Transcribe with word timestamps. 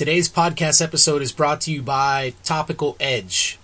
Today's 0.00 0.30
podcast 0.30 0.80
episode 0.80 1.20
is 1.20 1.30
brought 1.30 1.60
to 1.60 1.70
you 1.70 1.82
by 1.82 2.32
Topical 2.42 2.96
Edge. 2.98 3.58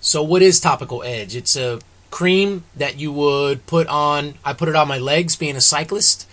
So, 0.00 0.24
what 0.24 0.42
is 0.42 0.58
Topical 0.58 1.04
Edge? 1.04 1.36
It's 1.36 1.54
a 1.54 1.78
cream 2.10 2.64
that 2.74 2.98
you 2.98 3.12
would 3.12 3.64
put 3.64 3.86
on, 3.86 4.34
I 4.44 4.54
put 4.54 4.68
it 4.68 4.74
on 4.74 4.88
my 4.88 4.98
legs 4.98 5.36
being 5.36 5.54
a 5.54 5.60
cyclist, 5.60 6.28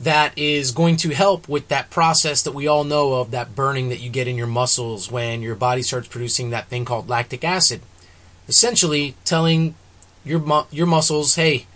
that 0.00 0.36
is 0.36 0.72
going 0.72 0.96
to 0.96 1.10
help 1.10 1.48
with 1.48 1.68
that 1.68 1.90
process 1.90 2.42
that 2.42 2.50
we 2.50 2.66
all 2.66 2.82
know 2.82 3.12
of, 3.12 3.30
that 3.30 3.54
burning 3.54 3.90
that 3.90 4.00
you 4.00 4.10
get 4.10 4.26
in 4.26 4.36
your 4.36 4.48
muscles 4.48 5.08
when 5.08 5.40
your 5.40 5.54
body 5.54 5.82
starts 5.82 6.08
producing 6.08 6.50
that 6.50 6.66
thing 6.66 6.84
called 6.84 7.08
lactic 7.08 7.44
acid. 7.44 7.82
Essentially, 8.48 9.14
telling 9.24 9.76
your, 10.24 10.40
mu- 10.40 10.64
your 10.72 10.88
muscles, 10.88 11.36
hey, 11.36 11.66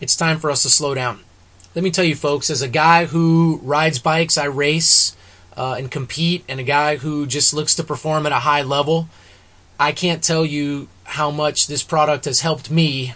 it's 0.00 0.14
time 0.14 0.38
for 0.38 0.48
us 0.48 0.62
to 0.62 0.70
slow 0.70 0.94
down. 0.94 1.24
Let 1.74 1.82
me 1.82 1.90
tell 1.90 2.04
you, 2.04 2.14
folks, 2.14 2.50
as 2.50 2.62
a 2.62 2.68
guy 2.68 3.06
who 3.06 3.58
rides 3.64 3.98
bikes, 3.98 4.38
I 4.38 4.44
race 4.44 5.16
uh, 5.56 5.76
and 5.78 5.90
compete, 5.90 6.44
and 6.48 6.60
a 6.60 6.64
guy 6.64 6.96
who 6.96 7.26
just 7.26 7.52
looks 7.54 7.74
to 7.76 7.84
perform 7.84 8.26
at 8.26 8.32
a 8.32 8.36
high 8.36 8.62
level, 8.62 9.08
I 9.78 9.92
can't 9.92 10.22
tell 10.22 10.44
you 10.44 10.88
how 11.04 11.30
much 11.30 11.66
this 11.66 11.82
product 11.82 12.24
has 12.24 12.40
helped 12.40 12.70
me 12.70 13.14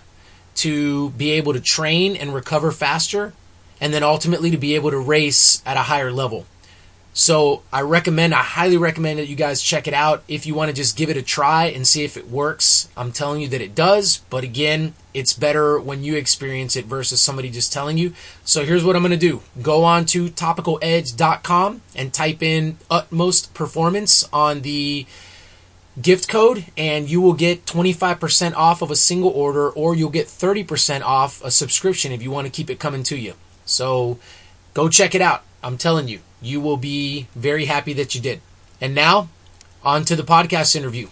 to 0.56 1.10
be 1.10 1.32
able 1.32 1.52
to 1.52 1.60
train 1.60 2.16
and 2.16 2.34
recover 2.34 2.72
faster, 2.72 3.32
and 3.80 3.92
then 3.92 4.02
ultimately 4.02 4.50
to 4.50 4.56
be 4.56 4.74
able 4.74 4.90
to 4.90 4.98
race 4.98 5.62
at 5.66 5.76
a 5.76 5.82
higher 5.82 6.10
level. 6.10 6.46
So 7.18 7.62
I 7.72 7.80
recommend, 7.80 8.34
I 8.34 8.42
highly 8.42 8.76
recommend 8.76 9.18
that 9.18 9.26
you 9.26 9.36
guys 9.36 9.62
check 9.62 9.88
it 9.88 9.94
out 9.94 10.22
if 10.28 10.44
you 10.44 10.54
want 10.54 10.68
to 10.68 10.76
just 10.76 10.98
give 10.98 11.08
it 11.08 11.16
a 11.16 11.22
try 11.22 11.64
and 11.64 11.86
see 11.86 12.04
if 12.04 12.18
it 12.18 12.28
works. 12.28 12.90
I'm 12.94 13.10
telling 13.10 13.40
you 13.40 13.48
that 13.48 13.62
it 13.62 13.74
does, 13.74 14.18
but 14.28 14.44
again, 14.44 14.92
it's 15.14 15.32
better 15.32 15.80
when 15.80 16.04
you 16.04 16.14
experience 16.14 16.76
it 16.76 16.84
versus 16.84 17.18
somebody 17.18 17.48
just 17.48 17.72
telling 17.72 17.96
you. 17.96 18.12
So 18.44 18.66
here's 18.66 18.84
what 18.84 18.96
I'm 18.96 19.02
going 19.02 19.12
to 19.12 19.16
do. 19.16 19.40
Go 19.62 19.82
on 19.82 20.04
to 20.06 20.28
topicaledge.com 20.28 21.80
and 21.94 22.12
type 22.12 22.42
in 22.42 22.76
utmost 22.90 23.54
performance 23.54 24.28
on 24.30 24.60
the 24.60 25.06
gift 26.02 26.28
code 26.28 26.66
and 26.76 27.08
you 27.08 27.22
will 27.22 27.32
get 27.32 27.64
25% 27.64 28.52
off 28.56 28.82
of 28.82 28.90
a 28.90 28.96
single 28.96 29.30
order 29.30 29.70
or 29.70 29.94
you'll 29.94 30.10
get 30.10 30.26
30% 30.26 31.00
off 31.00 31.42
a 31.42 31.50
subscription 31.50 32.12
if 32.12 32.22
you 32.22 32.30
want 32.30 32.46
to 32.46 32.52
keep 32.52 32.68
it 32.68 32.78
coming 32.78 33.02
to 33.04 33.16
you. 33.16 33.32
So 33.64 34.18
go 34.74 34.90
check 34.90 35.14
it 35.14 35.22
out. 35.22 35.44
I'm 35.66 35.78
telling 35.78 36.06
you, 36.06 36.20
you 36.40 36.60
will 36.60 36.76
be 36.76 37.26
very 37.34 37.64
happy 37.64 37.92
that 37.94 38.14
you 38.14 38.20
did. 38.20 38.40
And 38.80 38.94
now, 38.94 39.30
on 39.82 40.04
to 40.04 40.14
the 40.14 40.22
podcast 40.22 40.76
interview. 40.76 41.08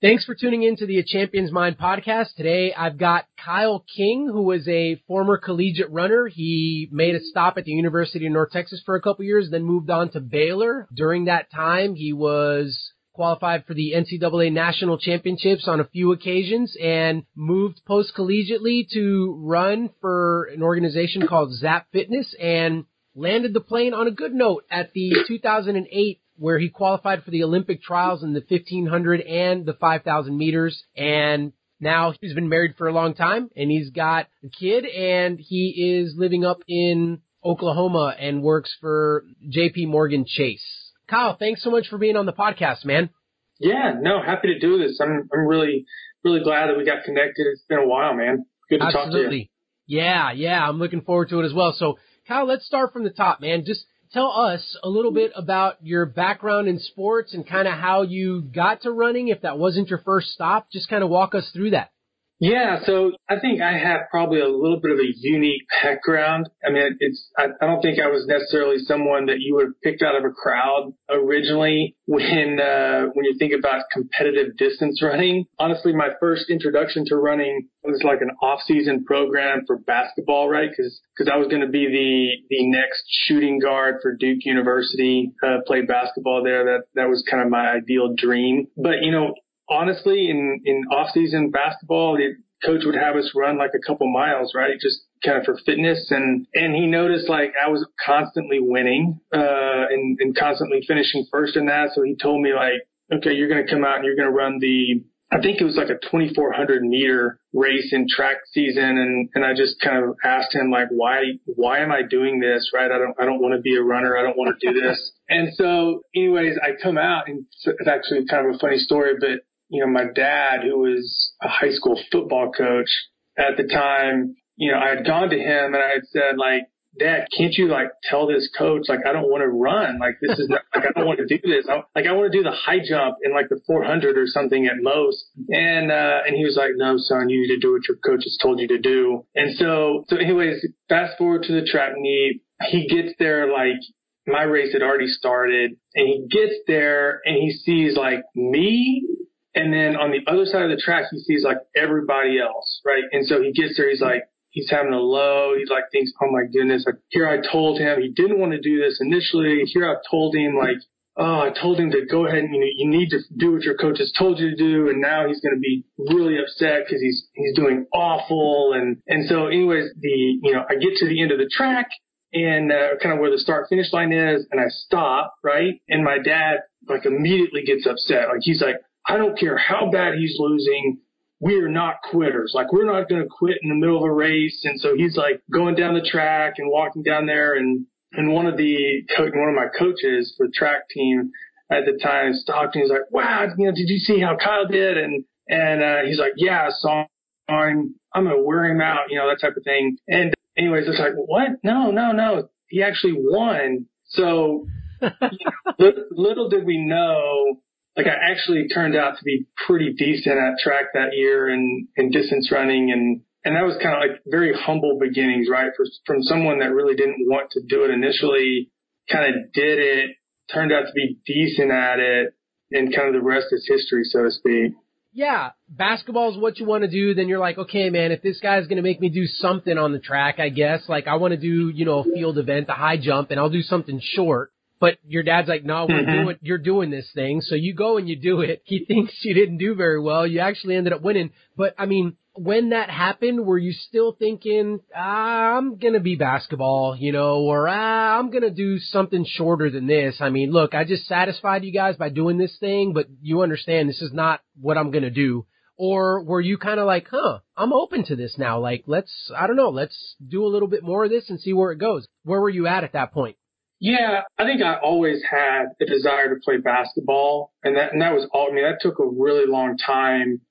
Thanks 0.00 0.24
for 0.24 0.36
tuning 0.36 0.62
in 0.62 0.76
to 0.76 0.86
the 0.86 1.02
Champion's 1.04 1.50
Mind 1.50 1.76
podcast. 1.76 2.36
Today 2.36 2.72
I've 2.72 2.98
got 2.98 3.24
Kyle 3.44 3.84
King, 3.96 4.28
who 4.32 4.42
was 4.42 4.68
a 4.68 5.02
former 5.08 5.38
collegiate 5.38 5.90
runner. 5.90 6.28
He 6.28 6.88
made 6.92 7.16
a 7.16 7.20
stop 7.20 7.58
at 7.58 7.64
the 7.64 7.72
University 7.72 8.26
of 8.26 8.32
North 8.32 8.52
Texas 8.52 8.80
for 8.86 8.94
a 8.94 9.02
couple 9.02 9.24
years, 9.24 9.50
then 9.50 9.64
moved 9.64 9.90
on 9.90 10.12
to 10.12 10.20
Baylor. 10.20 10.86
During 10.94 11.24
that 11.24 11.50
time, 11.50 11.96
he 11.96 12.12
was 12.12 12.92
qualified 13.12 13.64
for 13.66 13.74
the 13.74 13.92
NCAA 13.96 14.52
national 14.52 14.98
championships 14.98 15.66
on 15.66 15.80
a 15.80 15.84
few 15.88 16.12
occasions 16.12 16.76
and 16.80 17.24
moved 17.34 17.80
post 17.86 18.12
collegiately 18.16 18.86
to 18.92 19.36
run 19.42 19.90
for 20.00 20.44
an 20.44 20.62
organization 20.62 21.26
called 21.26 21.52
Zap 21.52 21.86
Fitness 21.92 22.34
and 22.40 22.84
landed 23.14 23.54
the 23.54 23.60
plane 23.60 23.94
on 23.94 24.06
a 24.06 24.10
good 24.12 24.32
note 24.32 24.64
at 24.70 24.92
the 24.92 25.12
2008 25.26 26.20
where 26.36 26.58
he 26.58 26.68
qualified 26.70 27.22
for 27.22 27.30
the 27.30 27.44
Olympic 27.44 27.82
trials 27.82 28.22
in 28.22 28.32
the 28.32 28.44
1500 28.46 29.20
and 29.20 29.66
the 29.66 29.74
5000 29.74 30.36
meters 30.36 30.82
and 30.96 31.52
now 31.80 32.12
he's 32.20 32.34
been 32.34 32.48
married 32.48 32.74
for 32.76 32.88
a 32.88 32.92
long 32.92 33.14
time 33.14 33.50
and 33.56 33.70
he's 33.70 33.90
got 33.90 34.26
a 34.44 34.48
kid 34.48 34.84
and 34.84 35.38
he 35.40 36.00
is 36.00 36.14
living 36.16 36.44
up 36.44 36.58
in 36.68 37.20
Oklahoma 37.44 38.14
and 38.18 38.42
works 38.42 38.74
for 38.80 39.24
JP 39.48 39.88
Morgan 39.88 40.24
Chase. 40.26 40.64
Kyle, 41.08 41.36
thanks 41.36 41.62
so 41.62 41.70
much 41.70 41.88
for 41.88 41.98
being 41.98 42.16
on 42.16 42.26
the 42.26 42.32
podcast, 42.32 42.84
man. 42.84 43.10
Yeah, 43.58 43.94
no, 44.00 44.22
happy 44.22 44.48
to 44.48 44.58
do 44.58 44.78
this. 44.78 44.98
I'm 45.00 45.28
I'm 45.32 45.46
really 45.46 45.86
really 46.24 46.42
glad 46.42 46.68
that 46.68 46.78
we 46.78 46.84
got 46.84 47.04
connected. 47.04 47.46
It's 47.52 47.64
been 47.68 47.78
a 47.78 47.86
while, 47.86 48.14
man. 48.14 48.46
Good 48.68 48.78
to 48.78 48.84
Absolutely. 48.84 49.22
talk 49.22 49.30
to 49.30 49.36
you. 49.36 49.46
Yeah, 49.86 50.32
yeah, 50.32 50.68
I'm 50.68 50.78
looking 50.78 51.00
forward 51.00 51.30
to 51.30 51.40
it 51.40 51.46
as 51.46 51.52
well. 51.52 51.74
So, 51.76 51.98
Kyle, 52.30 52.46
let's 52.46 52.64
start 52.64 52.92
from 52.92 53.02
the 53.02 53.10
top, 53.10 53.40
man. 53.40 53.64
Just 53.64 53.84
tell 54.12 54.30
us 54.30 54.78
a 54.84 54.88
little 54.88 55.10
bit 55.10 55.32
about 55.34 55.78
your 55.82 56.06
background 56.06 56.68
in 56.68 56.78
sports 56.78 57.34
and 57.34 57.44
kind 57.44 57.66
of 57.66 57.74
how 57.74 58.02
you 58.02 58.42
got 58.42 58.82
to 58.82 58.92
running. 58.92 59.26
If 59.26 59.40
that 59.42 59.58
wasn't 59.58 59.88
your 59.88 59.98
first 59.98 60.28
stop, 60.28 60.70
just 60.70 60.88
kind 60.88 61.02
of 61.02 61.10
walk 61.10 61.34
us 61.34 61.50
through 61.50 61.70
that. 61.70 61.90
Yeah, 62.40 62.78
so 62.86 63.12
I 63.28 63.38
think 63.38 63.60
I 63.60 63.76
have 63.76 64.08
probably 64.10 64.40
a 64.40 64.48
little 64.48 64.80
bit 64.80 64.92
of 64.92 64.98
a 64.98 65.12
unique 65.14 65.60
background. 65.82 66.48
I 66.66 66.70
mean, 66.72 66.96
it's 66.98 67.30
I, 67.36 67.48
I 67.60 67.66
don't 67.66 67.82
think 67.82 67.98
I 68.00 68.08
was 68.08 68.24
necessarily 68.26 68.78
someone 68.78 69.26
that 69.26 69.40
you 69.40 69.56
would 69.56 69.66
have 69.66 69.80
picked 69.84 70.02
out 70.02 70.16
of 70.16 70.24
a 70.24 70.32
crowd 70.32 70.94
originally 71.10 71.96
when 72.06 72.58
uh, 72.58 73.12
when 73.12 73.26
you 73.26 73.36
think 73.38 73.52
about 73.52 73.84
competitive 73.92 74.56
distance 74.56 75.02
running. 75.02 75.44
Honestly, 75.58 75.92
my 75.92 76.08
first 76.18 76.48
introduction 76.48 77.04
to 77.08 77.16
running 77.16 77.68
was 77.84 78.02
like 78.04 78.22
an 78.22 78.30
off-season 78.42 79.04
program 79.04 79.64
for 79.66 79.78
basketball, 79.78 80.48
right? 80.48 80.70
Because 80.70 80.98
because 81.14 81.30
I 81.30 81.36
was 81.36 81.48
going 81.48 81.62
to 81.62 81.68
be 81.68 81.86
the 81.86 82.56
the 82.56 82.70
next 82.70 83.02
shooting 83.26 83.58
guard 83.58 83.96
for 84.00 84.16
Duke 84.16 84.46
University, 84.46 85.30
uh, 85.46 85.58
played 85.66 85.86
basketball 85.86 86.42
there. 86.42 86.64
That 86.64 86.84
that 86.94 87.10
was 87.10 87.22
kind 87.30 87.42
of 87.42 87.50
my 87.50 87.70
ideal 87.70 88.14
dream. 88.16 88.68
But 88.78 89.02
you 89.02 89.12
know, 89.12 89.34
honestly, 89.70 90.28
in, 90.28 90.60
in 90.64 90.84
off-season 90.90 91.50
basketball, 91.50 92.16
the 92.16 92.34
coach 92.66 92.82
would 92.84 92.94
have 92.94 93.16
us 93.16 93.30
run 93.34 93.56
like 93.56 93.70
a 93.74 93.86
couple 93.86 94.10
miles, 94.12 94.52
right? 94.54 94.74
Just 94.80 95.00
kind 95.24 95.38
of 95.38 95.44
for 95.44 95.56
fitness. 95.64 96.10
And, 96.10 96.46
and 96.54 96.74
he 96.74 96.86
noticed 96.86 97.28
like 97.28 97.52
I 97.62 97.70
was 97.70 97.86
constantly 98.04 98.58
winning, 98.60 99.20
uh, 99.32 99.86
and, 99.90 100.18
and 100.20 100.36
constantly 100.36 100.80
finishing 100.86 101.26
first 101.30 101.56
in 101.56 101.66
that. 101.66 101.90
So 101.94 102.02
he 102.02 102.16
told 102.20 102.42
me 102.42 102.52
like, 102.54 102.86
okay, 103.12 103.32
you're 103.32 103.48
going 103.48 103.64
to 103.64 103.72
come 103.72 103.84
out 103.84 103.96
and 103.96 104.04
you're 104.04 104.16
going 104.16 104.28
to 104.28 104.34
run 104.34 104.58
the, 104.60 105.02
I 105.32 105.40
think 105.40 105.60
it 105.60 105.64
was 105.64 105.76
like 105.76 105.90
a 105.90 105.98
2400 106.10 106.82
meter 106.82 107.38
race 107.52 107.92
in 107.92 108.06
track 108.08 108.38
season. 108.52 108.82
And, 108.82 109.28
and 109.34 109.44
I 109.44 109.54
just 109.54 109.80
kind 109.80 110.04
of 110.04 110.16
asked 110.24 110.54
him 110.54 110.70
like, 110.70 110.88
why, 110.90 111.22
why 111.46 111.78
am 111.78 111.92
I 111.92 112.02
doing 112.02 112.40
this? 112.40 112.70
Right. 112.74 112.90
I 112.90 112.98
don't, 112.98 113.14
I 113.20 113.24
don't 113.24 113.40
want 113.40 113.54
to 113.54 113.60
be 113.60 113.76
a 113.76 113.82
runner. 113.82 114.16
I 114.16 114.22
don't 114.22 114.36
want 114.36 114.56
to 114.58 114.72
do 114.72 114.80
this. 114.80 115.12
and 115.28 115.50
so 115.54 116.02
anyways, 116.14 116.56
I 116.62 116.70
come 116.82 116.98
out 116.98 117.28
and 117.28 117.46
it's 117.64 117.88
actually 117.88 118.26
kind 118.28 118.48
of 118.48 118.56
a 118.56 118.58
funny 118.58 118.78
story, 118.78 119.14
but 119.20 119.40
you 119.70 119.80
know, 119.80 119.90
my 119.90 120.04
dad, 120.14 120.62
who 120.64 120.78
was 120.78 121.32
a 121.42 121.48
high 121.48 121.70
school 121.70 121.98
football 122.10 122.52
coach 122.52 122.90
at 123.38 123.56
the 123.56 123.64
time, 123.64 124.34
you 124.56 124.70
know, 124.70 124.78
I 124.78 124.90
had 124.96 125.06
gone 125.06 125.30
to 125.30 125.38
him 125.38 125.74
and 125.74 125.82
I 125.82 125.88
had 125.88 126.04
said 126.12 126.36
like, 126.36 126.64
Dad, 126.98 127.28
can't 127.36 127.54
you 127.54 127.68
like 127.68 127.90
tell 128.02 128.26
this 128.26 128.50
coach 128.58 128.88
like 128.88 129.06
I 129.06 129.12
don't 129.12 129.30
want 129.30 129.42
to 129.42 129.48
run. 129.48 130.00
Like 130.00 130.16
this 130.20 130.40
is 130.40 130.48
not, 130.48 130.62
like 130.74 130.86
I 130.88 130.98
don't 130.98 131.06
want 131.06 131.20
to 131.20 131.26
do 131.26 131.38
this. 131.40 131.64
I, 131.68 131.82
like 131.94 132.06
I 132.06 132.12
want 132.12 132.32
to 132.32 132.36
do 132.36 132.42
the 132.42 132.50
high 132.50 132.80
jump 132.84 133.18
in 133.22 133.32
like 133.32 133.48
the 133.48 133.60
400 133.64 134.18
or 134.18 134.26
something 134.26 134.66
at 134.66 134.74
most. 134.82 135.24
And 135.50 135.92
uh 135.92 136.26
and 136.26 136.34
he 136.34 136.44
was 136.44 136.56
like 136.56 136.72
no 136.74 136.96
son 136.98 137.28
you 137.28 137.42
need 137.42 137.54
to 137.54 137.60
do 137.60 137.72
what 137.72 137.82
your 137.86 137.96
coach 137.98 138.24
has 138.24 138.36
told 138.42 138.58
you 138.58 138.66
to 138.66 138.78
do. 138.78 139.24
And 139.36 139.56
so 139.56 140.04
so 140.08 140.16
anyways 140.16 140.66
fast 140.88 141.16
forward 141.16 141.44
to 141.44 141.52
the 141.52 141.64
track 141.64 141.92
meet. 141.96 142.42
He 142.70 142.88
gets 142.88 143.14
there 143.20 143.52
like 143.52 143.78
my 144.26 144.42
race 144.42 144.72
had 144.72 144.82
already 144.82 145.06
started. 145.06 145.76
And 145.94 146.08
he 146.08 146.26
gets 146.28 146.54
there 146.66 147.20
and 147.24 147.36
he 147.36 147.52
sees 147.52 147.96
like 147.96 148.24
me 148.34 149.06
and 149.54 149.72
then 149.72 149.96
on 149.96 150.10
the 150.10 150.30
other 150.30 150.46
side 150.46 150.62
of 150.62 150.70
the 150.70 150.80
track, 150.82 151.04
he 151.10 151.18
sees 151.20 151.44
like 151.44 151.58
everybody 151.76 152.38
else, 152.38 152.80
right? 152.84 153.04
And 153.12 153.26
so 153.26 153.42
he 153.42 153.52
gets 153.52 153.76
there, 153.76 153.90
he's 153.90 154.00
like, 154.00 154.24
he's 154.50 154.70
having 154.70 154.92
a 154.92 155.00
low. 155.00 155.54
He's 155.56 155.70
like, 155.70 155.84
thinks, 155.92 156.12
oh 156.22 156.30
my 156.30 156.44
goodness, 156.52 156.84
like 156.86 156.96
here 157.08 157.26
I 157.26 157.38
told 157.50 157.78
him 157.80 158.00
he 158.00 158.10
didn't 158.10 158.38
want 158.38 158.52
to 158.52 158.60
do 158.60 158.80
this 158.80 158.98
initially. 159.00 159.62
Here 159.66 159.88
I've 159.88 160.02
told 160.10 160.34
him 160.34 160.56
like, 160.56 160.76
oh, 161.16 161.40
I 161.40 161.50
told 161.50 161.78
him 161.78 161.90
to 161.90 162.06
go 162.06 162.26
ahead 162.26 162.44
and 162.44 162.54
you, 162.54 162.60
know, 162.60 162.66
you 162.76 162.88
need 162.88 163.10
to 163.10 163.18
do 163.36 163.52
what 163.52 163.62
your 163.62 163.76
coach 163.76 163.98
has 163.98 164.12
told 164.16 164.38
you 164.38 164.50
to 164.50 164.56
do. 164.56 164.88
And 164.88 165.00
now 165.00 165.26
he's 165.26 165.40
going 165.40 165.54
to 165.54 165.60
be 165.60 165.84
really 165.98 166.38
upset 166.38 166.84
because 166.86 167.00
he's, 167.00 167.26
he's 167.34 167.54
doing 167.56 167.86
awful. 167.92 168.72
And, 168.74 168.98
and 169.06 169.28
so 169.28 169.46
anyways, 169.46 169.90
the, 170.00 170.38
you 170.42 170.52
know, 170.52 170.64
I 170.68 170.74
get 170.74 170.94
to 170.96 171.08
the 171.08 171.20
end 171.20 171.32
of 171.32 171.38
the 171.38 171.50
track 171.50 171.88
and 172.32 172.70
uh, 172.70 172.96
kind 173.02 173.12
of 173.12 173.18
where 173.18 173.30
the 173.30 173.38
start 173.38 173.66
finish 173.68 173.92
line 173.92 174.12
is 174.12 174.46
and 174.50 174.60
I 174.60 174.68
stop, 174.68 175.34
right? 175.42 175.74
And 175.88 176.04
my 176.04 176.18
dad 176.18 176.60
like 176.88 177.04
immediately 177.04 177.62
gets 177.64 177.86
upset. 177.86 178.28
Like 178.28 178.40
he's 178.40 178.62
like, 178.62 178.76
I 179.06 179.16
don't 179.16 179.38
care 179.38 179.56
how 179.56 179.90
bad 179.90 180.14
he's 180.14 180.36
losing. 180.38 180.98
We 181.40 181.56
are 181.56 181.68
not 181.68 181.96
quitters. 182.10 182.52
Like 182.54 182.72
we're 182.72 182.84
not 182.84 183.08
going 183.08 183.22
to 183.22 183.28
quit 183.28 183.58
in 183.62 183.70
the 183.70 183.74
middle 183.74 183.96
of 183.96 184.02
a 184.02 184.12
race. 184.12 184.60
And 184.64 184.80
so 184.80 184.94
he's 184.94 185.16
like 185.16 185.42
going 185.50 185.74
down 185.74 185.94
the 185.94 186.06
track 186.06 186.54
and 186.58 186.70
walking 186.70 187.02
down 187.02 187.26
there. 187.26 187.54
And, 187.54 187.86
and 188.12 188.32
one 188.32 188.46
of 188.46 188.56
the, 188.56 189.02
one 189.16 189.48
of 189.48 189.54
my 189.54 189.68
coaches 189.78 190.34
for 190.36 190.46
the 190.46 190.52
track 190.52 190.88
team 190.90 191.30
at 191.72 191.84
the 191.86 191.98
time 192.02 192.34
stopped 192.34 192.74
and 192.74 192.82
he's 192.82 192.90
like, 192.90 193.10
wow, 193.10 193.46
you 193.56 193.66
know, 193.66 193.72
did 193.72 193.88
you 193.88 193.98
see 193.98 194.20
how 194.20 194.36
Kyle 194.36 194.66
did? 194.66 194.98
And, 194.98 195.24
and, 195.48 195.82
uh, 195.82 196.02
he's 196.06 196.18
like, 196.18 196.32
yeah, 196.36 196.68
so 196.76 196.88
I 196.90 197.06
saw 197.48 197.68
him. 197.68 197.94
I'm 198.12 198.24
going 198.24 198.36
to 198.36 198.42
wear 198.42 198.64
him 198.64 198.80
out, 198.80 199.06
you 199.08 199.18
know, 199.18 199.28
that 199.28 199.40
type 199.40 199.56
of 199.56 199.62
thing. 199.62 199.96
And 200.08 200.34
anyways, 200.58 200.88
it's 200.88 200.98
like, 200.98 201.14
what? 201.14 201.48
No, 201.62 201.90
no, 201.90 202.10
no. 202.12 202.48
He 202.68 202.82
actually 202.82 203.14
won. 203.16 203.86
So 204.06 204.66
you 205.00 205.08
know, 205.10 205.72
little, 205.78 206.04
little 206.10 206.48
did 206.48 206.66
we 206.66 206.78
know 206.78 207.60
like 207.96 208.06
I 208.06 208.30
actually 208.30 208.68
turned 208.68 208.96
out 208.96 209.18
to 209.18 209.24
be 209.24 209.46
pretty 209.66 209.92
decent 209.92 210.36
at 210.38 210.58
track 210.62 210.86
that 210.94 211.10
year 211.12 211.48
and 211.48 211.88
and 211.96 212.12
distance 212.12 212.50
running 212.52 212.90
and 212.92 213.22
and 213.44 213.56
that 213.56 213.64
was 213.64 213.78
kind 213.82 213.94
of 213.96 214.00
like 214.00 214.20
very 214.26 214.52
humble 214.54 214.98
beginnings, 215.00 215.48
right? 215.50 215.70
For, 215.74 215.86
from 216.04 216.22
someone 216.22 216.58
that 216.58 216.72
really 216.72 216.94
didn't 216.94 217.26
want 217.26 217.50
to 217.52 217.62
do 217.66 217.84
it 217.84 217.90
initially, 217.90 218.70
kind 219.10 219.34
of 219.34 219.52
did 219.54 219.78
it 219.78 220.10
turned 220.52 220.72
out 220.72 220.86
to 220.86 220.92
be 220.92 221.18
decent 221.26 221.70
at 221.70 221.98
it, 221.98 222.34
and 222.72 222.94
kind 222.94 223.08
of 223.08 223.14
the 223.14 223.26
rest 223.26 223.46
is 223.50 223.66
history, 223.68 224.02
so 224.04 224.24
to 224.24 224.30
speak. 224.30 224.72
Yeah, 225.12 225.50
basketball 225.68 226.30
is 226.30 226.38
what 226.38 226.58
you 226.58 226.66
want 226.66 226.84
to 226.84 226.90
do. 226.90 227.14
Then 227.14 227.28
you're 227.28 227.40
like, 227.40 227.58
okay, 227.58 227.90
man, 227.90 228.12
if 228.12 228.22
this 228.22 228.38
guy's 228.40 228.66
going 228.66 228.76
to 228.76 228.82
make 228.82 229.00
me 229.00 229.08
do 229.08 229.26
something 229.26 229.76
on 229.76 229.92
the 229.92 229.98
track, 229.98 230.38
I 230.38 230.50
guess, 230.50 230.82
like 230.88 231.08
I 231.08 231.16
want 231.16 231.32
to 231.32 231.40
do, 231.40 231.68
you 231.68 231.84
know, 231.84 232.00
a 232.00 232.04
field 232.04 232.38
event, 232.38 232.68
a 232.68 232.74
high 232.74 232.96
jump, 232.96 233.30
and 233.30 233.40
I'll 233.40 233.50
do 233.50 233.62
something 233.62 234.00
short. 234.02 234.52
But 234.80 234.96
your 235.06 235.22
dad's 235.22 235.46
like, 235.46 235.62
no, 235.62 235.86
we're 235.86 236.02
mm-hmm. 236.02 236.22
doing, 236.22 236.36
you're 236.40 236.58
doing 236.58 236.90
this 236.90 237.08
thing. 237.14 237.42
So 237.42 237.54
you 237.54 237.74
go 237.74 237.98
and 237.98 238.08
you 238.08 238.16
do 238.16 238.40
it. 238.40 238.62
He 238.64 238.84
thinks 238.88 239.12
you 239.22 239.34
didn't 239.34 239.58
do 239.58 239.74
very 239.74 240.00
well. 240.00 240.26
You 240.26 240.40
actually 240.40 240.76
ended 240.76 240.94
up 240.94 241.02
winning. 241.02 241.32
But 241.56 241.74
I 241.78 241.84
mean, 241.84 242.16
when 242.32 242.70
that 242.70 242.88
happened, 242.88 243.44
were 243.44 243.58
you 243.58 243.72
still 243.72 244.12
thinking, 244.12 244.80
ah, 244.96 245.56
I'm 245.56 245.76
going 245.76 245.92
to 245.92 246.00
be 246.00 246.16
basketball, 246.16 246.96
you 246.96 247.12
know, 247.12 247.40
or 247.40 247.68
ah, 247.68 248.18
I'm 248.18 248.30
going 248.30 248.42
to 248.42 248.50
do 248.50 248.78
something 248.78 249.26
shorter 249.28 249.70
than 249.70 249.86
this? 249.86 250.16
I 250.20 250.30
mean, 250.30 250.50
look, 250.50 250.74
I 250.74 250.84
just 250.84 251.06
satisfied 251.06 251.64
you 251.64 251.72
guys 251.72 251.96
by 251.96 252.08
doing 252.08 252.38
this 252.38 252.56
thing, 252.58 252.94
but 252.94 253.06
you 253.20 253.42
understand 253.42 253.88
this 253.88 254.00
is 254.00 254.14
not 254.14 254.40
what 254.58 254.78
I'm 254.78 254.90
going 254.90 255.04
to 255.04 255.10
do. 255.10 255.44
Or 255.76 256.22
were 256.22 256.40
you 256.40 256.56
kind 256.56 256.78
of 256.78 256.86
like, 256.86 257.06
huh, 257.10 257.40
I'm 257.56 257.72
open 257.72 258.04
to 258.06 258.16
this 258.16 258.36
now. 258.38 258.60
Like, 258.60 258.84
let's, 258.86 259.12
I 259.36 259.46
don't 259.46 259.56
know, 259.56 259.70
let's 259.70 260.16
do 260.26 260.44
a 260.44 260.48
little 260.48 260.68
bit 260.68 260.82
more 260.82 261.04
of 261.04 261.10
this 261.10 261.28
and 261.28 261.40
see 261.40 261.52
where 261.52 261.72
it 261.72 261.78
goes. 261.78 262.06
Where 262.22 262.40
were 262.40 262.50
you 262.50 262.66
at 262.66 262.84
at 262.84 262.92
that 262.92 263.12
point? 263.12 263.36
Yeah, 263.80 264.22
I 264.38 264.44
think 264.44 264.62
I 264.62 264.76
always 264.78 265.22
had 265.28 265.68
a 265.80 265.86
desire 265.86 266.34
to 266.34 266.40
play 266.44 266.58
basketball, 266.58 267.52
and 267.64 267.76
that 267.76 267.92
and 267.92 268.02
that 268.02 268.12
was 268.12 268.28
all. 268.32 268.48
I 268.50 268.54
mean, 268.54 268.64
that 268.64 268.78
took 268.80 268.98
a 268.98 269.06
really 269.06 269.46
long 269.46 269.76
time 269.78 270.42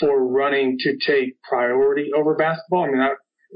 for 0.00 0.26
running 0.26 0.78
to 0.80 0.96
take 1.06 1.40
priority 1.42 2.10
over 2.16 2.34
basketball. 2.34 2.84
I 2.84 2.90
mean, 2.90 3.00
I, 3.00 3.10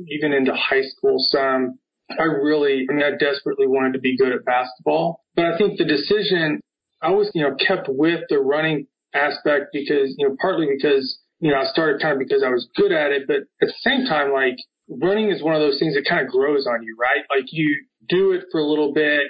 even 0.08 0.34
into 0.34 0.54
high 0.54 0.82
school, 0.82 1.16
some 1.30 1.78
I 2.10 2.24
really, 2.24 2.86
I 2.88 2.92
mean, 2.92 3.04
I 3.04 3.16
desperately 3.16 3.66
wanted 3.66 3.94
to 3.94 4.00
be 4.00 4.16
good 4.16 4.32
at 4.32 4.44
basketball, 4.44 5.24
but 5.34 5.46
I 5.46 5.58
think 5.58 5.78
the 5.78 5.84
decision 5.84 6.60
I 7.02 7.10
was, 7.10 7.30
you 7.34 7.42
know, 7.42 7.56
kept 7.56 7.88
with 7.88 8.20
the 8.28 8.38
running 8.38 8.86
aspect 9.14 9.66
because, 9.72 10.14
you 10.16 10.28
know, 10.28 10.36
partly 10.40 10.66
because, 10.66 11.18
you 11.40 11.50
know, 11.50 11.58
I 11.58 11.64
started 11.66 12.00
kind 12.00 12.12
of 12.12 12.18
because 12.18 12.42
I 12.42 12.50
was 12.50 12.68
good 12.76 12.92
at 12.92 13.12
it, 13.12 13.26
but 13.26 13.36
at 13.60 13.68
the 13.68 13.74
same 13.80 14.06
time, 14.06 14.32
like 14.32 14.56
running 14.88 15.30
is 15.30 15.42
one 15.42 15.54
of 15.54 15.60
those 15.60 15.78
things 15.78 15.94
that 15.94 16.06
kind 16.08 16.24
of 16.24 16.32
grows 16.32 16.66
on 16.66 16.82
you, 16.82 16.96
right? 16.98 17.24
Like 17.30 17.46
you 17.52 17.84
do 18.08 18.32
it 18.32 18.44
for 18.50 18.60
a 18.60 18.66
little 18.66 18.92
bit, 18.92 19.22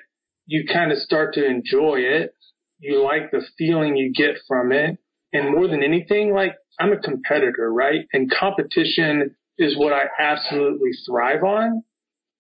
you 0.47 0.65
kind 0.73 0.93
of 0.93 0.99
start 0.99 1.35
to 1.35 1.45
enjoy 1.45 2.01
it. 2.01 2.35
You 2.79 3.03
like 3.03 3.31
the 3.31 3.43
feeling 3.57 3.97
you 3.97 4.13
get 4.13 4.37
from 4.47 4.73
it. 4.73 4.99
And 5.33 5.55
more 5.55 5.67
than 5.67 5.83
anything, 5.83 6.33
like 6.35 6.55
I'm 6.79 6.93
a 6.93 6.99
competitor, 6.99 7.73
right? 7.73 8.07
And 8.13 8.31
competition 8.31 9.35
is 9.59 9.77
what 9.77 9.93
I 9.93 10.05
absolutely 10.19 10.91
thrive 11.07 11.43
on. 11.43 11.83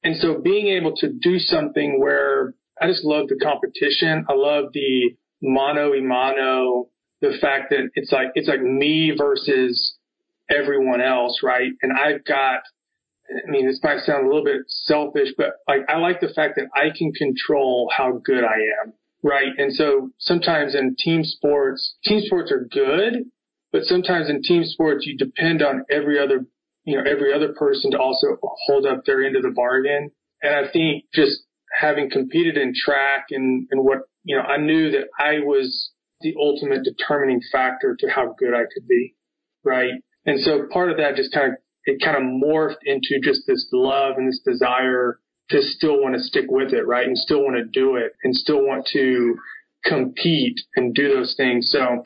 And 0.04 0.16
so 0.20 0.40
being 0.42 0.68
able 0.68 0.94
to 0.96 1.08
do 1.08 1.38
something 1.38 1.98
where 1.98 2.54
I 2.80 2.86
just 2.86 3.04
love 3.04 3.28
the 3.28 3.38
competition. 3.42 4.26
I 4.28 4.34
love 4.34 4.66
the 4.72 5.16
mano 5.42 5.92
a 5.92 6.02
mano, 6.02 6.88
the 7.20 7.38
fact 7.40 7.70
that 7.70 7.90
it's 7.94 8.12
like, 8.12 8.28
it's 8.34 8.48
like 8.48 8.60
me 8.60 9.12
versus 9.16 9.96
everyone 10.50 11.00
else, 11.00 11.40
right? 11.42 11.70
And 11.82 11.92
I've 11.92 12.24
got 12.24 12.60
I 13.30 13.50
mean, 13.50 13.66
this 13.66 13.80
might 13.82 14.00
sound 14.00 14.24
a 14.24 14.28
little 14.28 14.44
bit 14.44 14.62
selfish, 14.66 15.28
but 15.36 15.56
like 15.68 15.80
I 15.88 15.98
like 15.98 16.20
the 16.20 16.32
fact 16.34 16.56
that 16.56 16.68
I 16.74 16.96
can 16.96 17.12
control 17.12 17.90
how 17.94 18.20
good 18.24 18.44
I 18.44 18.56
am, 18.84 18.92
right? 19.22 19.52
And 19.58 19.72
so 19.72 20.10
sometimes 20.18 20.74
in 20.74 20.96
team 20.98 21.24
sports, 21.24 21.96
team 22.04 22.20
sports 22.24 22.52
are 22.52 22.66
good, 22.70 23.24
but 23.72 23.84
sometimes 23.84 24.30
in 24.30 24.42
team 24.42 24.64
sports 24.64 25.06
you 25.06 25.16
depend 25.16 25.62
on 25.62 25.84
every 25.90 26.18
other, 26.18 26.46
you 26.84 26.96
know, 26.96 27.02
every 27.10 27.32
other 27.32 27.52
person 27.52 27.90
to 27.92 27.98
also 27.98 28.38
hold 28.66 28.86
up 28.86 29.04
their 29.04 29.24
end 29.24 29.36
of 29.36 29.42
the 29.42 29.50
bargain. 29.50 30.10
And 30.42 30.54
I 30.54 30.70
think 30.70 31.04
just 31.12 31.42
having 31.80 32.10
competed 32.10 32.56
in 32.56 32.72
track 32.74 33.26
and, 33.30 33.66
and 33.70 33.84
what, 33.84 33.98
you 34.24 34.36
know, 34.36 34.42
I 34.42 34.58
knew 34.58 34.92
that 34.92 35.08
I 35.18 35.40
was 35.40 35.90
the 36.20 36.34
ultimate 36.40 36.84
determining 36.84 37.40
factor 37.52 37.96
to 38.00 38.08
how 38.08 38.34
good 38.38 38.54
I 38.54 38.62
could 38.72 38.86
be, 38.88 39.14
right? 39.64 39.92
And 40.24 40.40
so 40.40 40.66
part 40.72 40.90
of 40.90 40.96
that 40.96 41.16
just 41.16 41.32
kind 41.32 41.52
of 41.52 41.58
it 41.86 42.02
kind 42.04 42.16
of 42.16 42.22
morphed 42.22 42.82
into 42.84 43.20
just 43.22 43.46
this 43.46 43.68
love 43.72 44.16
and 44.18 44.28
this 44.28 44.40
desire 44.44 45.18
to 45.50 45.62
still 45.62 46.02
want 46.02 46.14
to 46.16 46.20
stick 46.20 46.46
with 46.48 46.72
it, 46.72 46.86
right? 46.86 47.06
And 47.06 47.16
still 47.16 47.42
want 47.42 47.56
to 47.56 47.64
do 47.64 47.96
it 47.96 48.12
and 48.24 48.34
still 48.34 48.60
want 48.60 48.88
to 48.92 49.36
compete 49.84 50.60
and 50.74 50.92
do 50.92 51.14
those 51.14 51.34
things. 51.36 51.70
So, 51.70 52.02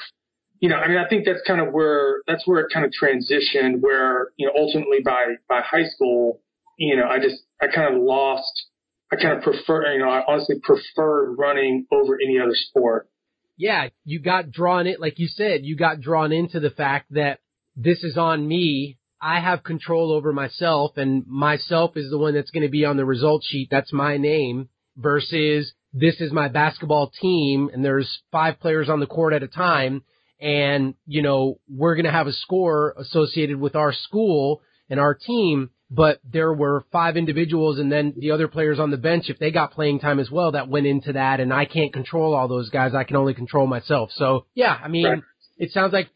you 0.61 0.69
know, 0.69 0.77
I 0.77 0.89
mean, 0.89 0.99
I 0.99 1.09
think 1.09 1.25
that's 1.25 1.41
kind 1.47 1.61
of 1.61 1.73
where, 1.73 2.21
that's 2.27 2.47
where 2.47 2.61
it 2.61 2.73
kind 2.73 2.85
of 2.85 2.93
transitioned 2.93 3.81
where, 3.81 4.29
you 4.37 4.47
know, 4.47 4.53
ultimately 4.57 4.99
by, 5.03 5.37
by 5.49 5.63
high 5.63 5.89
school, 5.89 6.43
you 6.77 6.97
know, 6.97 7.09
I 7.09 7.19
just, 7.19 7.43
I 7.61 7.69
kind 7.75 7.95
of 7.95 8.03
lost, 8.03 8.67
I 9.11 9.17
kind 9.17 9.39
of 9.39 9.43
prefer, 9.43 9.95
you 9.95 10.01
know, 10.01 10.11
I 10.11 10.23
honestly 10.29 10.57
preferred 10.63 11.37
running 11.39 11.87
over 11.91 12.19
any 12.23 12.39
other 12.39 12.55
sport. 12.55 13.09
Yeah, 13.57 13.89
you 14.05 14.21
got 14.21 14.51
drawn 14.51 14.87
in, 14.87 14.97
like 14.99 15.19
you 15.19 15.29
said, 15.29 15.65
you 15.65 15.77
got 15.77 16.01
drawn 16.01 16.33
into 16.33 16.61
the 16.61 16.71
fact 16.71 17.13
that 17.13 17.41
this 17.77 18.05
is 18.05 18.19
on 18.19 18.47
me 18.47 18.99
I 19.21 19.41
have 19.41 19.63
control 19.63 20.13
over 20.13 20.33
myself 20.33 20.97
and 20.97 21.27
myself 21.27 21.97
is 21.97 22.11
the 22.11 22.19
one 22.19 22.35
that's 22.35 22.51
going 22.51 22.63
to 22.63 22.71
be 22.71 22.85
on 22.85 22.97
the 22.97 23.05
result 23.05 23.45
sheet. 23.45 23.69
That's 23.71 23.93
my 23.93 24.17
name 24.17 24.69
versus 24.97 25.73
this 25.93 26.21
is 26.21 26.33
my 26.33 26.49
basketball 26.49 27.11
team 27.21 27.71
and 27.73 27.85
there's 27.85 28.23
five 28.33 28.61
players 28.61 28.89
on 28.89 29.01
the 29.01 29.07
court 29.07 29.35
at 29.35 29.43
a 29.43 29.49
time. 29.49 30.03
And, 30.41 30.95
you 31.07 31.21
know, 31.21 31.59
we're 31.69 31.97
going 31.97 32.07
to 32.07 32.13
have 32.13 32.27
a 32.27 32.33
score 32.33 32.95
associated 32.97 33.61
with 33.61 33.77
our 33.77 33.93
school 33.93 34.63
and 34.89 34.99
our 34.99 35.15
team, 35.15 35.69
but 35.91 36.19
there 36.25 36.53
were 36.53 36.87
five 36.91 37.19
individuals 37.19 37.79
and 37.79 37.93
then 37.93 38.15
the 38.17 38.31
other 38.31 38.49
players 38.49 38.81
on 38.81 38.91
the 38.91 38.97
bench, 38.97 39.29
if 39.29 39.39
they 39.39 39.51
got 39.51 39.73
playing 39.73 40.01
time 40.01 40.19
as 40.19 40.31
well, 40.31 40.53
that 40.53 40.69
went 40.69 40.87
into 40.87 41.13
that. 41.13 41.41
And 41.41 41.53
I 41.53 41.67
can't 41.67 41.93
control 41.93 42.35
all 42.35 42.49
those 42.49 42.71
guys. 42.71 42.95
I 42.95 43.05
can 43.05 43.17
only 43.17 43.35
control 43.35 43.67
myself. 43.67 44.11
So 44.15 44.47
yeah, 44.55 44.79
I 44.83 44.89
mean, 44.89 45.07
right. 45.07 45.23
it 45.59 45.73
sounds 45.73 45.93
like 45.93 46.09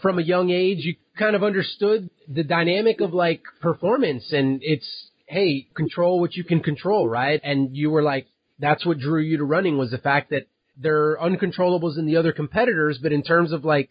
from 0.00 0.20
a 0.20 0.22
young 0.22 0.50
age, 0.50 0.78
you 0.84 0.94
kind 1.18 1.36
of 1.36 1.42
understood 1.42 2.08
the 2.28 2.44
dynamic 2.44 3.00
of 3.00 3.12
like 3.12 3.42
performance 3.60 4.32
and 4.32 4.60
it's, 4.62 5.10
hey, 5.26 5.66
control 5.74 6.20
what 6.20 6.34
you 6.34 6.44
can 6.44 6.60
control, 6.60 7.08
right? 7.08 7.40
And 7.42 7.76
you 7.76 7.90
were 7.90 8.02
like, 8.02 8.26
that's 8.58 8.86
what 8.86 8.98
drew 8.98 9.20
you 9.20 9.38
to 9.38 9.44
running 9.44 9.78
was 9.78 9.90
the 9.90 9.98
fact 9.98 10.30
that 10.30 10.46
there 10.76 11.10
are 11.10 11.18
uncontrollables 11.18 11.98
in 11.98 12.06
the 12.06 12.16
other 12.16 12.32
competitors, 12.32 12.98
but 13.02 13.12
in 13.12 13.22
terms 13.22 13.52
of 13.52 13.64
like 13.64 13.90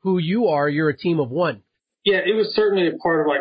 who 0.00 0.18
you 0.18 0.48
are, 0.48 0.68
you're 0.68 0.88
a 0.88 0.96
team 0.96 1.18
of 1.18 1.30
one. 1.30 1.62
Yeah, 2.04 2.18
it 2.24 2.34
was 2.34 2.54
certainly 2.54 2.88
a 2.88 2.96
part 2.98 3.20
of 3.20 3.26
like, 3.26 3.40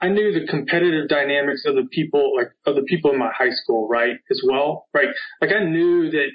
I 0.00 0.08
knew 0.08 0.38
the 0.38 0.46
competitive 0.46 1.08
dynamics 1.08 1.62
of 1.66 1.76
the 1.76 1.86
people, 1.90 2.32
like 2.36 2.48
of 2.66 2.74
the 2.74 2.82
people 2.82 3.12
in 3.12 3.18
my 3.18 3.30
high 3.32 3.52
school, 3.52 3.88
right? 3.88 4.16
As 4.30 4.42
well, 4.46 4.86
right? 4.92 5.08
Like 5.40 5.52
I 5.52 5.64
knew 5.64 6.10
that 6.10 6.28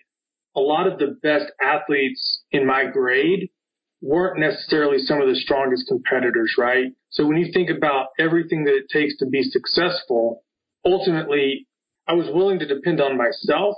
a 0.56 0.60
lot 0.60 0.88
of 0.88 0.98
the 0.98 1.18
best 1.22 1.52
athletes 1.62 2.42
in 2.52 2.66
my 2.66 2.86
grade 2.86 3.50
weren't 4.02 4.40
necessarily 4.40 5.00
some 5.00 5.22
of 5.22 5.28
the 5.28 5.36
strongest 5.36 5.88
competitors, 5.88 6.56
right? 6.58 6.94
So 7.10 7.26
when 7.26 7.38
you 7.38 7.52
think 7.52 7.70
about 7.70 8.08
everything 8.18 8.64
that 8.66 8.76
it 8.76 8.90
takes 8.92 9.18
to 9.18 9.26
be 9.26 9.44
successful, 9.44 10.44
ultimately 10.86 11.68
I 12.08 12.14
was 12.14 12.28
willing 12.34 12.60
to 12.60 12.66
depend 12.66 13.02
on 13.02 13.18
myself 13.18 13.76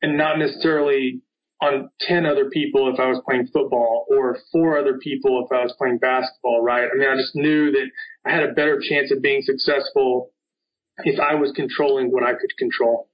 and 0.00 0.16
not 0.16 0.38
necessarily 0.38 1.22
on 1.60 1.90
10 2.02 2.24
other 2.24 2.50
people 2.50 2.92
if 2.92 3.00
I 3.00 3.08
was 3.08 3.20
playing 3.26 3.48
football 3.52 4.06
or 4.08 4.38
four 4.52 4.78
other 4.78 4.98
people 4.98 5.44
if 5.44 5.52
I 5.52 5.64
was 5.64 5.74
playing 5.76 5.98
basketball, 5.98 6.62
right? 6.62 6.88
I 6.92 6.96
mean, 6.96 7.08
I 7.08 7.16
just 7.16 7.34
knew 7.34 7.72
that 7.72 7.90
I 8.24 8.30
had 8.30 8.44
a 8.44 8.52
better 8.52 8.80
chance 8.80 9.10
of 9.10 9.20
being 9.20 9.42
successful 9.42 10.30
if 10.98 11.18
I 11.18 11.34
was 11.34 11.52
controlling 11.54 12.12
what 12.12 12.22
I 12.22 12.32
could 12.32 12.56
control. 12.58 13.10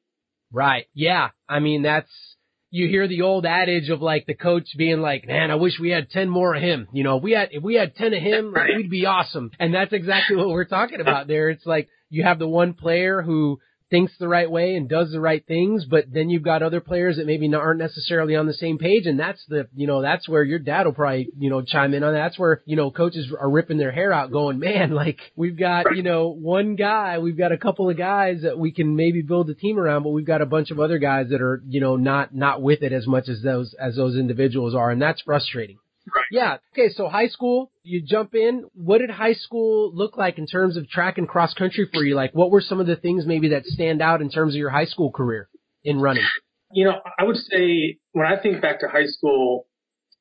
Right. 0.52 0.86
Yeah. 0.92 1.30
I 1.48 1.60
mean, 1.60 1.82
that's, 1.82 2.33
you 2.75 2.88
hear 2.88 3.07
the 3.07 3.23
old 3.23 3.47
adage 3.47 3.88
of 3.88 4.02
like 4.02 4.26
the 4.26 4.35
coach 4.35 4.66
being 4.76 5.00
like, 5.00 5.28
man, 5.28 5.52
I 5.52 5.54
wish 5.54 5.78
we 5.78 5.90
had 5.90 6.11
10 6.11 6.28
more 6.28 6.57
of 6.57 6.61
him. 6.61 6.88
You 6.93 7.04
know, 7.04 7.19
we 7.19 7.31
had, 7.31 7.50
if 7.52 7.62
we 7.62 7.76
had 7.76 7.95
10 7.95 8.14
of 8.14 8.21
him, 8.21 8.52
right. 8.52 8.75
we'd 8.76 8.90
be 8.90 9.07
awesome. 9.07 9.52
And 9.61 9.73
that's 9.73 9.93
exactly 9.93 10.35
what 10.35 10.49
we're 10.49 10.64
talking 10.64 11.00
about 11.00 11.28
there. 11.28 11.50
It's 11.50 11.64
like 11.64 11.88
you 12.11 12.25
have 12.25 12.40
the 12.40 12.49
one 12.49 12.75
player 12.75 13.23
who 13.23 13.61
thinks 13.90 14.12
the 14.18 14.28
right 14.28 14.50
way 14.50 14.74
and 14.74 14.88
does 14.88 15.12
the 15.12 15.20
right 15.20 15.46
things, 15.46 15.84
but 15.84 16.04
then 16.12 16.30
you've 16.30 16.42
got 16.42 16.62
other 16.62 16.80
players 16.80 17.16
that 17.16 17.26
maybe 17.26 17.52
aren't 17.54 17.80
necessarily 17.80 18.34
on 18.34 18.46
the 18.46 18.54
same 18.54 18.78
page, 18.78 19.06
and 19.06 19.20
that's 19.20 19.44
the, 19.46 19.68
you 19.74 19.86
know, 19.86 20.02
that's 20.02 20.28
where 20.28 20.42
your 20.42 20.58
dad 20.58 20.86
will 20.86 20.92
probably, 20.92 21.28
you 21.38 21.50
know, 21.50 21.62
chime 21.62 21.94
in 21.94 22.02
on 22.02 22.12
that. 22.12 22.20
That's 22.20 22.38
where, 22.38 22.62
you 22.64 22.76
know, 22.76 22.90
coaches 22.90 23.32
are 23.38 23.50
ripping 23.50 23.78
their 23.78 23.92
hair 23.92 24.12
out 24.12 24.32
going, 24.32 24.58
man, 24.58 24.90
like, 24.90 25.20
we've 25.36 25.58
got, 25.58 25.94
you 25.96 26.02
know, 26.02 26.28
one 26.28 26.76
guy, 26.76 27.18
we've 27.18 27.38
got 27.38 27.52
a 27.52 27.58
couple 27.58 27.88
of 27.88 27.96
guys 27.96 28.42
that 28.42 28.58
we 28.58 28.72
can 28.72 28.96
maybe 28.96 29.22
build 29.22 29.50
a 29.50 29.54
team 29.54 29.78
around, 29.78 30.02
but 30.02 30.10
we've 30.10 30.26
got 30.26 30.42
a 30.42 30.46
bunch 30.46 30.70
of 30.70 30.80
other 30.80 30.98
guys 30.98 31.28
that 31.30 31.42
are, 31.42 31.62
you 31.68 31.80
know, 31.80 31.96
not, 31.96 32.34
not 32.34 32.62
with 32.62 32.82
it 32.82 32.92
as 32.92 33.06
much 33.06 33.28
as 33.28 33.42
those, 33.42 33.74
as 33.74 33.96
those 33.96 34.16
individuals 34.16 34.74
are, 34.74 34.90
and 34.90 35.00
that's 35.00 35.20
frustrating. 35.20 35.78
Right. 36.06 36.25
Yeah. 36.30 36.56
Okay. 36.73 36.92
So 36.92 37.08
high 37.08 37.28
school, 37.28 37.70
you 37.82 38.02
jump 38.02 38.34
in. 38.34 38.64
What 38.75 38.99
did 38.99 39.11
high 39.11 39.32
school 39.32 39.94
look 39.94 40.16
like 40.16 40.38
in 40.38 40.46
terms 40.46 40.76
of 40.76 40.88
track 40.88 41.18
and 41.18 41.28
cross 41.28 41.54
country 41.54 41.88
for 41.92 42.04
you? 42.04 42.14
Like, 42.14 42.32
what 42.34 42.50
were 42.50 42.61
some 42.61 42.80
of 42.80 42.87
the 42.87 42.96
things 42.96 43.26
maybe 43.26 43.50
that 43.50 43.64
stand 43.64 44.02
out 44.02 44.20
in 44.20 44.30
terms 44.30 44.54
of 44.54 44.58
your 44.58 44.70
high 44.70 44.84
school 44.84 45.11
career 45.11 45.49
in 45.82 46.00
running? 46.00 46.25
You 46.73 46.87
know, 46.87 47.00
I 47.18 47.25
would 47.25 47.37
say 47.37 47.99
when 48.12 48.26
I 48.26 48.40
think 48.40 48.61
back 48.61 48.80
to 48.80 48.88
high 48.88 49.06
school, 49.06 49.66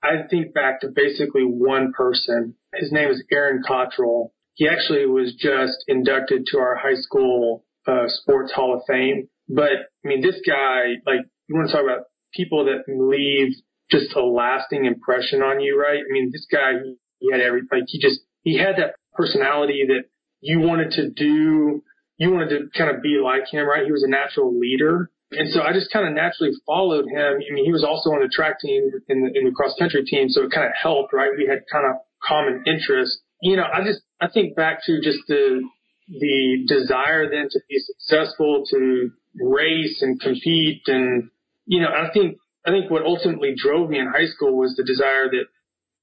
I 0.04 0.28
think 0.30 0.54
back 0.54 0.82
to 0.82 0.90
basically 0.94 1.44
one 1.44 1.94
person. 1.94 2.56
His 2.76 2.92
name 2.92 3.10
is 3.10 3.24
Aaron 3.32 3.64
Cottrell. 3.66 4.34
He 4.56 4.68
actually 4.68 5.06
was 5.06 5.34
just 5.34 5.84
inducted 5.88 6.46
to 6.52 6.60
our 6.60 6.76
high 6.76 7.00
school 7.00 7.66
uh, 7.88 8.06
sports 8.08 8.54
hall 8.54 8.76
of 8.76 8.84
fame. 8.88 9.28
But 9.50 9.72
I 10.04 10.08
mean, 10.08 10.22
this 10.22 10.40
guy, 10.48 10.96
like, 11.06 11.26
you 11.48 11.56
want 11.56 11.70
to 11.70 11.74
talk 11.74 11.84
about 11.84 12.06
people 12.34 12.66
that 12.66 12.84
leave 12.88 13.56
just 13.92 14.16
a 14.16 14.22
lasting 14.22 14.86
impression 14.86 15.42
on 15.42 15.60
you, 15.60 15.80
right? 15.80 16.00
I 16.00 16.12
mean, 16.12 16.32
this 16.32 16.48
guy, 16.52 16.74
he 17.20 17.32
had 17.32 17.42
every, 17.42 17.62
like, 17.72 17.84
he 17.88 18.00
just, 18.00 18.22
he 18.42 18.58
had 18.58 18.78
that 18.78 18.96
personality 19.14 19.86
that 19.88 20.06
you 20.42 20.60
wanted 20.60 20.92
to 20.92 21.10
do, 21.10 21.84
you 22.18 22.32
wanted 22.32 22.50
to 22.50 22.60
kind 22.78 22.96
of 22.96 23.02
be 23.02 23.20
like 23.24 23.44
him, 23.52 23.66
right? 23.66 23.86
He 23.86 23.92
was 23.92 24.04
a 24.04 24.10
natural 24.10 24.58
leader. 24.58 25.10
And 25.32 25.50
so 25.50 25.62
I 25.62 25.74
just 25.74 25.92
kind 25.92 26.08
of 26.08 26.14
naturally 26.14 26.52
followed 26.66 27.06
him. 27.06 27.40
I 27.50 27.54
mean, 27.54 27.66
he 27.66 27.72
was 27.72 27.84
also 27.84 28.12
on 28.12 28.22
the 28.22 28.30
track 28.30 28.60
team 28.60 28.92
in 29.10 29.24
the, 29.24 29.40
in 29.40 29.46
the 29.46 29.52
cross 29.52 29.74
country 29.80 30.04
team. 30.06 30.30
So 30.30 30.44
it 30.44 30.52
kind 30.52 30.68
of 30.68 30.74
helped, 30.80 31.14
right? 31.14 31.32
We 31.36 31.48
had 31.48 31.64
kind 31.72 31.86
of 31.90 32.02
common 32.22 32.64
interests. 32.68 33.20
You 33.42 33.58
know, 33.58 33.64
I 33.64 33.84
just, 33.84 34.02
I 34.22 34.28
think 34.28 34.56
back 34.56 34.86
to 34.86 35.02
just 35.02 35.20
the, 35.28 35.62
the 36.08 36.66
desire 36.68 37.30
then 37.30 37.48
to 37.50 37.60
be 37.68 37.80
successful, 37.80 38.64
to 38.70 39.10
race 39.42 40.02
and 40.02 40.20
compete. 40.20 40.84
And, 40.88 41.30
you 41.66 41.82
know, 41.82 41.88
I 41.90 42.12
think, 42.14 42.38
I 42.66 42.72
think 42.72 42.90
what 42.90 43.04
ultimately 43.04 43.54
drove 43.56 43.90
me 43.90 44.00
in 44.00 44.08
high 44.08 44.28
school 44.28 44.58
was 44.58 44.76
the 44.76 44.84
desire 44.84 45.30
that 45.30 45.46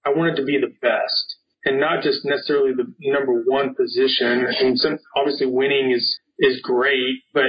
I 0.04 0.10
wanted 0.10 0.36
to 0.36 0.44
be 0.44 0.58
the 0.58 0.72
best 0.80 1.36
and 1.64 1.80
not 1.80 2.02
just 2.02 2.24
necessarily 2.24 2.72
the 2.72 2.92
number 3.00 3.42
one 3.44 3.74
position. 3.74 4.46
I 4.46 4.62
mean, 4.62 4.76
some, 4.76 4.98
obviously 5.16 5.46
winning 5.46 5.92
is, 5.92 6.18
is 6.38 6.60
great, 6.62 7.22
but 7.34 7.48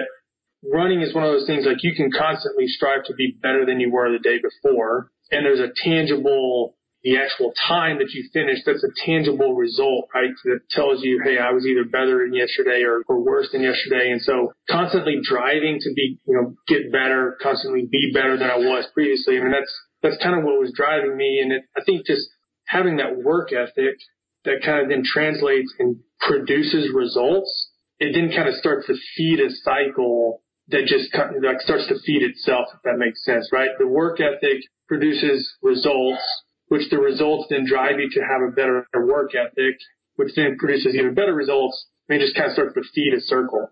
running 0.64 1.02
is 1.02 1.14
one 1.14 1.24
of 1.24 1.32
those 1.32 1.48
things 1.48 1.66
like 1.66 1.84
you 1.84 1.96
can 1.96 2.12
constantly 2.12 2.68
strive 2.68 3.06
to 3.06 3.14
be 3.14 3.38
better 3.42 3.66
than 3.66 3.80
you 3.80 3.92
were 3.92 4.12
the 4.12 4.20
day 4.20 4.38
before. 4.42 5.12
And 5.32 5.46
there's 5.46 5.60
a 5.60 5.72
tangible 5.84 6.76
the 7.04 7.18
actual 7.18 7.52
time 7.68 7.98
that 7.98 8.12
you 8.14 8.30
finish, 8.32 8.60
that's 8.66 8.84
a 8.84 9.06
tangible 9.06 9.56
result, 9.56 10.08
right? 10.14 10.30
That 10.46 10.60
tells 10.70 11.04
you, 11.04 11.22
hey, 11.24 11.40
I 11.40 11.52
was 11.52 11.66
either 11.66 11.84
better 11.84 12.24
than 12.24 12.34
yesterday 12.34 12.84
or, 12.84 13.02
or 13.08 13.24
worse 13.24 13.50
than 13.52 13.64
yesterday. 13.64 14.12
And 14.12 14.22
so 14.22 14.54
constantly 14.70 15.18
driving 15.24 15.80
to 15.82 15.94
be, 15.96 16.20
you 16.28 16.36
know, 16.36 16.56
get 16.68 16.92
better, 16.92 17.38
constantly 17.42 17.88
be 17.92 18.12
better 18.14 18.38
than 18.38 18.50
I 18.50 18.58
was 18.58 18.86
previously. 18.94 19.38
I 19.38 19.42
mean, 19.42 19.52
that's, 19.52 19.74
that's 20.04 20.22
kind 20.22 20.38
of 20.38 20.46
what 20.46 20.60
was 20.60 20.74
driving 20.76 21.18
me. 21.18 21.40
And 21.42 21.52
it, 21.52 21.64
I 21.76 21.82
think 21.84 22.06
just 22.06 22.30
having 22.66 22.98
that 22.98 23.18
work 23.18 23.52
ethic 23.52 23.98
that 24.46 24.62
kind 24.64 24.84
of 24.84 24.90
then 24.90 25.04
translates 25.04 25.74
and 25.80 25.98
produces 26.20 26.94
results, 26.94 27.70
it 28.00 28.14
then 28.14 28.30
kind 28.36 28.48
of 28.48 28.56
starts 28.56 28.88
to 28.88 28.96
feed 29.18 29.40
a 29.40 29.50
cycle 29.64 30.42
that 30.70 30.86
just 30.86 31.12
kind 31.12 31.36
of 31.36 31.44
like 31.44 31.62
starts 31.62 31.88
to 31.88 31.96
feed 32.06 32.22
itself, 32.22 32.68
if 32.74 32.82
that 32.84 32.98
makes 32.98 33.24
sense, 33.26 33.50
right? 33.52 33.70
The 33.80 33.88
work 33.88 34.20
ethic 34.20 34.62
produces 34.88 35.52
results 35.62 36.22
which 36.72 36.90
the 36.90 36.98
results 36.98 37.48
then 37.50 37.66
drive 37.68 38.00
you 38.00 38.10
to 38.10 38.22
have 38.22 38.42
a 38.42 38.50
better 38.50 38.88
work 38.96 39.32
ethic, 39.36 39.76
which 40.16 40.34
then 40.38 40.56
produces 40.58 40.96
even 40.96 41.14
better 41.14 41.34
results. 41.34 41.86
And 42.08 42.18
it 42.18 42.24
just 42.24 42.34
kind 42.34 42.48
of 42.48 42.54
starts 42.54 42.76
to 42.76 42.82
feed 42.96 43.14
a 43.14 43.20
circle. 43.20 43.68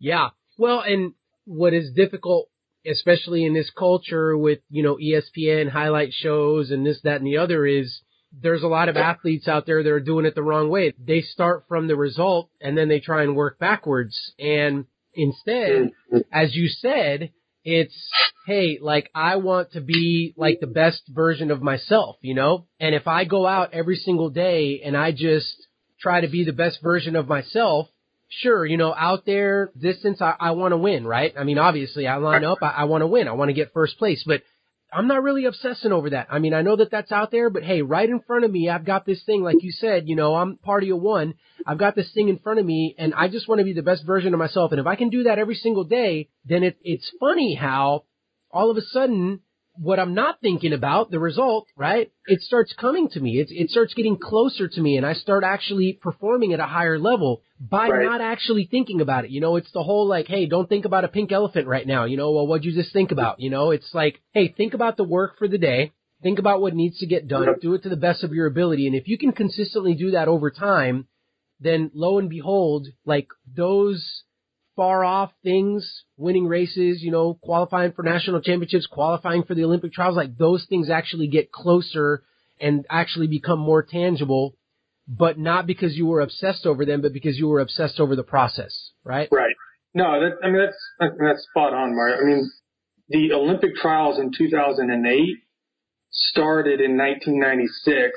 Yeah. 0.00 0.30
Well, 0.56 0.80
and 0.80 1.12
what 1.44 1.74
is 1.74 1.92
difficult, 1.94 2.48
especially 2.90 3.44
in 3.44 3.52
this 3.52 3.70
culture 3.78 4.38
with, 4.38 4.60
you 4.70 4.82
know, 4.82 4.96
ESPN 4.96 5.68
highlight 5.68 6.14
shows 6.14 6.70
and 6.70 6.86
this, 6.86 6.98
that, 7.04 7.16
and 7.16 7.26
the 7.26 7.36
other 7.36 7.66
is 7.66 8.00
there's 8.32 8.62
a 8.62 8.68
lot 8.68 8.88
of 8.88 8.96
athletes 8.96 9.46
out 9.46 9.66
there 9.66 9.82
that 9.82 9.92
are 9.92 10.00
doing 10.00 10.24
it 10.24 10.34
the 10.34 10.42
wrong 10.42 10.70
way. 10.70 10.94
They 10.98 11.20
start 11.20 11.64
from 11.68 11.88
the 11.88 11.96
result 11.96 12.48
and 12.58 12.76
then 12.76 12.88
they 12.88 13.00
try 13.00 13.22
and 13.22 13.36
work 13.36 13.58
backwards. 13.58 14.32
And 14.38 14.86
instead, 15.12 15.90
mm-hmm. 16.10 16.18
as 16.32 16.54
you 16.54 16.68
said, 16.68 17.32
it's, 17.64 17.94
hey, 18.46 18.78
like 18.80 19.10
I 19.14 19.36
want 19.36 19.72
to 19.72 19.80
be 19.80 20.34
like 20.36 20.60
the 20.60 20.66
best 20.66 21.02
version 21.08 21.50
of 21.50 21.62
myself, 21.62 22.16
you 22.20 22.34
know? 22.34 22.66
And 22.78 22.94
if 22.94 23.08
I 23.08 23.24
go 23.24 23.46
out 23.46 23.72
every 23.72 23.96
single 23.96 24.30
day 24.30 24.82
and 24.84 24.96
I 24.96 25.12
just 25.12 25.66
try 26.00 26.20
to 26.20 26.28
be 26.28 26.44
the 26.44 26.52
best 26.52 26.82
version 26.82 27.16
of 27.16 27.26
myself, 27.26 27.88
sure, 28.28 28.66
you 28.66 28.76
know, 28.76 28.94
out 28.94 29.24
there, 29.24 29.70
distance, 29.78 30.20
I, 30.20 30.34
I 30.38 30.50
want 30.52 30.72
to 30.72 30.76
win, 30.76 31.06
right? 31.06 31.32
I 31.38 31.44
mean, 31.44 31.58
obviously 31.58 32.06
I 32.06 32.16
line 32.16 32.44
up, 32.44 32.58
I, 32.62 32.68
I 32.68 32.84
want 32.84 33.02
to 33.02 33.06
win. 33.06 33.28
I 33.28 33.32
want 33.32 33.48
to 33.48 33.54
get 33.54 33.72
first 33.72 33.98
place, 33.98 34.22
but 34.26 34.42
I'm 34.94 35.08
not 35.08 35.24
really 35.24 35.44
obsessing 35.46 35.90
over 35.90 36.10
that. 36.10 36.28
I 36.30 36.38
mean, 36.38 36.54
I 36.54 36.62
know 36.62 36.76
that 36.76 36.90
that's 36.92 37.10
out 37.10 37.32
there, 37.32 37.50
but 37.50 37.64
hey, 37.64 37.82
right 37.82 38.08
in 38.08 38.20
front 38.20 38.44
of 38.44 38.50
me, 38.50 38.70
I've 38.70 38.84
got 38.84 39.04
this 39.04 39.22
thing, 39.24 39.42
like 39.42 39.62
you 39.62 39.72
said, 39.72 40.08
you 40.08 40.14
know, 40.14 40.36
I'm 40.36 40.56
party 40.56 40.90
of 40.90 41.00
one. 41.00 41.34
I've 41.66 41.78
got 41.78 41.96
this 41.96 42.12
thing 42.12 42.28
in 42.28 42.38
front 42.38 42.60
of 42.60 42.66
me 42.66 42.94
and 42.96 43.12
I 43.12 43.28
just 43.28 43.48
want 43.48 43.58
to 43.58 43.64
be 43.64 43.72
the 43.72 43.82
best 43.82 44.06
version 44.06 44.34
of 44.34 44.38
myself. 44.38 44.70
And 44.70 44.80
if 44.80 44.86
I 44.86 44.94
can 44.94 45.10
do 45.10 45.24
that 45.24 45.38
every 45.38 45.56
single 45.56 45.84
day, 45.84 46.28
then 46.44 46.62
it, 46.62 46.78
it's 46.82 47.10
funny 47.18 47.54
how 47.54 48.04
all 48.52 48.70
of 48.70 48.76
a 48.76 48.82
sudden 48.82 49.40
what 49.76 49.98
I'm 49.98 50.14
not 50.14 50.40
thinking 50.40 50.72
about, 50.72 51.10
the 51.10 51.18
result, 51.18 51.66
right? 51.76 52.10
It 52.26 52.40
starts 52.42 52.72
coming 52.74 53.08
to 53.10 53.20
me. 53.20 53.38
It, 53.38 53.48
it 53.50 53.70
starts 53.70 53.94
getting 53.94 54.16
closer 54.16 54.68
to 54.68 54.80
me 54.80 54.96
and 54.96 55.04
I 55.04 55.14
start 55.14 55.42
actually 55.44 55.98
performing 56.00 56.52
at 56.52 56.60
a 56.60 56.66
higher 56.66 56.98
level 56.98 57.42
by 57.58 57.88
right. 57.88 58.04
not 58.04 58.20
actually 58.20 58.68
thinking 58.70 59.00
about 59.00 59.24
it. 59.24 59.30
You 59.30 59.40
know, 59.40 59.56
it's 59.56 59.72
the 59.72 59.82
whole 59.82 60.06
like, 60.06 60.26
hey, 60.26 60.46
don't 60.46 60.68
think 60.68 60.84
about 60.84 61.04
a 61.04 61.08
pink 61.08 61.32
elephant 61.32 61.66
right 61.66 61.86
now. 61.86 62.04
You 62.04 62.16
know, 62.16 62.30
well, 62.30 62.46
what'd 62.46 62.64
you 62.64 62.72
just 62.72 62.92
think 62.92 63.10
about? 63.10 63.40
You 63.40 63.50
know, 63.50 63.72
it's 63.72 63.92
like, 63.92 64.20
hey, 64.32 64.48
think 64.56 64.74
about 64.74 64.96
the 64.96 65.04
work 65.04 65.38
for 65.38 65.48
the 65.48 65.58
day. 65.58 65.92
Think 66.22 66.38
about 66.38 66.60
what 66.60 66.74
needs 66.74 66.98
to 66.98 67.06
get 67.06 67.28
done. 67.28 67.48
Do 67.60 67.74
it 67.74 67.82
to 67.82 67.88
the 67.88 67.96
best 67.96 68.24
of 68.24 68.32
your 68.32 68.46
ability. 68.46 68.86
And 68.86 68.96
if 68.96 69.08
you 69.08 69.18
can 69.18 69.32
consistently 69.32 69.94
do 69.94 70.12
that 70.12 70.28
over 70.28 70.50
time, 70.50 71.06
then 71.60 71.90
lo 71.94 72.18
and 72.18 72.30
behold, 72.30 72.88
like 73.04 73.28
those 73.54 74.23
far 74.76 75.04
off 75.04 75.30
things, 75.42 76.04
winning 76.16 76.46
races, 76.46 77.02
you 77.02 77.10
know, 77.10 77.34
qualifying 77.42 77.92
for 77.92 78.02
national 78.02 78.40
championships, 78.40 78.86
qualifying 78.86 79.44
for 79.44 79.54
the 79.54 79.64
Olympic 79.64 79.92
trials, 79.92 80.16
like 80.16 80.36
those 80.36 80.64
things 80.68 80.90
actually 80.90 81.28
get 81.28 81.52
closer 81.52 82.22
and 82.60 82.84
actually 82.90 83.26
become 83.26 83.58
more 83.58 83.82
tangible, 83.82 84.56
but 85.06 85.38
not 85.38 85.66
because 85.66 85.96
you 85.96 86.06
were 86.06 86.20
obsessed 86.20 86.66
over 86.66 86.84
them, 86.84 87.02
but 87.02 87.12
because 87.12 87.38
you 87.38 87.48
were 87.48 87.60
obsessed 87.60 88.00
over 88.00 88.16
the 88.16 88.22
process, 88.22 88.90
right? 89.04 89.28
Right. 89.30 89.54
No, 89.94 90.20
that, 90.20 90.38
I 90.42 90.50
mean, 90.50 90.58
that's, 90.58 91.14
that's 91.20 91.46
spot 91.50 91.72
on, 91.72 91.94
Mario. 91.94 92.16
I 92.16 92.24
mean, 92.24 92.50
the 93.08 93.32
Olympic 93.32 93.76
trials 93.76 94.18
in 94.18 94.32
2008 94.36 95.20
started 96.10 96.80
in 96.80 96.96
1996 96.96 98.10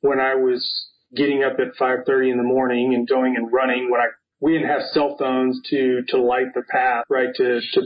when 0.00 0.20
I 0.20 0.34
was 0.34 0.88
getting 1.14 1.42
up 1.42 1.58
at 1.58 1.74
5:30 1.80 2.32
in 2.32 2.36
the 2.36 2.44
morning 2.44 2.94
and 2.94 3.08
going 3.08 3.36
and 3.36 3.52
running 3.52 3.90
when 3.90 4.00
I 4.00 4.08
we 4.40 4.52
didn't 4.52 4.68
have 4.68 4.82
cell 4.92 5.16
phones 5.18 5.60
to 5.70 6.02
to 6.08 6.20
light 6.20 6.54
the 6.54 6.62
path, 6.70 7.04
right? 7.08 7.34
To 7.34 7.60
to 7.60 7.82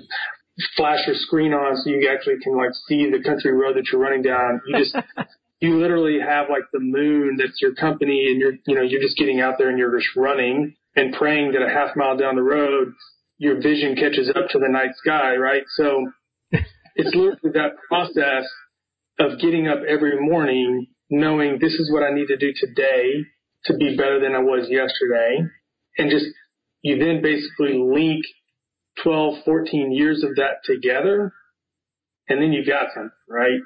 flash 0.77 1.07
your 1.07 1.17
screen 1.17 1.53
on 1.53 1.77
so 1.77 1.91
you 1.91 2.09
actually 2.13 2.39
can 2.43 2.57
like 2.57 2.71
see 2.87 3.11
the 3.11 3.23
country 3.23 3.53
road 3.53 3.77
that 3.77 3.85
you're 3.91 4.01
running 4.01 4.23
down. 4.23 4.61
You 4.67 4.79
just 4.79 4.97
you 5.61 5.77
literally 5.77 6.19
have 6.21 6.47
like 6.51 6.65
the 6.73 6.81
moon 6.81 7.37
that's 7.39 7.61
your 7.61 7.75
company 7.75 8.29
and 8.31 8.41
you're 8.41 8.55
you 8.67 8.75
know 8.75 8.83
you're 8.83 9.03
just 9.03 9.17
getting 9.17 9.41
out 9.41 9.57
there 9.59 9.69
and 9.69 9.79
you're 9.79 9.99
just 9.99 10.15
running 10.17 10.75
and 10.95 11.15
praying 11.15 11.53
that 11.53 11.63
a 11.63 11.69
half 11.69 11.97
mile 11.97 12.17
down 12.17 12.37
the 12.37 12.43
road 12.43 12.93
your 13.43 13.61
vision 13.61 13.97
catches 13.97 14.31
up 14.31 14.49
to 14.51 14.59
the 14.61 14.69
night 14.69 14.95
sky, 14.95 15.35
right? 15.35 15.65
So 15.75 16.13
it's 16.53 17.15
literally 17.15 17.51
that 17.55 17.73
process 17.89 18.47
of 19.19 19.41
getting 19.41 19.67
up 19.67 19.81
every 19.87 20.21
morning 20.21 20.87
knowing 21.11 21.59
this 21.61 21.73
is 21.73 21.91
what 21.93 22.05
I 22.05 22.15
need 22.15 22.29
to 22.29 22.37
do 22.37 22.53
today 22.55 23.25
to 23.65 23.77
be 23.77 23.97
better 23.97 24.21
than 24.21 24.35
I 24.37 24.39
was 24.39 24.69
yesterday 24.71 25.45
and 25.99 26.11
just 26.11 26.27
you 26.83 26.99
then 26.99 27.23
basically 27.23 27.79
link 27.79 28.25
12, 29.03 29.45
14 29.45 29.93
years 29.93 30.23
of 30.23 30.37
that 30.37 30.65
together, 30.65 31.33
and 32.29 32.43
then 32.43 32.53
you've 32.53 32.67
got 32.67 32.89
something, 32.95 33.11
right? 33.29 33.61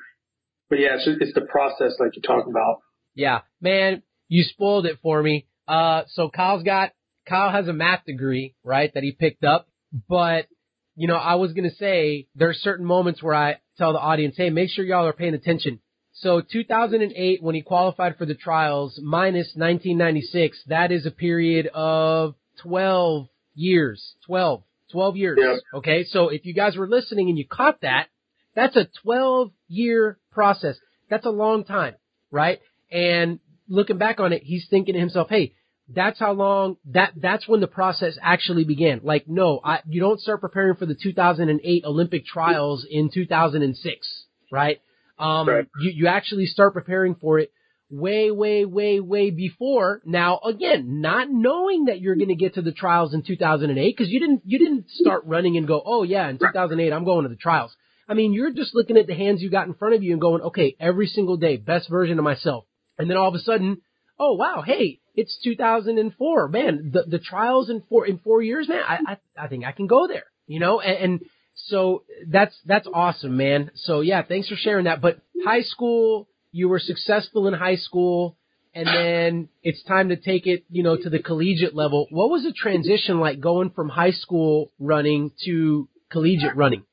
But 0.68 0.80
yeah, 0.80 0.96
it's, 0.96 1.08
it's 1.20 1.34
the 1.34 1.42
process 1.42 1.94
like 1.98 2.16
you 2.16 2.22
talk 2.22 2.46
about. 2.46 2.80
Yeah, 3.14 3.40
man, 3.60 4.02
you 4.28 4.42
spoiled 4.44 4.86
it 4.86 4.98
for 5.02 5.22
me. 5.22 5.46
Uh, 5.66 6.02
so 6.08 6.28
Kyle's 6.28 6.62
got, 6.62 6.92
Kyle 7.28 7.50
has 7.50 7.66
a 7.68 7.72
math 7.72 8.04
degree, 8.04 8.54
right, 8.62 8.92
that 8.94 9.02
he 9.02 9.12
picked 9.12 9.44
up, 9.44 9.68
but, 10.08 10.46
you 10.94 11.08
know, 11.08 11.16
I 11.16 11.34
was 11.36 11.52
gonna 11.52 11.74
say, 11.74 12.28
there 12.34 12.48
are 12.48 12.54
certain 12.54 12.86
moments 12.86 13.22
where 13.22 13.34
I 13.34 13.56
tell 13.78 13.92
the 13.92 13.98
audience, 13.98 14.36
hey, 14.36 14.50
make 14.50 14.70
sure 14.70 14.84
y'all 14.84 15.06
are 15.06 15.12
paying 15.12 15.34
attention. 15.34 15.80
So 16.12 16.40
2008, 16.40 17.42
when 17.42 17.54
he 17.54 17.62
qualified 17.62 18.16
for 18.16 18.24
the 18.24 18.34
trials, 18.34 18.98
minus 19.02 19.48
1996, 19.54 20.58
that 20.68 20.90
is 20.90 21.04
a 21.04 21.10
period 21.10 21.66
of 21.74 22.34
12 22.62 23.28
years. 23.54 24.14
12. 24.26 24.62
12 24.92 25.16
years. 25.16 25.38
Okay. 25.74 26.04
So 26.04 26.28
if 26.28 26.44
you 26.44 26.54
guys 26.54 26.76
were 26.76 26.88
listening 26.88 27.28
and 27.28 27.38
you 27.38 27.46
caught 27.46 27.80
that, 27.82 28.08
that's 28.54 28.76
a 28.76 28.88
12 29.02 29.50
year 29.68 30.18
process. 30.32 30.76
That's 31.10 31.26
a 31.26 31.30
long 31.30 31.64
time, 31.64 31.94
right? 32.30 32.60
And 32.90 33.38
looking 33.68 33.98
back 33.98 34.20
on 34.20 34.32
it, 34.32 34.42
he's 34.42 34.66
thinking 34.68 34.94
to 34.94 35.00
himself, 35.00 35.28
hey, 35.28 35.54
that's 35.88 36.18
how 36.18 36.32
long 36.32 36.76
that 36.86 37.12
that's 37.16 37.46
when 37.46 37.60
the 37.60 37.68
process 37.68 38.18
actually 38.20 38.64
began. 38.64 39.00
Like, 39.04 39.28
no, 39.28 39.60
I, 39.62 39.80
you 39.86 40.00
don't 40.00 40.20
start 40.20 40.40
preparing 40.40 40.74
for 40.74 40.86
the 40.86 40.96
2008 41.00 41.84
Olympic 41.84 42.26
trials 42.26 42.84
in 42.88 43.10
2006, 43.12 44.24
right? 44.50 44.80
Um, 45.18 45.48
right. 45.48 45.66
you 45.80 45.90
you 45.94 46.06
actually 46.08 46.46
start 46.46 46.74
preparing 46.74 47.14
for 47.14 47.38
it 47.38 47.52
way, 47.90 48.30
way, 48.30 48.64
way, 48.64 49.00
way 49.00 49.30
before. 49.30 50.02
Now, 50.04 50.40
again, 50.44 51.00
not 51.00 51.28
knowing 51.30 51.86
that 51.86 52.00
you're 52.00 52.16
going 52.16 52.28
to 52.28 52.34
get 52.34 52.54
to 52.54 52.62
the 52.62 52.72
trials 52.72 53.14
in 53.14 53.22
2008 53.22 53.96
because 53.96 54.10
you 54.10 54.20
didn't, 54.20 54.42
you 54.44 54.58
didn't 54.58 54.90
start 54.90 55.24
running 55.26 55.56
and 55.56 55.66
go, 55.66 55.82
oh 55.84 56.02
yeah, 56.02 56.28
in 56.28 56.38
2008 56.38 56.92
I'm 56.92 57.04
going 57.04 57.22
to 57.22 57.28
the 57.28 57.36
trials. 57.36 57.74
I 58.08 58.14
mean, 58.14 58.32
you're 58.32 58.52
just 58.52 58.74
looking 58.74 58.96
at 58.96 59.06
the 59.06 59.14
hands 59.14 59.42
you 59.42 59.50
got 59.50 59.66
in 59.66 59.74
front 59.74 59.94
of 59.94 60.02
you 60.02 60.12
and 60.12 60.20
going, 60.20 60.42
okay, 60.42 60.76
every 60.78 61.06
single 61.06 61.36
day, 61.36 61.56
best 61.56 61.90
version 61.90 62.18
of 62.18 62.24
myself. 62.24 62.64
And 62.98 63.10
then 63.10 63.16
all 63.16 63.28
of 63.28 63.34
a 63.34 63.40
sudden, 63.40 63.82
oh 64.18 64.34
wow, 64.34 64.62
hey, 64.64 65.00
it's 65.14 65.38
2004. 65.44 66.48
Man, 66.48 66.90
the 66.92 67.04
the 67.08 67.18
trials 67.18 67.68
in 67.70 67.82
four 67.88 68.06
in 68.06 68.18
four 68.18 68.42
years, 68.42 68.68
man, 68.68 68.82
I 68.86 68.98
I, 69.06 69.44
I 69.44 69.48
think 69.48 69.64
I 69.64 69.72
can 69.72 69.86
go 69.86 70.06
there. 70.06 70.24
You 70.46 70.60
know, 70.60 70.80
and, 70.80 70.98
and 70.98 71.20
So 71.54 72.04
that's 72.28 72.56
that's 72.64 72.86
awesome, 72.92 73.36
man. 73.36 73.70
So 73.74 74.00
yeah, 74.00 74.22
thanks 74.22 74.48
for 74.48 74.56
sharing 74.56 74.84
that. 74.84 75.00
But 75.00 75.20
high 75.44 75.62
school, 75.62 76.28
you 76.56 76.70
were 76.70 76.78
successful 76.78 77.46
in 77.48 77.54
high 77.54 77.76
school, 77.76 78.38
and 78.74 78.86
then 78.86 79.48
it's 79.62 79.82
time 79.82 80.08
to 80.08 80.16
take 80.16 80.46
it, 80.46 80.64
you 80.70 80.82
know, 80.82 80.96
to 80.96 81.10
the 81.10 81.18
collegiate 81.18 81.74
level. 81.74 82.06
What 82.10 82.30
was 82.30 82.44
the 82.44 82.52
transition 82.52 83.20
like 83.20 83.40
going 83.40 83.70
from 83.70 83.90
high 83.90 84.12
school 84.12 84.72
running 84.78 85.32
to 85.44 85.86
collegiate 86.10 86.56
running? 86.56 86.84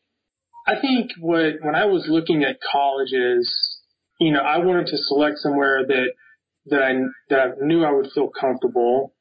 I 0.67 0.82
think 0.82 1.12
what 1.17 1.53
when 1.62 1.75
I 1.75 1.86
was 1.86 2.05
looking 2.10 2.43
at 2.43 2.58
colleges, 2.72 3.50
you 4.20 4.34
know, 4.34 4.41
I 4.41 4.58
wanted 4.58 4.88
to 4.88 4.98
select 4.98 5.38
somewhere 5.39 5.86
that 5.88 6.08
that 6.65 6.82
I 6.84 6.91
that 7.29 7.39
I 7.39 7.48
knew 7.62 7.86
I 7.86 7.91
would 7.91 8.12
feel 8.13 8.29
comfortable, 8.29 9.13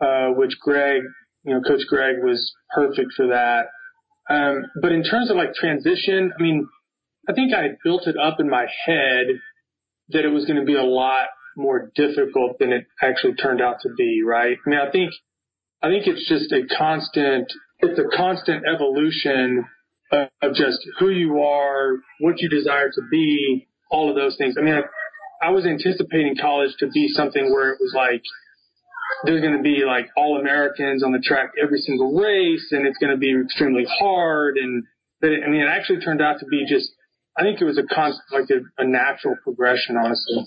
uh, 0.00 0.30
which 0.30 0.58
Greg, 0.60 1.02
you 1.44 1.54
know, 1.54 1.60
Coach 1.60 1.86
Greg 1.88 2.16
was 2.20 2.52
perfect 2.74 3.12
for 3.16 3.28
that. 3.28 3.66
Um, 4.28 4.64
but 4.82 4.90
in 4.90 5.04
terms 5.04 5.30
of 5.30 5.36
like 5.36 5.54
transition, 5.54 6.32
I 6.36 6.42
mean, 6.42 6.66
I 7.28 7.32
think 7.32 7.54
I 7.54 7.76
built 7.84 8.08
it 8.08 8.16
up 8.16 8.40
in 8.40 8.50
my 8.50 8.66
head 8.86 9.26
that 10.10 10.24
it 10.24 10.28
was 10.28 10.44
going 10.44 10.58
to 10.58 10.66
be 10.66 10.76
a 10.76 10.82
lot 10.82 11.28
more 11.56 11.90
difficult 11.94 12.58
than 12.58 12.72
it 12.72 12.86
actually 13.02 13.34
turned 13.34 13.62
out 13.62 13.76
to 13.82 13.88
be, 13.96 14.22
right? 14.26 14.56
I 14.66 14.68
mean, 14.68 14.78
I 14.78 14.90
think, 14.90 15.12
I 15.82 15.88
think 15.88 16.06
it's 16.06 16.28
just 16.28 16.52
a 16.52 16.66
constant, 16.76 17.52
it's 17.80 17.98
a 17.98 18.16
constant 18.16 18.64
evolution 18.66 19.64
of, 20.12 20.28
of 20.42 20.54
just 20.54 20.78
who 20.98 21.10
you 21.10 21.40
are, 21.42 21.96
what 22.20 22.40
you 22.40 22.48
desire 22.48 22.90
to 22.90 23.02
be, 23.10 23.68
all 23.90 24.10
of 24.10 24.16
those 24.16 24.36
things. 24.36 24.56
I 24.58 24.62
mean, 24.62 24.74
I, 24.74 25.46
I 25.46 25.50
was 25.50 25.64
anticipating 25.64 26.36
college 26.40 26.70
to 26.80 26.88
be 26.88 27.08
something 27.08 27.52
where 27.52 27.70
it 27.70 27.78
was 27.80 27.92
like, 27.94 28.22
there's 29.24 29.40
going 29.40 29.56
to 29.56 29.62
be 29.62 29.84
like 29.86 30.08
all 30.16 30.40
Americans 30.40 31.04
on 31.04 31.12
the 31.12 31.20
track 31.20 31.52
every 31.62 31.78
single 31.80 32.18
race, 32.18 32.68
and 32.72 32.86
it's 32.86 32.98
going 32.98 33.12
to 33.12 33.18
be 33.18 33.34
extremely 33.38 33.86
hard. 33.98 34.56
And 34.56 34.84
but 35.20 35.30
it, 35.30 35.42
I 35.46 35.50
mean, 35.50 35.60
it 35.60 35.68
actually 35.68 36.00
turned 36.00 36.20
out 36.20 36.40
to 36.40 36.46
be 36.46 36.64
just. 36.68 36.90
I 37.36 37.42
think 37.42 37.60
it 37.60 37.64
was 37.64 37.78
a 37.78 37.82
constant, 37.82 38.24
like 38.32 38.50
a, 38.50 38.82
a 38.82 38.86
natural 38.86 39.36
progression, 39.42 39.96
honestly. 39.96 40.46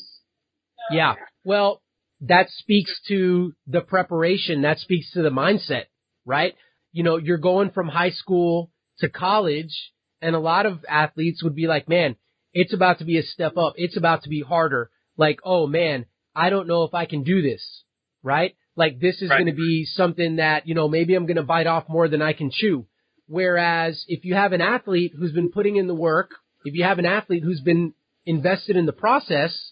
Yeah. 0.92 1.16
Well, 1.44 1.82
that 2.22 2.48
speaks 2.50 2.94
to 3.10 3.54
the 3.68 3.82
preparation. 3.82 4.62
That 4.62 4.80
speaks 4.80 5.12
to 5.12 5.22
the 5.22 5.30
mindset, 5.30 5.86
right? 6.26 6.56
You 6.92 7.04
know, 7.04 7.18
you're 7.18 7.38
going 7.38 7.72
from 7.72 7.88
high 7.88 8.12
school 8.12 8.72
to 9.00 9.10
college, 9.10 9.92
and 10.22 10.36
a 10.36 10.40
lot 10.40 10.66
of 10.66 10.86
athletes 10.88 11.44
would 11.44 11.56
be 11.56 11.68
like, 11.68 11.90
man, 11.90 12.16
it's 12.54 12.74
about 12.74 13.00
to 13.00 13.06
be 13.06 13.18
a 13.18 13.24
step 13.24 13.58
up. 13.58 13.74
It's 13.76 13.98
about 13.98 14.24
to 14.24 14.30
be 14.30 14.42
harder. 14.42 14.90
Like, 15.18 15.40
oh 15.44 15.68
man, 15.68 16.06
I 16.36 16.50
don't 16.50 16.68
know 16.68 16.84
if 16.84 16.94
I 16.94 17.06
can 17.06 17.24
do 17.24 17.42
this 17.42 17.84
right? 18.28 18.56
Like 18.76 19.00
this 19.00 19.22
is 19.22 19.30
right. 19.30 19.38
going 19.38 19.54
to 19.54 19.56
be 19.56 19.86
something 19.86 20.36
that, 20.36 20.68
you 20.68 20.76
know, 20.76 20.88
maybe 20.88 21.16
I'm 21.16 21.26
going 21.26 21.38
to 21.38 21.44
bite 21.44 21.66
off 21.66 21.86
more 21.90 22.08
than 22.08 22.22
I 22.22 22.34
can 22.34 22.52
chew. 22.52 22.86
Whereas 23.28 24.06
if 24.08 24.24
you 24.24 24.36
have 24.36 24.54
an 24.54 24.62
athlete 24.62 25.14
who's 25.18 25.32
been 25.32 25.52
putting 25.52 25.78
in 25.78 25.88
the 25.88 25.96
work, 25.96 26.32
if 26.66 26.76
you 26.76 26.84
have 26.84 27.00
an 27.00 27.06
athlete 27.06 27.44
who's 27.44 27.62
been 27.62 27.94
invested 28.26 28.76
in 28.76 28.86
the 28.86 28.94
process, 28.94 29.72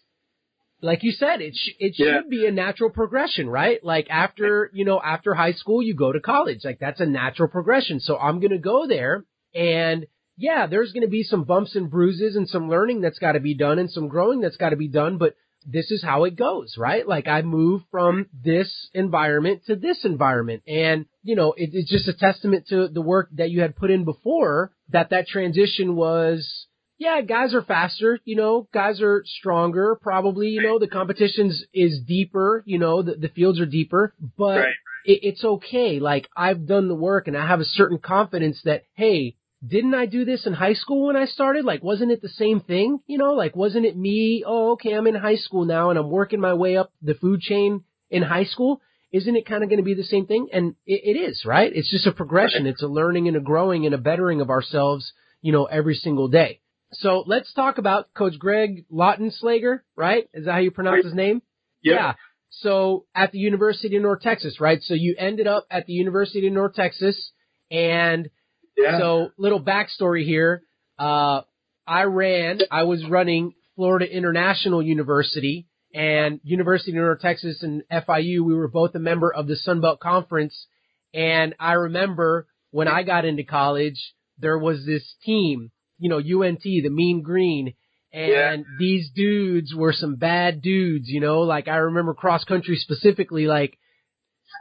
like 0.82 1.04
you 1.04 1.12
said, 1.12 1.42
it 1.42 1.56
sh- 1.56 1.76
it 1.80 1.94
yeah. 1.98 2.22
should 2.22 2.30
be 2.30 2.46
a 2.46 2.52
natural 2.52 2.90
progression, 2.90 3.50
right? 3.50 3.84
Like 3.84 4.08
after, 4.10 4.70
you 4.74 4.86
know, 4.86 5.02
after 5.04 5.34
high 5.34 5.54
school, 5.54 5.82
you 5.82 5.96
go 5.96 6.12
to 6.12 6.20
college. 6.20 6.60
Like 6.64 6.80
that's 6.80 7.00
a 7.00 7.06
natural 7.06 7.50
progression. 7.50 8.00
So 8.00 8.18
I'm 8.18 8.40
going 8.40 8.52
to 8.52 8.58
go 8.58 8.88
there 8.88 9.26
and 9.54 10.06
yeah, 10.38 10.68
there's 10.68 10.92
going 10.92 11.04
to 11.06 11.10
be 11.10 11.24
some 11.24 11.44
bumps 11.44 11.76
and 11.76 11.90
bruises 11.90 12.36
and 12.36 12.48
some 12.48 12.70
learning 12.70 13.02
that's 13.02 13.20
got 13.20 13.34
to 13.34 13.40
be 13.40 13.56
done 13.56 13.80
and 13.80 13.90
some 13.90 14.10
growing 14.10 14.42
that's 14.42 14.58
got 14.58 14.70
to 14.70 14.76
be 14.76 14.90
done, 14.90 15.18
but 15.18 15.36
this 15.66 15.92
is 15.92 16.04
how 16.04 16.26
it 16.26 16.36
goes, 16.36 16.76
right? 16.78 17.08
Like 17.08 17.28
I 17.28 17.42
move 17.42 17.82
from 17.90 18.28
this 18.44 18.90
environment 18.94 19.64
to 19.68 19.76
this 19.76 20.04
environment. 20.04 20.64
And, 20.68 21.06
you 21.24 21.36
know, 21.36 21.54
it, 21.54 21.72
it's 21.74 21.90
just 21.90 22.08
a 22.08 22.14
testament 22.14 22.68
to 22.68 22.88
the 22.88 23.02
work 23.02 23.30
that 23.34 23.50
you 23.50 23.62
had 23.62 23.76
put 23.76 23.92
in 23.92 24.04
before 24.04 24.72
that 24.90 25.10
that 25.10 25.28
transition 25.28 25.96
was, 25.96 26.68
yeah, 26.98 27.22
guys 27.22 27.54
are 27.54 27.62
faster, 27.62 28.20
you 28.24 28.36
know, 28.36 28.68
guys 28.74 29.02
are 29.02 29.24
stronger, 29.26 29.98
probably, 30.02 30.50
you 30.50 30.62
know, 30.62 30.80
the 30.80 30.88
competition's 30.88 31.64
is 31.74 32.00
deeper, 32.08 32.64
you 32.66 32.80
know, 32.80 33.02
the, 33.02 33.16
the 33.16 33.28
fields 33.28 33.60
are 33.60 33.66
deeper, 33.66 34.14
but 34.38 34.60
right. 34.60 34.76
it, 35.04 35.20
it's 35.24 35.44
okay. 35.44 36.00
Like 36.00 36.30
I've 36.36 36.66
done 36.66 36.88
the 36.88 36.96
work 36.96 37.28
and 37.28 37.38
I 37.38 37.48
have 37.48 37.60
a 37.60 37.66
certain 37.66 37.98
confidence 37.98 38.62
that, 38.64 38.84
hey, 38.94 39.36
didn't 39.66 39.94
I 39.94 40.06
do 40.06 40.26
this 40.26 40.46
in 40.46 40.54
high 40.54 40.74
school 40.74 41.08
when 41.08 41.18
I 41.18 41.26
started? 41.26 41.66
Like, 41.66 41.84
wasn't 41.84 42.12
it 42.12 42.22
the 42.22 42.30
same 42.30 42.62
thing? 42.62 43.00
You 43.08 43.18
know, 43.18 43.34
like, 43.34 43.56
wasn't 43.56 43.86
it 43.86 43.98
me? 43.98 44.44
Oh, 44.46 44.74
okay, 44.74 44.94
I'm 44.94 45.08
in 45.08 45.16
high 45.16 45.38
school 45.38 45.66
now 45.66 45.90
and 45.90 46.00
I'm 46.00 46.10
working 46.10 46.40
my 46.40 46.54
way 46.54 46.78
up 46.78 46.94
the 47.02 47.16
food 47.16 47.42
chain 47.42 47.84
in 48.10 48.22
high 48.22 48.46
school. 48.46 48.82
Isn't 49.12 49.36
it 49.36 49.46
kind 49.46 49.64
of 49.64 49.70
going 49.70 49.80
to 49.80 49.84
be 49.84 49.94
the 49.94 50.04
same 50.04 50.28
thing? 50.28 50.48
And 50.54 50.76
it, 50.86 51.02
it 51.04 51.20
is, 51.20 51.44
right? 51.46 51.72
It's 51.74 51.90
just 51.90 52.08
a 52.08 52.12
progression. 52.12 52.68
It's 52.68 52.84
a 52.84 52.88
learning 52.88 53.28
and 53.28 53.38
a 53.38 53.42
growing 53.42 53.86
and 53.86 53.96
a 53.96 53.98
bettering 53.98 54.40
of 54.40 54.50
ourselves, 54.50 55.14
you 55.42 55.52
know, 55.52 55.66
every 55.66 55.96
single 55.96 56.28
day. 56.28 56.60
So 56.94 57.24
let's 57.26 57.52
talk 57.54 57.78
about 57.78 58.14
Coach 58.14 58.40
Greg 58.40 58.86
Lautenschlager, 58.92 59.80
right? 59.96 60.30
Is 60.34 60.46
that 60.46 60.54
how 60.54 60.60
you 60.60 60.72
pronounce 60.72 61.04
his 61.04 61.14
name? 61.14 61.42
Yep. 61.84 61.96
Yeah. 61.96 62.14
So 62.50 63.06
at 63.14 63.32
the 63.32 63.40
University 63.40 63.96
of 63.98 64.02
North 64.02 64.22
Texas, 64.22 64.62
right? 64.62 64.82
So 64.82 64.94
you 64.94 65.16
ended 65.18 65.48
up 65.48 65.66
at 65.70 65.88
the 65.88 65.94
University 65.94 66.48
of 66.48 66.54
North 66.54 66.74
Texas 66.74 67.32
and 67.70 68.30
yeah. 68.78 69.00
So 69.00 69.30
little 69.38 69.62
backstory 69.62 70.26
here. 70.26 70.64
Uh, 71.00 71.42
I 71.88 72.04
ran, 72.04 72.60
I 72.72 72.84
was 72.84 73.06
running 73.06 73.54
Florida 73.76 74.10
International 74.10 74.82
University 74.82 75.68
and 75.94 76.40
University 76.44 76.92
of 76.92 76.98
North 76.98 77.22
Texas 77.22 77.62
and 77.64 77.84
FIU. 77.92 78.44
We 78.44 78.56
were 78.56 78.68
both 78.68 78.96
a 78.96 79.00
member 79.00 79.34
of 79.34 79.48
the 79.48 79.56
Sun 79.56 79.82
Belt 79.82 80.00
Conference. 80.00 80.68
And 81.14 81.56
I 81.60 81.74
remember 81.74 82.48
when 82.72 82.88
I 82.88 83.04
got 83.04 83.24
into 83.24 83.44
college, 83.44 84.14
there 84.38 84.58
was 84.58 84.86
this 84.86 85.16
team, 85.24 85.72
you 85.98 86.10
know, 86.10 86.18
UNT, 86.18 86.62
the 86.62 86.90
Mean 86.90 87.22
Green. 87.22 87.74
And 88.14 88.32
yeah. 88.32 88.56
these 88.80 89.10
dudes 89.14 89.74
were 89.76 89.92
some 89.92 90.16
bad 90.16 90.62
dudes, 90.62 91.10
you 91.10 91.20
know, 91.20 91.42
like 91.42 91.68
I 91.68 91.76
remember 91.76 92.14
cross 92.14 92.46
country 92.46 92.78
specifically, 92.78 93.46
like 93.46 93.78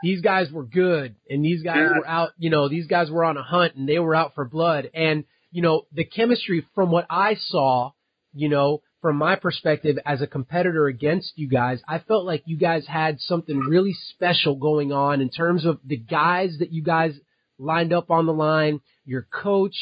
these 0.02 0.20
guys 0.20 0.50
were 0.50 0.64
good 0.64 1.14
and 1.30 1.44
these 1.44 1.62
guys 1.62 1.76
yeah. 1.78 1.98
were 1.98 2.06
out, 2.06 2.30
you 2.36 2.50
know, 2.50 2.68
these 2.68 2.88
guys 2.88 3.10
were 3.10 3.24
on 3.24 3.36
a 3.36 3.42
hunt 3.42 3.76
and 3.76 3.88
they 3.88 4.00
were 4.00 4.14
out 4.14 4.34
for 4.34 4.44
blood. 4.44 4.90
And, 4.92 5.24
you 5.52 5.62
know, 5.62 5.82
the 5.92 6.04
chemistry 6.04 6.66
from 6.74 6.90
what 6.90 7.06
I 7.08 7.36
saw, 7.38 7.92
you 8.32 8.48
know, 8.48 8.82
from 9.00 9.16
my 9.16 9.36
perspective 9.36 9.98
as 10.04 10.22
a 10.22 10.26
competitor 10.26 10.86
against 10.86 11.34
you 11.36 11.48
guys, 11.48 11.80
I 11.86 11.98
felt 11.98 12.24
like 12.24 12.42
you 12.46 12.56
guys 12.56 12.86
had 12.86 13.20
something 13.20 13.58
really 13.58 13.92
special 13.92 14.56
going 14.56 14.92
on 14.92 15.20
in 15.20 15.28
terms 15.28 15.64
of 15.64 15.78
the 15.84 15.98
guys 15.98 16.56
that 16.58 16.72
you 16.72 16.82
guys 16.82 17.12
lined 17.58 17.92
up 17.92 18.10
on 18.10 18.26
the 18.26 18.32
line, 18.32 18.80
your 19.04 19.26
coach. 19.30 19.76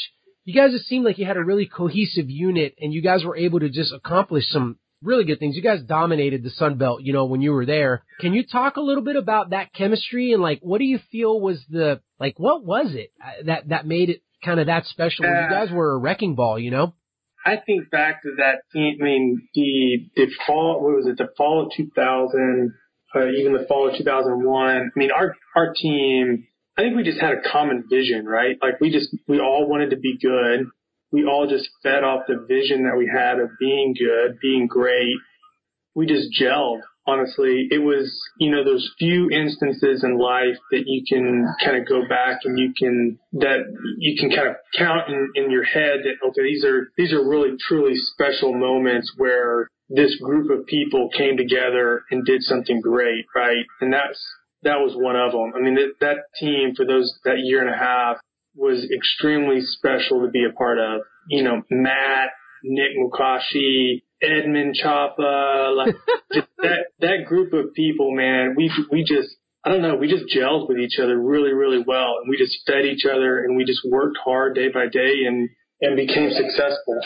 You 0.44 0.54
guys 0.54 0.72
just 0.72 0.86
seemed 0.86 1.04
like 1.04 1.18
you 1.18 1.26
had 1.26 1.36
a 1.36 1.44
really 1.44 1.66
cohesive 1.66 2.28
unit 2.28 2.74
and 2.80 2.92
you 2.92 3.02
guys 3.02 3.24
were 3.24 3.36
able 3.36 3.60
to 3.60 3.70
just 3.70 3.92
accomplish 3.92 4.44
some 4.48 4.78
really 5.02 5.24
good 5.24 5.38
things. 5.38 5.56
You 5.56 5.62
guys 5.62 5.82
dominated 5.82 6.42
the 6.42 6.50
Sun 6.50 6.78
Belt, 6.78 7.02
you 7.02 7.12
know, 7.12 7.26
when 7.26 7.42
you 7.42 7.52
were 7.52 7.66
there. 7.66 8.04
Can 8.20 8.34
you 8.34 8.44
talk 8.44 8.76
a 8.76 8.80
little 8.80 9.02
bit 9.02 9.16
about 9.16 9.50
that 9.50 9.72
chemistry 9.72 10.32
and 10.32 10.42
like 10.42 10.60
what 10.62 10.78
do 10.78 10.84
you 10.84 10.98
feel 11.10 11.40
was 11.40 11.64
the 11.68 12.00
like 12.18 12.38
what 12.38 12.64
was 12.64 12.94
it 12.94 13.12
uh, 13.22 13.44
that 13.46 13.68
that 13.68 13.86
made 13.86 14.10
it 14.10 14.22
kind 14.44 14.60
of 14.60 14.66
that 14.66 14.86
special? 14.86 15.24
Uh, 15.24 15.28
you 15.28 15.50
guys 15.50 15.70
were 15.70 15.92
a 15.92 15.98
wrecking 15.98 16.34
ball, 16.34 16.58
you 16.58 16.70
know. 16.70 16.94
I 17.44 17.56
think 17.56 17.90
back 17.90 18.22
to 18.22 18.30
that 18.38 18.62
team. 18.72 18.98
I 19.00 19.04
mean, 19.04 19.48
the 19.54 20.10
the 20.16 20.26
fall. 20.46 20.80
What 20.82 20.96
was 20.96 21.06
it? 21.06 21.18
The 21.18 21.28
fall 21.36 21.66
of 21.66 21.72
2000, 21.76 22.72
uh, 23.14 23.26
even 23.38 23.52
the 23.52 23.66
fall 23.66 23.90
of 23.90 23.98
2001. 23.98 24.76
I 24.76 24.98
mean, 24.98 25.10
our 25.10 25.34
our 25.56 25.74
team. 25.74 26.46
I 26.76 26.82
think 26.82 26.96
we 26.96 27.02
just 27.02 27.20
had 27.20 27.32
a 27.32 27.50
common 27.50 27.84
vision, 27.90 28.24
right? 28.26 28.56
Like 28.62 28.80
we 28.80 28.90
just 28.90 29.14
we 29.28 29.40
all 29.40 29.68
wanted 29.68 29.90
to 29.90 29.96
be 29.96 30.18
good 30.20 30.66
we 31.12 31.26
all 31.26 31.46
just 31.46 31.68
fed 31.82 32.02
off 32.02 32.22
the 32.26 32.44
vision 32.48 32.84
that 32.84 32.96
we 32.96 33.06
had 33.06 33.38
of 33.38 33.50
being 33.60 33.94
good, 33.96 34.38
being 34.40 34.66
great. 34.66 35.16
We 35.94 36.06
just 36.06 36.28
gelled. 36.40 36.80
Honestly, 37.06 37.66
it 37.70 37.82
was, 37.82 38.10
you 38.38 38.50
know, 38.50 38.64
those 38.64 38.88
few 38.98 39.28
instances 39.28 40.04
in 40.04 40.18
life 40.18 40.56
that 40.70 40.84
you 40.86 41.02
can 41.06 41.46
kind 41.62 41.76
of 41.76 41.86
go 41.86 42.08
back 42.08 42.38
and 42.44 42.58
you 42.58 42.72
can, 42.78 43.18
that 43.32 43.58
you 43.98 44.16
can 44.18 44.30
kind 44.30 44.48
of 44.48 44.54
count 44.78 45.08
in, 45.08 45.28
in 45.34 45.50
your 45.50 45.64
head 45.64 46.00
that, 46.04 46.26
okay, 46.28 46.42
these 46.42 46.64
are, 46.64 46.90
these 46.96 47.12
are 47.12 47.28
really 47.28 47.56
truly 47.68 47.94
special 47.96 48.54
moments 48.54 49.12
where 49.16 49.68
this 49.90 50.16
group 50.22 50.50
of 50.56 50.64
people 50.66 51.10
came 51.14 51.36
together 51.36 52.02
and 52.10 52.24
did 52.24 52.40
something 52.42 52.80
great, 52.80 53.26
right? 53.34 53.66
And 53.80 53.92
that's, 53.92 54.24
that 54.62 54.78
was 54.78 54.94
one 54.94 55.16
of 55.16 55.32
them. 55.32 55.52
I 55.56 55.60
mean, 55.60 55.74
that, 55.74 55.94
that 56.00 56.16
team 56.38 56.74
for 56.76 56.86
those, 56.86 57.12
that 57.24 57.38
year 57.38 57.60
and 57.60 57.74
a 57.74 57.76
half, 57.76 58.16
was 58.54 58.86
extremely 58.94 59.60
special 59.60 60.22
to 60.22 60.30
be 60.30 60.44
a 60.44 60.52
part 60.52 60.78
of. 60.78 61.00
You 61.28 61.42
know, 61.42 61.62
Matt, 61.70 62.30
Nick 62.62 62.90
Mukashi, 62.98 64.02
Edmund 64.22 64.74
Chapa, 64.74 65.74
like 65.76 65.94
just 66.32 66.48
that 66.58 66.86
that 67.00 67.24
group 67.26 67.52
of 67.52 67.74
people, 67.74 68.14
man. 68.14 68.54
We 68.56 68.70
we 68.90 69.04
just 69.04 69.34
I 69.64 69.70
don't 69.70 69.82
know, 69.82 69.96
we 69.96 70.08
just 70.08 70.24
gelled 70.34 70.68
with 70.68 70.78
each 70.78 70.98
other 71.02 71.18
really 71.18 71.52
really 71.52 71.82
well, 71.86 72.18
and 72.20 72.28
we 72.28 72.36
just 72.36 72.58
fed 72.66 72.84
each 72.84 73.04
other, 73.04 73.38
and 73.44 73.56
we 73.56 73.64
just 73.64 73.80
worked 73.88 74.18
hard 74.24 74.54
day 74.54 74.68
by 74.68 74.86
day, 74.92 75.24
and 75.26 75.48
and 75.80 75.96
became 75.96 76.30
successful. 76.30 77.00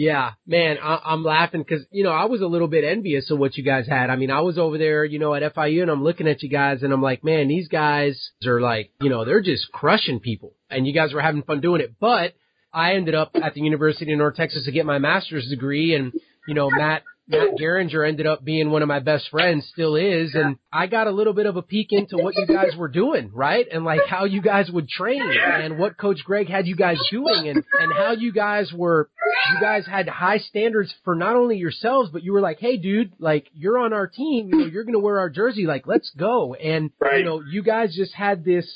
Yeah, 0.00 0.30
man, 0.46 0.78
I, 0.82 0.98
I'm 1.04 1.22
laughing 1.22 1.62
because 1.62 1.84
you 1.90 2.04
know 2.04 2.10
I 2.10 2.24
was 2.24 2.40
a 2.40 2.46
little 2.46 2.68
bit 2.68 2.84
envious 2.84 3.30
of 3.30 3.38
what 3.38 3.58
you 3.58 3.62
guys 3.62 3.86
had. 3.86 4.08
I 4.08 4.16
mean, 4.16 4.30
I 4.30 4.40
was 4.40 4.56
over 4.56 4.78
there, 4.78 5.04
you 5.04 5.18
know, 5.18 5.34
at 5.34 5.42
FIU, 5.54 5.82
and 5.82 5.90
I'm 5.90 6.02
looking 6.02 6.26
at 6.26 6.42
you 6.42 6.48
guys, 6.48 6.82
and 6.82 6.90
I'm 6.90 7.02
like, 7.02 7.22
man, 7.22 7.48
these 7.48 7.68
guys 7.68 8.30
are 8.46 8.62
like, 8.62 8.92
you 9.02 9.10
know, 9.10 9.26
they're 9.26 9.42
just 9.42 9.70
crushing 9.72 10.18
people, 10.18 10.54
and 10.70 10.86
you 10.86 10.94
guys 10.94 11.12
were 11.12 11.20
having 11.20 11.42
fun 11.42 11.60
doing 11.60 11.82
it. 11.82 11.96
But 12.00 12.32
I 12.72 12.94
ended 12.94 13.14
up 13.14 13.32
at 13.34 13.52
the 13.52 13.60
University 13.60 14.10
of 14.10 14.18
North 14.18 14.36
Texas 14.36 14.64
to 14.64 14.72
get 14.72 14.86
my 14.86 14.98
master's 14.98 15.50
degree 15.50 15.94
and, 15.94 16.14
you 16.48 16.54
know, 16.54 16.70
Matt 16.70 17.02
Matt 17.30 17.56
Geringer 17.58 18.06
ended 18.06 18.26
up 18.26 18.44
being 18.44 18.70
one 18.70 18.82
of 18.82 18.88
my 18.88 18.98
best 18.98 19.28
friends, 19.30 19.66
still 19.72 19.94
is, 19.96 20.34
and 20.34 20.56
I 20.72 20.86
got 20.88 21.06
a 21.06 21.10
little 21.12 21.32
bit 21.32 21.46
of 21.46 21.56
a 21.56 21.62
peek 21.62 21.92
into 21.92 22.16
what 22.18 22.34
you 22.36 22.46
guys 22.46 22.74
were 22.76 22.88
doing, 22.88 23.30
right? 23.32 23.66
And 23.70 23.84
like 23.84 24.00
how 24.08 24.24
you 24.24 24.42
guys 24.42 24.70
would 24.70 24.88
train 24.88 25.22
and 25.22 25.78
what 25.78 25.96
Coach 25.96 26.24
Greg 26.24 26.48
had 26.48 26.66
you 26.66 26.74
guys 26.76 26.98
doing 27.10 27.48
and, 27.48 27.64
and 27.78 27.92
how 27.92 28.12
you 28.12 28.32
guys 28.32 28.72
were, 28.72 29.08
you 29.54 29.60
guys 29.60 29.86
had 29.86 30.08
high 30.08 30.38
standards 30.38 30.92
for 31.04 31.14
not 31.14 31.36
only 31.36 31.56
yourselves, 31.56 32.10
but 32.12 32.22
you 32.24 32.32
were 32.32 32.40
like, 32.40 32.58
hey 32.58 32.76
dude, 32.76 33.12
like 33.18 33.46
you're 33.54 33.78
on 33.78 33.92
our 33.92 34.06
team, 34.08 34.48
you 34.48 34.58
know, 34.58 34.66
you're 34.66 34.84
gonna 34.84 34.98
wear 34.98 35.18
our 35.20 35.30
jersey, 35.30 35.66
like 35.66 35.86
let's 35.86 36.10
go. 36.16 36.54
And, 36.54 36.90
Right. 36.98 37.18
you 37.20 37.24
know, 37.24 37.42
you 37.48 37.62
guys 37.62 37.94
just 37.94 38.12
had 38.14 38.44
this 38.44 38.66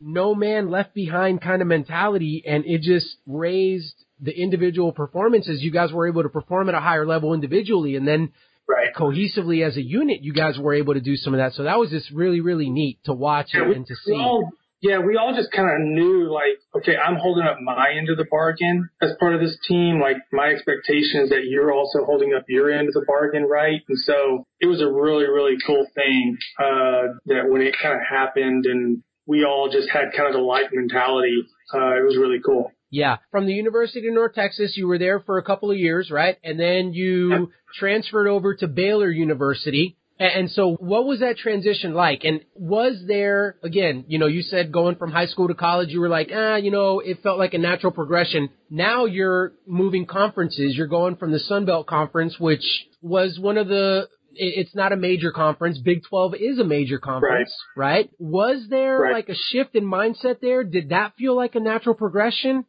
no 0.00 0.34
man 0.34 0.70
left 0.70 0.94
behind 0.94 1.40
kind 1.40 1.62
of 1.62 1.68
mentality 1.68 2.42
and 2.46 2.64
it 2.66 2.82
just 2.82 3.16
raised 3.26 4.03
the 4.20 4.32
individual 4.32 4.92
performances. 4.92 5.62
You 5.62 5.70
guys 5.70 5.92
were 5.92 6.06
able 6.08 6.22
to 6.22 6.28
perform 6.28 6.68
at 6.68 6.74
a 6.74 6.80
higher 6.80 7.06
level 7.06 7.34
individually 7.34 7.96
and 7.96 8.06
then 8.06 8.32
Right. 8.66 8.94
cohesively 8.94 9.62
as 9.66 9.76
a 9.76 9.82
unit, 9.82 10.22
you 10.22 10.32
guys 10.32 10.58
were 10.58 10.72
able 10.72 10.94
to 10.94 11.00
do 11.00 11.16
some 11.16 11.34
of 11.34 11.38
that. 11.38 11.52
So 11.52 11.64
that 11.64 11.78
was 11.78 11.90
just 11.90 12.10
really, 12.10 12.40
really 12.40 12.70
neat 12.70 12.98
to 13.04 13.12
watch 13.12 13.50
Yeah, 13.52 13.70
and, 13.70 13.86
to 13.86 13.94
see. 13.94 14.14
all, 14.14 14.48
yeah, 14.80 15.00
we 15.00 15.18
all 15.18 15.34
just 15.34 15.52
kind 15.52 15.68
of 15.70 15.86
knew 15.86 16.32
like, 16.32 16.56
okay, 16.74 16.96
I'm 16.96 17.16
holding 17.16 17.44
up 17.44 17.58
my 17.60 17.90
end 17.90 18.08
of 18.08 18.16
the 18.16 18.24
bargain 18.30 18.88
as 19.02 19.10
part 19.20 19.34
of 19.34 19.40
this 19.42 19.58
team. 19.68 20.00
Like 20.00 20.16
my 20.32 20.48
expectation 20.48 21.20
is 21.24 21.28
that 21.28 21.44
you're 21.44 21.72
also 21.74 22.04
holding 22.06 22.32
up 22.32 22.44
your 22.48 22.72
end 22.72 22.88
of 22.88 22.94
the 22.94 23.04
bargain, 23.06 23.44
right? 23.44 23.82
And 23.86 23.98
so 23.98 24.46
it 24.60 24.66
was 24.66 24.80
a 24.80 24.90
really, 24.90 25.26
really 25.26 25.56
cool 25.66 25.86
thing, 25.94 26.38
uh, 26.58 27.02
that 27.26 27.42
when 27.50 27.60
it 27.60 27.74
kind 27.82 27.94
of 27.94 28.00
happened 28.08 28.64
and 28.64 29.02
we 29.26 29.44
all 29.44 29.68
just 29.70 29.90
had 29.90 30.12
kind 30.16 30.28
of 30.28 30.32
the 30.34 30.40
like 30.40 30.72
mentality, 30.72 31.36
uh, 31.74 31.96
it 32.00 32.04
was 32.04 32.16
really 32.18 32.40
cool. 32.44 32.70
Yeah. 32.94 33.16
From 33.32 33.46
the 33.46 33.52
University 33.54 34.06
of 34.06 34.14
North 34.14 34.34
Texas, 34.34 34.76
you 34.76 34.86
were 34.86 34.98
there 34.98 35.18
for 35.20 35.38
a 35.38 35.42
couple 35.42 35.70
of 35.70 35.76
years, 35.76 36.10
right? 36.10 36.36
And 36.44 36.58
then 36.60 36.92
you 36.92 37.30
Yep. 37.30 37.48
transferred 37.80 38.28
over 38.28 38.54
to 38.56 38.68
Baylor 38.68 39.10
University. 39.10 39.96
And 40.20 40.48
so 40.48 40.74
what 40.92 41.04
was 41.06 41.18
that 41.18 41.36
transition 41.38 41.92
like? 41.92 42.22
And 42.24 42.40
was 42.54 42.94
there, 43.08 43.56
again, 43.64 44.04
you 44.06 44.18
know, 44.20 44.28
you 44.28 44.42
said 44.42 44.70
going 44.70 44.94
from 44.94 45.10
high 45.10 45.26
school 45.26 45.48
to 45.48 45.54
college, 45.54 45.88
you 45.90 46.00
were 46.00 46.08
like, 46.08 46.30
ah, 46.32 46.54
you 46.54 46.70
know, 46.70 47.00
it 47.00 47.20
felt 47.24 47.36
like 47.36 47.52
a 47.54 47.58
natural 47.58 47.90
progression. 47.90 48.48
Now 48.70 49.06
you're 49.06 49.54
moving 49.66 50.06
conferences. 50.06 50.76
You're 50.76 50.86
going 50.86 51.16
from 51.16 51.32
the 51.32 51.40
Sun 51.40 51.64
Belt 51.64 51.88
Conference, 51.88 52.38
which 52.38 52.64
was 53.02 53.40
one 53.40 53.58
of 53.58 53.66
the, 53.66 54.08
it's 54.36 54.74
not 54.76 54.92
a 54.92 54.96
major 54.96 55.32
conference. 55.32 55.78
Big 55.78 56.04
12 56.08 56.34
is 56.36 56.58
a 56.60 56.64
major 56.64 56.98
conference, 56.98 57.52
right? 57.76 58.08
Was 58.20 58.66
there 58.70 59.00
Right. 59.00 59.14
like 59.14 59.28
a 59.28 59.34
shift 59.50 59.74
in 59.74 59.84
mindset 59.84 60.38
there? 60.40 60.62
Did 60.62 60.90
that 60.90 61.14
feel 61.18 61.34
like 61.34 61.56
a 61.56 61.60
natural 61.60 61.96
progression? 61.96 62.64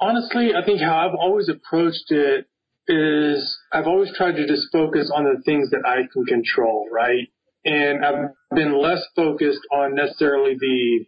Honestly, 0.00 0.50
I 0.54 0.64
think 0.64 0.80
how 0.80 0.96
I've 0.96 1.14
always 1.14 1.48
approached 1.48 2.10
it 2.10 2.46
is 2.86 3.58
I've 3.72 3.86
always 3.86 4.10
tried 4.16 4.36
to 4.36 4.46
just 4.46 4.68
focus 4.72 5.10
on 5.14 5.24
the 5.24 5.42
things 5.44 5.70
that 5.70 5.82
I 5.86 6.08
can 6.12 6.24
control, 6.24 6.88
right? 6.90 7.28
And 7.64 8.04
I've 8.04 8.30
been 8.54 8.80
less 8.80 9.02
focused 9.14 9.60
on 9.72 9.94
necessarily 9.94 10.56
the 10.58 11.04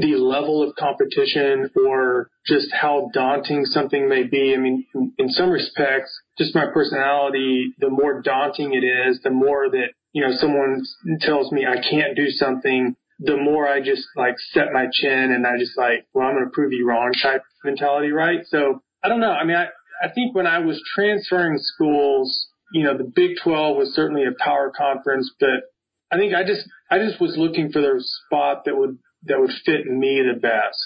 the 0.00 0.16
level 0.16 0.62
of 0.62 0.74
competition 0.76 1.70
or 1.86 2.30
just 2.46 2.68
how 2.72 3.10
daunting 3.12 3.64
something 3.64 4.08
may 4.08 4.22
be. 4.24 4.54
I 4.54 4.58
mean, 4.58 4.86
in, 5.18 5.28
some 5.28 5.50
respects, 5.50 6.10
just 6.38 6.54
my 6.54 6.66
personality, 6.72 7.74
the 7.78 7.90
more 7.90 8.22
daunting 8.22 8.72
it 8.74 8.84
is, 8.84 9.20
the 9.22 9.30
more 9.30 9.68
that, 9.70 9.88
you 10.12 10.22
know, 10.22 10.32
someone 10.32 10.82
tells 11.20 11.52
me 11.52 11.66
I 11.66 11.76
can't 11.76 12.16
do 12.16 12.28
something, 12.28 12.96
the 13.24 13.36
more 13.36 13.68
I 13.68 13.80
just 13.80 14.06
like 14.16 14.34
set 14.52 14.72
my 14.72 14.86
chin 14.92 15.32
and 15.32 15.46
I 15.46 15.58
just 15.58 15.76
like, 15.76 16.06
well, 16.12 16.26
I'm 16.26 16.34
going 16.34 16.44
to 16.44 16.50
prove 16.50 16.72
you 16.72 16.86
wrong 16.86 17.12
type 17.22 17.42
mentality, 17.64 18.10
right? 18.10 18.40
So 18.46 18.82
I 19.02 19.08
don't 19.08 19.20
know. 19.20 19.30
I 19.30 19.44
mean, 19.44 19.56
I, 19.56 19.66
I 20.02 20.12
think 20.12 20.34
when 20.34 20.46
I 20.46 20.58
was 20.58 20.82
transferring 20.94 21.58
schools, 21.58 22.46
you 22.72 22.84
know, 22.84 22.96
the 22.96 23.04
Big 23.04 23.36
12 23.42 23.76
was 23.76 23.94
certainly 23.94 24.24
a 24.24 24.42
power 24.42 24.72
conference, 24.76 25.30
but 25.38 25.70
I 26.10 26.16
think 26.16 26.34
I 26.34 26.44
just, 26.44 26.68
I 26.90 26.98
just 26.98 27.20
was 27.20 27.36
looking 27.36 27.70
for 27.70 27.80
the 27.80 28.02
spot 28.26 28.64
that 28.64 28.76
would, 28.76 28.98
that 29.24 29.38
would 29.38 29.52
fit 29.64 29.86
me 29.86 30.22
the 30.22 30.38
best 30.38 30.82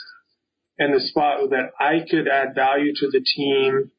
and 0.78 0.94
the 0.94 1.00
spot 1.00 1.50
that 1.50 1.70
I 1.80 2.04
could 2.08 2.28
add 2.28 2.54
value 2.54 2.92
to 2.96 3.10
the 3.10 3.24
team, 3.24 3.90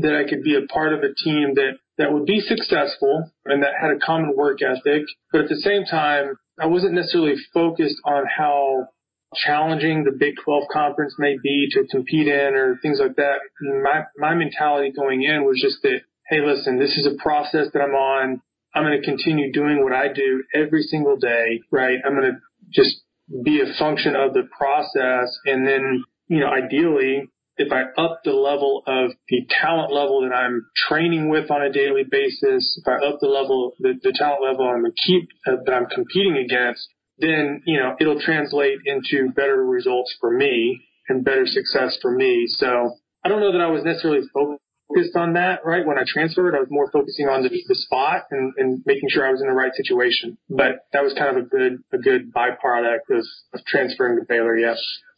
that 0.00 0.16
I 0.16 0.28
could 0.28 0.42
be 0.42 0.56
a 0.56 0.66
part 0.72 0.94
of 0.94 1.00
a 1.00 1.14
team 1.14 1.54
that, 1.56 1.72
that 1.98 2.12
would 2.12 2.26
be 2.26 2.40
successful 2.40 3.30
and 3.44 3.62
that 3.62 3.72
had 3.80 3.90
a 3.90 3.98
common 3.98 4.34
work 4.36 4.60
ethic. 4.62 5.02
But 5.30 5.42
at 5.42 5.48
the 5.48 5.56
same 5.56 5.84
time, 5.84 6.36
I 6.58 6.66
wasn't 6.66 6.94
necessarily 6.94 7.34
focused 7.52 7.96
on 8.04 8.24
how 8.26 8.88
challenging 9.34 10.04
the 10.04 10.12
Big 10.12 10.34
12 10.44 10.64
conference 10.72 11.14
may 11.18 11.36
be 11.42 11.68
to 11.72 11.86
compete 11.90 12.28
in 12.28 12.54
or 12.54 12.78
things 12.82 12.98
like 13.00 13.16
that. 13.16 13.36
My, 13.82 14.04
my 14.16 14.34
mentality 14.34 14.92
going 14.92 15.22
in 15.22 15.44
was 15.44 15.60
just 15.60 15.82
that, 15.82 16.00
hey, 16.28 16.40
listen, 16.44 16.78
this 16.78 16.96
is 16.96 17.06
a 17.06 17.22
process 17.22 17.68
that 17.72 17.80
I'm 17.80 17.94
on. 17.94 18.42
I'm 18.74 18.84
going 18.84 19.00
to 19.00 19.06
continue 19.06 19.52
doing 19.52 19.82
what 19.82 19.92
I 19.92 20.12
do 20.12 20.44
every 20.54 20.82
single 20.82 21.16
day, 21.16 21.60
right? 21.70 21.98
I'm 22.04 22.14
going 22.14 22.32
to 22.32 22.38
just 22.70 23.02
be 23.44 23.60
a 23.60 23.78
function 23.78 24.16
of 24.16 24.32
the 24.32 24.48
process. 24.56 25.36
And 25.46 25.66
then, 25.66 26.04
you 26.28 26.40
know, 26.40 26.48
ideally, 26.48 27.30
if 27.62 27.72
I 27.72 27.82
up 28.00 28.20
the 28.24 28.32
level 28.32 28.82
of 28.86 29.12
the 29.28 29.46
talent 29.48 29.92
level 29.92 30.22
that 30.22 30.34
I'm 30.34 30.66
training 30.88 31.30
with 31.30 31.50
on 31.50 31.62
a 31.62 31.72
daily 31.72 32.04
basis, 32.08 32.80
if 32.82 32.88
I 32.88 33.04
up 33.06 33.18
the 33.20 33.28
level, 33.28 33.72
the, 33.78 33.94
the 34.02 34.12
talent 34.12 34.42
level 34.42 34.66
I'm 34.66 34.84
keep, 35.06 35.28
uh, 35.46 35.56
that 35.64 35.72
I'm 35.72 35.86
competing 35.86 36.36
against, 36.36 36.88
then, 37.18 37.62
you 37.66 37.78
know, 37.78 37.94
it'll 38.00 38.20
translate 38.20 38.78
into 38.84 39.30
better 39.34 39.64
results 39.64 40.14
for 40.20 40.30
me 40.30 40.80
and 41.08 41.24
better 41.24 41.46
success 41.46 41.96
for 42.02 42.10
me. 42.10 42.46
So 42.48 42.90
I 43.24 43.28
don't 43.28 43.40
know 43.40 43.52
that 43.52 43.60
I 43.60 43.68
was 43.68 43.84
necessarily 43.84 44.22
focused 44.34 45.14
on 45.14 45.34
that, 45.34 45.60
right? 45.64 45.86
When 45.86 45.98
I 45.98 46.04
transferred, 46.06 46.54
I 46.56 46.60
was 46.60 46.68
more 46.70 46.90
focusing 46.90 47.28
on 47.28 47.42
the, 47.42 47.48
the 47.48 47.74
spot 47.74 48.24
and, 48.30 48.52
and 48.56 48.82
making 48.86 49.08
sure 49.08 49.26
I 49.26 49.30
was 49.30 49.40
in 49.40 49.46
the 49.46 49.54
right 49.54 49.72
situation. 49.74 50.36
But 50.50 50.86
that 50.92 51.02
was 51.02 51.14
kind 51.14 51.36
of 51.36 51.44
a 51.44 51.48
good, 51.48 51.78
a 51.92 51.98
good 51.98 52.32
byproduct 52.32 53.10
of, 53.10 53.24
of 53.54 53.64
transferring 53.66 54.18
to 54.18 54.26
Baylor, 54.28 54.56
yes. 54.56 54.78
Yeah, 54.78 55.11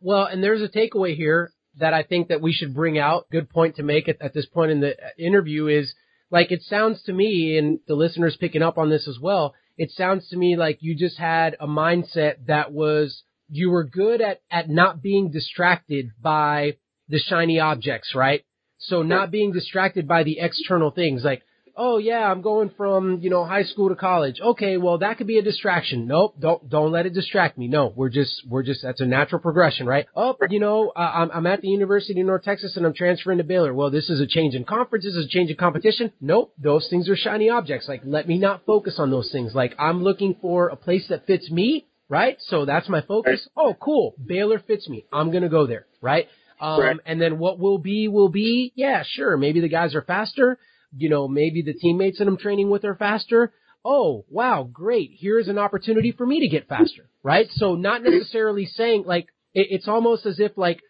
well, 0.00 0.24
and 0.24 0.42
there's 0.42 0.62
a 0.62 0.68
takeaway 0.68 1.16
here 1.16 1.52
that 1.78 1.94
I 1.94 2.02
think 2.02 2.28
that 2.28 2.40
we 2.40 2.52
should 2.52 2.74
bring 2.74 2.98
out. 2.98 3.28
Good 3.30 3.48
point 3.48 3.76
to 3.76 3.82
make 3.82 4.08
at, 4.08 4.20
at 4.20 4.34
this 4.34 4.46
point 4.46 4.70
in 4.70 4.80
the 4.80 4.92
uh, 4.92 5.08
interview 5.18 5.66
is 5.66 5.94
like 6.30 6.50
it 6.50 6.62
sounds 6.62 7.02
to 7.04 7.12
me, 7.12 7.56
and 7.58 7.78
the 7.86 7.94
listeners 7.94 8.36
picking 8.38 8.62
up 8.62 8.78
on 8.78 8.90
this 8.90 9.06
as 9.08 9.18
well. 9.20 9.54
It 9.78 9.90
sounds 9.90 10.28
to 10.28 10.36
me 10.36 10.56
like 10.56 10.78
you 10.80 10.94
just 10.94 11.18
had 11.18 11.56
a 11.60 11.66
mindset 11.66 12.46
that 12.46 12.72
was 12.72 13.22
you 13.48 13.70
were 13.70 13.84
good 13.84 14.20
at 14.20 14.40
at 14.50 14.68
not 14.68 15.02
being 15.02 15.30
distracted 15.30 16.10
by 16.20 16.76
the 17.08 17.18
shiny 17.18 17.60
objects, 17.60 18.14
right? 18.14 18.44
So 18.78 19.02
not 19.02 19.30
being 19.30 19.52
distracted 19.52 20.08
by 20.08 20.24
the 20.24 20.38
external 20.40 20.90
things 20.90 21.22
like 21.24 21.42
oh 21.76 21.98
yeah, 21.98 22.30
I'm 22.30 22.42
going 22.42 22.70
from, 22.76 23.20
you 23.20 23.30
know, 23.30 23.44
high 23.44 23.64
school 23.64 23.88
to 23.88 23.94
college. 23.94 24.40
Okay, 24.40 24.76
well 24.76 24.98
that 24.98 25.18
could 25.18 25.26
be 25.26 25.38
a 25.38 25.42
distraction. 25.42 26.06
Nope, 26.06 26.34
don't 26.40 26.68
don't 26.68 26.92
let 26.92 27.06
it 27.06 27.14
distract 27.14 27.58
me. 27.58 27.68
No, 27.68 27.92
we're 27.94 28.08
just 28.10 28.42
we're 28.48 28.62
just 28.62 28.82
that's 28.82 29.00
a 29.00 29.06
natural 29.06 29.40
progression, 29.40 29.86
right? 29.86 30.06
Oh, 30.14 30.36
you 30.50 30.60
know, 30.60 30.92
uh, 30.94 30.98
I'm 31.14 31.30
I'm 31.30 31.46
at 31.46 31.60
the 31.62 31.68
University 31.68 32.20
of 32.20 32.26
North 32.26 32.44
Texas 32.44 32.76
and 32.76 32.84
I'm 32.86 32.94
transferring 32.94 33.38
to 33.38 33.44
Baylor. 33.44 33.72
Well, 33.74 33.90
this 33.90 34.10
is 34.10 34.20
a 34.20 34.26
change 34.26 34.54
in 34.54 34.64
conference. 34.64 35.04
This 35.04 35.14
is 35.14 35.26
a 35.26 35.28
change 35.28 35.50
in 35.50 35.56
competition. 35.56 36.12
Nope, 36.20 36.52
those 36.58 36.86
things 36.90 37.08
are 37.08 37.16
shiny 37.16 37.48
objects. 37.50 37.88
Like 37.88 38.02
let 38.04 38.28
me 38.28 38.38
not 38.38 38.64
focus 38.66 38.96
on 38.98 39.10
those 39.10 39.30
things. 39.32 39.54
Like 39.54 39.74
I'm 39.78 40.02
looking 40.02 40.36
for 40.40 40.68
a 40.68 40.76
place 40.76 41.06
that 41.08 41.26
fits 41.26 41.50
me, 41.50 41.86
right? 42.08 42.36
So 42.40 42.64
that's 42.64 42.88
my 42.88 43.00
focus. 43.02 43.48
Oh, 43.56 43.74
cool. 43.80 44.14
Baylor 44.24 44.58
fits 44.58 44.88
me. 44.88 45.06
I'm 45.12 45.30
gonna 45.32 45.48
go 45.48 45.66
there, 45.66 45.86
right? 46.00 46.28
Um, 46.60 46.80
Right. 46.80 46.96
and 47.06 47.20
then 47.20 47.38
what 47.40 47.58
will 47.58 47.78
be 47.78 48.06
will 48.08 48.28
be. 48.28 48.72
Yeah, 48.76 49.02
sure. 49.04 49.36
Maybe 49.36 49.60
the 49.60 49.68
guys 49.68 49.94
are 49.96 50.02
faster 50.02 50.58
you 50.96 51.08
know, 51.08 51.28
maybe 51.28 51.62
the 51.62 51.72
teammates 51.74 52.18
that 52.18 52.28
I'm 52.28 52.36
training 52.38 52.70
with 52.70 52.84
are 52.84 52.94
faster. 52.94 53.52
Oh, 53.84 54.24
wow, 54.28 54.68
great. 54.72 55.10
Here's 55.18 55.48
an 55.48 55.58
opportunity 55.58 56.12
for 56.12 56.24
me 56.26 56.40
to 56.40 56.48
get 56.48 56.68
faster, 56.68 57.08
right? 57.22 57.48
So 57.52 57.74
not 57.74 58.02
necessarily 58.02 58.66
saying 58.66 59.04
like, 59.06 59.26
it, 59.54 59.68
it's 59.70 59.88
almost 59.88 60.26
as 60.26 60.38
if 60.38 60.52
like 60.56 60.80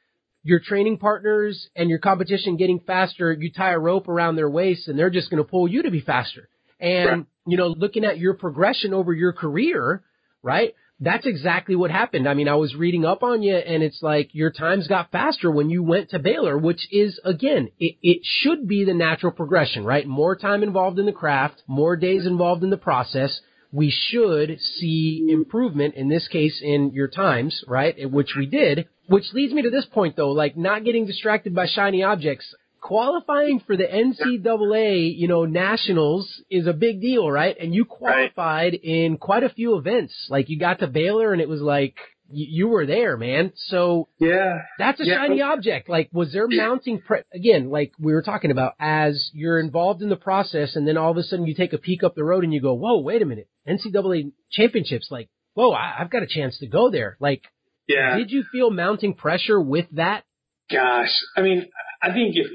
your 0.44 0.60
training 0.60 0.98
partners 0.98 1.68
and 1.76 1.88
your 1.88 2.00
competition 2.00 2.56
getting 2.56 2.80
faster, 2.80 3.32
you 3.32 3.50
tie 3.52 3.72
a 3.72 3.78
rope 3.78 4.08
around 4.08 4.36
their 4.36 4.50
waist 4.50 4.88
and 4.88 4.98
they're 4.98 5.10
just 5.10 5.30
going 5.30 5.42
to 5.42 5.48
pull 5.48 5.68
you 5.68 5.82
to 5.84 5.90
be 5.90 6.00
faster. 6.00 6.48
And, 6.80 7.08
Right. 7.08 7.26
you 7.46 7.56
know, 7.56 7.68
looking 7.68 8.04
at 8.04 8.18
your 8.18 8.34
progression 8.34 8.92
over 8.92 9.12
your 9.12 9.32
career, 9.32 10.02
right? 10.42 10.74
That's 11.02 11.26
exactly 11.26 11.74
what 11.74 11.90
happened. 11.90 12.28
I 12.28 12.34
mean, 12.34 12.46
I 12.46 12.54
was 12.54 12.76
reading 12.76 13.04
up 13.04 13.24
on 13.24 13.42
you 13.42 13.56
and 13.56 13.82
it's 13.82 14.00
like 14.02 14.30
your 14.34 14.52
times 14.52 14.86
got 14.86 15.10
faster 15.10 15.50
when 15.50 15.68
you 15.68 15.82
went 15.82 16.10
to 16.10 16.20
Baylor, 16.20 16.56
which 16.56 16.86
is 16.92 17.18
again, 17.24 17.70
it, 17.80 17.96
it 18.02 18.20
should 18.22 18.68
be 18.68 18.84
the 18.84 18.94
natural 18.94 19.32
progression, 19.32 19.84
right? 19.84 20.06
More 20.06 20.36
time 20.36 20.62
involved 20.62 21.00
in 21.00 21.06
the 21.06 21.12
craft, 21.12 21.60
more 21.66 21.96
days 21.96 22.24
involved 22.24 22.62
in 22.62 22.70
the 22.70 22.76
process. 22.76 23.40
We 23.72 23.90
should 23.90 24.60
see 24.60 25.26
improvement 25.28 25.96
in 25.96 26.08
this 26.08 26.28
case 26.28 26.60
in 26.62 26.92
your 26.92 27.08
times, 27.08 27.64
right? 27.66 28.08
Which 28.08 28.36
we 28.36 28.46
did, 28.46 28.86
which 29.08 29.24
leads 29.32 29.52
me 29.52 29.62
to 29.62 29.70
this 29.70 29.86
point 29.86 30.14
though, 30.14 30.30
like 30.30 30.56
not 30.56 30.84
getting 30.84 31.06
distracted 31.06 31.52
by 31.52 31.66
shiny 31.66 32.04
objects. 32.04 32.54
Qualifying 32.82 33.60
for 33.64 33.76
the 33.76 33.84
NCAA, 33.84 35.16
you 35.16 35.28
know, 35.28 35.44
nationals 35.44 36.28
is 36.50 36.66
a 36.66 36.72
big 36.72 37.00
deal, 37.00 37.30
right? 37.30 37.56
And 37.58 37.72
you 37.72 37.84
qualified 37.84 38.74
in 38.74 39.18
quite 39.18 39.44
a 39.44 39.48
few 39.48 39.78
events. 39.78 40.12
Like 40.28 40.48
you 40.48 40.58
got 40.58 40.80
to 40.80 40.88
Baylor 40.88 41.32
and 41.32 41.40
it 41.40 41.48
was 41.48 41.60
like, 41.60 41.94
you, 42.32 42.46
you 42.50 42.68
were 42.68 42.86
there, 42.86 43.16
man. 43.16 43.52
So 43.54 44.08
yeah, 44.18 44.62
that's 44.78 45.00
a 45.00 45.04
yeah. 45.06 45.16
shiny 45.16 45.42
object. 45.42 45.88
Like, 45.88 46.08
was 46.12 46.32
there 46.32 46.46
mounting 46.48 47.00
pre- 47.00 47.22
again? 47.32 47.70
Like 47.70 47.92
we 47.98 48.12
were 48.12 48.22
talking 48.22 48.50
about, 48.50 48.74
as 48.80 49.30
you're 49.32 49.60
involved 49.60 50.02
in 50.02 50.08
the 50.08 50.16
process, 50.16 50.74
and 50.74 50.86
then 50.86 50.96
all 50.96 51.10
of 51.10 51.16
a 51.16 51.22
sudden 51.22 51.46
you 51.46 51.54
take 51.54 51.72
a 51.72 51.78
peek 51.78 52.02
up 52.02 52.14
the 52.14 52.24
road 52.24 52.44
and 52.44 52.52
you 52.52 52.60
go, 52.60 52.74
"Whoa, 52.74 53.00
wait 53.00 53.22
a 53.22 53.26
minute! 53.26 53.48
NCAA 53.68 54.32
championships! 54.50 55.08
Like, 55.10 55.28
whoa, 55.54 55.70
I, 55.72 55.96
I've 56.00 56.10
got 56.10 56.22
a 56.22 56.26
chance 56.26 56.58
to 56.58 56.66
go 56.66 56.90
there." 56.90 57.16
Like, 57.20 57.42
yeah. 57.86 58.16
did 58.16 58.30
you 58.30 58.44
feel 58.50 58.70
mounting 58.70 59.14
pressure 59.14 59.60
with 59.60 59.86
that? 59.92 60.24
Gosh, 60.70 61.12
I 61.36 61.42
mean, 61.42 61.66
I 62.02 62.12
think 62.12 62.34
if 62.36 62.46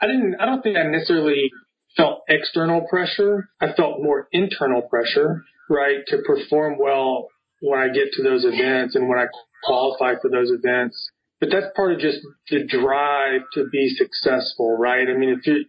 I 0.00 0.06
didn't, 0.06 0.36
I 0.40 0.46
don't 0.46 0.62
think 0.62 0.76
I 0.76 0.84
necessarily 0.84 1.50
felt 1.96 2.22
external 2.28 2.86
pressure. 2.88 3.48
I 3.60 3.72
felt 3.72 4.02
more 4.02 4.28
internal 4.32 4.82
pressure, 4.82 5.44
right, 5.68 5.98
to 6.08 6.18
perform 6.26 6.78
well 6.78 7.28
when 7.60 7.80
I 7.80 7.88
get 7.88 8.12
to 8.14 8.22
those 8.22 8.44
events 8.44 8.94
and 8.94 9.08
when 9.08 9.18
I 9.18 9.26
qualify 9.64 10.14
for 10.20 10.30
those 10.30 10.50
events. 10.50 11.10
But 11.40 11.48
that's 11.50 11.66
part 11.74 11.92
of 11.92 12.00
just 12.00 12.18
the 12.50 12.66
drive 12.66 13.40
to 13.54 13.66
be 13.72 13.94
successful, 13.96 14.76
right? 14.78 15.08
I 15.08 15.16
mean, 15.16 15.30
if 15.30 15.46
you're 15.46 15.64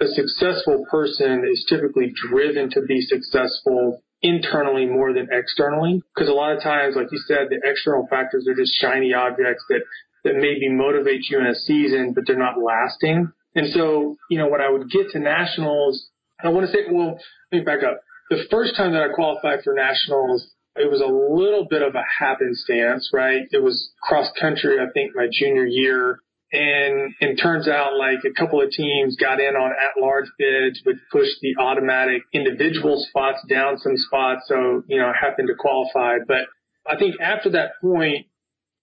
a 0.00 0.08
successful 0.08 0.84
person 0.90 1.44
is 1.50 1.64
typically 1.68 2.12
driven 2.28 2.68
to 2.70 2.82
be 2.82 3.00
successful 3.00 4.02
internally 4.22 4.86
more 4.86 5.12
than 5.12 5.28
externally. 5.30 6.02
Because 6.14 6.28
a 6.28 6.32
lot 6.32 6.56
of 6.56 6.62
times, 6.62 6.96
like 6.96 7.12
you 7.12 7.20
said, 7.28 7.48
the 7.50 7.60
external 7.62 8.08
factors 8.08 8.48
are 8.48 8.54
just 8.54 8.74
shiny 8.80 9.14
objects 9.14 9.62
that, 9.68 9.82
that 10.24 10.34
maybe 10.34 10.68
motivate 10.68 11.28
you 11.30 11.38
in 11.38 11.46
a 11.46 11.54
season, 11.54 12.12
but 12.12 12.24
they're 12.26 12.36
not 12.36 12.58
lasting. 12.58 13.30
And 13.54 13.72
so, 13.72 14.16
you 14.28 14.38
know, 14.38 14.48
when 14.48 14.60
I 14.60 14.70
would 14.70 14.90
get 14.90 15.10
to 15.10 15.18
nationals, 15.18 16.08
I 16.42 16.48
want 16.48 16.66
to 16.66 16.72
say, 16.72 16.80
well, 16.90 17.18
let 17.52 17.58
me 17.58 17.64
back 17.64 17.84
up. 17.84 18.00
The 18.30 18.44
first 18.50 18.76
time 18.76 18.92
that 18.92 19.02
I 19.02 19.08
qualified 19.14 19.62
for 19.62 19.74
nationals, 19.74 20.46
it 20.76 20.90
was 20.90 21.00
a 21.00 21.06
little 21.06 21.66
bit 21.68 21.82
of 21.82 21.94
a 21.94 22.02
happenstance, 22.18 23.10
right? 23.12 23.42
It 23.52 23.62
was 23.62 23.92
cross 24.02 24.28
country, 24.40 24.78
I 24.80 24.90
think, 24.92 25.12
my 25.14 25.28
junior 25.30 25.66
year. 25.66 26.20
And 26.52 27.14
it 27.20 27.36
turns 27.36 27.68
out 27.68 27.96
like 27.96 28.18
a 28.24 28.32
couple 28.32 28.60
of 28.62 28.70
teams 28.70 29.16
got 29.16 29.40
in 29.40 29.54
on 29.54 29.72
at 29.72 30.00
large 30.00 30.26
bids, 30.38 30.80
which 30.84 30.98
pushed 31.10 31.40
the 31.42 31.56
automatic 31.60 32.22
individual 32.32 33.04
spots 33.08 33.38
down 33.48 33.78
some 33.78 33.96
spots. 33.96 34.42
So, 34.46 34.82
you 34.86 34.98
know, 34.98 35.06
I 35.06 35.14
happened 35.20 35.48
to 35.48 35.54
qualify. 35.58 36.18
But 36.26 36.46
I 36.86 36.96
think 36.96 37.20
after 37.20 37.50
that 37.50 37.80
point, 37.80 38.26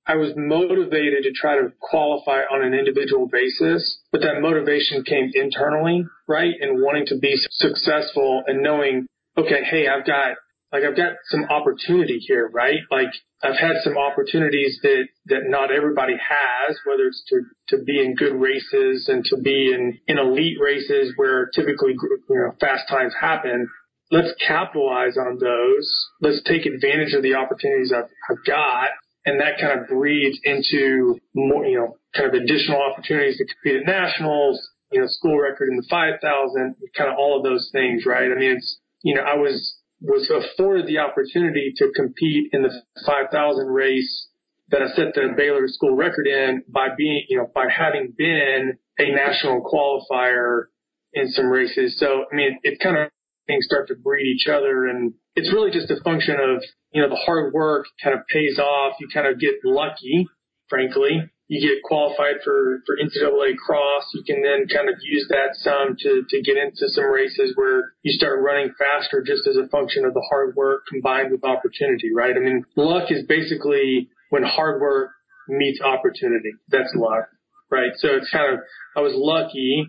I 0.06 0.16
was 0.16 0.34
motivated 0.36 1.24
to 1.24 1.32
try 1.32 1.56
to 1.58 1.72
qualify 1.80 2.42
on 2.52 2.64
an 2.64 2.74
individual 2.74 3.28
basis, 3.28 4.00
but 4.12 4.22
that 4.22 4.42
motivation 4.42 5.04
came 5.04 5.30
internally, 5.34 6.06
right? 6.28 6.54
And 6.60 6.82
wanting 6.82 7.06
to 7.08 7.18
be 7.18 7.36
successful 7.52 8.44
and 8.48 8.64
knowing, 8.64 9.06
okay, 9.38 9.64
hey, 9.64 9.88
I've 9.88 10.06
got, 10.06 10.38
like, 10.74 10.84
I've 10.84 10.98
got 10.98 11.14
some 11.26 11.46
opportunity 11.46 12.18
here, 12.18 12.50
right? 12.52 12.80
Like, 12.90 13.10
I've 13.44 13.60
had 13.60 13.76
some 13.84 13.98
opportunities 13.98 14.80
that, 14.82 15.04
that 15.28 15.42
not 15.46 15.72
everybody 15.72 16.14
has, 16.14 16.78
whether 16.86 17.04
it's 17.04 17.24
to, 17.30 17.78
to 17.78 17.84
be 17.84 18.00
in 18.04 18.16
good 18.16 18.34
races 18.34 19.08
and 19.08 19.24
to 19.26 19.38
be 19.38 19.72
in, 19.72 20.00
in 20.08 20.18
elite 20.18 20.58
races 20.60 21.14
where 21.16 21.50
typically, 21.54 21.94
you 21.94 22.26
know, 22.30 22.56
fast 22.60 22.90
times 22.90 23.14
happen. 23.20 23.70
Let's 24.10 24.34
capitalize 24.46 25.16
on 25.18 25.38
those. 25.40 26.08
Let's 26.22 26.42
take 26.44 26.66
advantage 26.66 27.14
of 27.14 27.22
the 27.22 27.36
opportunities 27.36 27.94
I've, 27.96 28.10
I've 28.30 28.44
got 28.46 28.90
and 29.26 29.40
that 29.40 29.60
kind 29.60 29.80
of 29.80 29.88
breeds 29.88 30.40
into 30.44 31.20
more, 31.34 31.66
you 31.66 31.78
know, 31.78 31.98
kind 32.16 32.28
of 32.28 32.34
additional 32.34 32.82
opportunities 32.82 33.38
to 33.38 33.46
compete 33.46 33.82
at 33.82 33.88
nationals, 33.88 34.60
you 34.92 35.00
know, 35.00 35.08
school 35.08 35.40
record 35.40 35.70
in 35.70 35.78
the 35.78 35.88
5,000, 35.90 36.76
kind 36.98 37.10
of 37.10 37.18
all 37.18 37.38
of 37.38 37.44
those 37.44 37.70
things, 37.72 38.06
right? 38.06 38.32
I 38.32 38.36
mean, 38.36 38.52
it's, 38.58 38.80
you 39.04 39.16
know, 39.16 39.22
I 39.22 39.36
was, 39.36 39.78
was 40.02 40.30
afforded 40.30 40.88
the 40.88 41.00
opportunity 41.00 41.74
to 41.78 41.92
compete 41.96 42.50
in 42.52 42.64
the 42.64 42.72
5,000 43.06 43.68
race 43.68 44.28
that 44.70 44.82
I 44.82 44.88
set 44.96 45.14
the 45.14 45.34
Baylor 45.36 45.68
school 45.68 45.96
record 45.96 46.28
in 46.28 46.64
by 46.68 46.88
being, 46.98 47.26
you 47.30 47.38
know, 47.38 47.48
by 47.54 47.66
having 47.70 48.14
been 48.18 48.78
a 48.98 49.12
national 49.12 49.62
qualifier 49.62 50.66
in 51.14 51.30
some 51.30 51.48
races. 51.48 52.00
So, 52.00 52.26
I 52.32 52.36
mean, 52.36 52.58
it, 52.64 52.80
kind 52.80 52.98
of 52.98 53.10
things 53.48 53.66
start 53.66 53.88
to 53.88 53.96
breed 53.96 54.26
each 54.26 54.48
other 54.48 54.86
and 54.88 55.14
it's 55.36 55.52
really 55.52 55.72
just 55.72 55.90
a 55.92 56.02
function 56.04 56.36
of, 56.36 56.64
you 56.92 57.02
know, 57.02 57.10
the 57.10 57.22
hard 57.26 57.54
work 57.54 57.86
kind 58.04 58.18
of 58.18 58.28
pays 58.28 58.60
off. 58.60 58.96
You 59.00 59.08
kind 59.14 59.28
of 59.28 59.40
get 59.40 59.56
lucky, 59.64 60.28
frankly. 60.70 61.24
You 61.48 61.60
get 61.60 61.84
qualified 61.84 62.40
for, 62.44 62.82
for 62.86 62.96
NCAA 62.96 63.58
cross. 63.58 64.04
You 64.14 64.24
can 64.26 64.42
then 64.42 64.68
kind 64.68 64.90
of 64.90 64.96
use 65.02 65.28
that 65.30 65.56
some 65.56 65.96
to, 66.00 66.24
to 66.28 66.42
get 66.42 66.56
into 66.56 66.88
some 66.88 67.12
races 67.12 67.54
where 67.56 67.94
you 68.04 68.14
start 68.14 68.40
running 68.42 68.72
faster 68.80 69.24
just 69.26 69.48
as 69.48 69.58
a 69.58 69.68
function 69.68 70.06
of 70.06 70.14
the 70.14 70.26
hard 70.30 70.56
work 70.56 70.84
combined 70.90 71.32
with 71.32 71.44
opportunity, 71.44 72.12
right? 72.16 72.36
I 72.36 72.40
mean, 72.40 72.64
luck 72.76 73.12
is 73.12 73.26
basically 73.28 74.10
when 74.30 74.44
hard 74.44 74.82
work 74.82 75.12
meets 75.50 75.82
opportunity. 75.82 76.52
That's 76.70 76.94
luck, 76.96 77.28
right? 77.70 77.92
So 77.98 78.08
it's 78.16 78.30
kind 78.32 78.54
of, 78.54 78.60
I 78.96 79.02
was 79.02 79.14
lucky, 79.16 79.88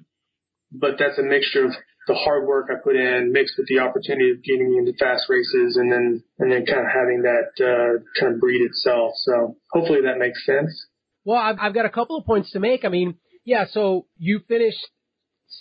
but 0.73 0.99
that's 0.99 1.19
a 1.19 1.23
mixture 1.23 1.67
of 1.67 1.73
the 2.07 2.15
hard 2.15 2.47
work 2.47 2.69
I 2.71 2.75
put 2.83 2.97
in 2.97 3.33
mixed 3.33 3.55
with 3.57 3.69
the 3.69 3.79
opportunity 3.79 4.31
of 4.31 4.43
getting 4.43 4.71
me 4.71 4.79
into 4.79 4.93
fast 4.95 5.25
races 5.29 5.77
and 5.77 5.91
then 5.91 6.23
and 6.39 6.51
then 6.51 6.67
kind 6.67 6.81
of 6.81 6.87
having 6.93 7.23
that 7.23 7.65
uh, 7.65 8.03
kind 8.21 8.35
of 8.35 8.41
breed 8.41 8.63
itself. 8.63 9.13
So 9.25 9.57
hopefully 9.71 10.01
that 10.03 10.19
makes 10.19 10.45
sense. 10.45 10.87
Well, 11.25 11.39
I've, 11.39 11.57
I've 11.61 11.75
got 11.75 11.87
a 11.87 11.91
couple 11.91 12.17
of 12.17 12.27
points 12.27 12.51
to 12.53 12.61
make. 12.61 12.85
I 12.85 12.89
mean, 12.89 13.17
yeah, 13.45 13.67
so 13.71 14.07
you 14.19 14.41
finished 14.49 14.85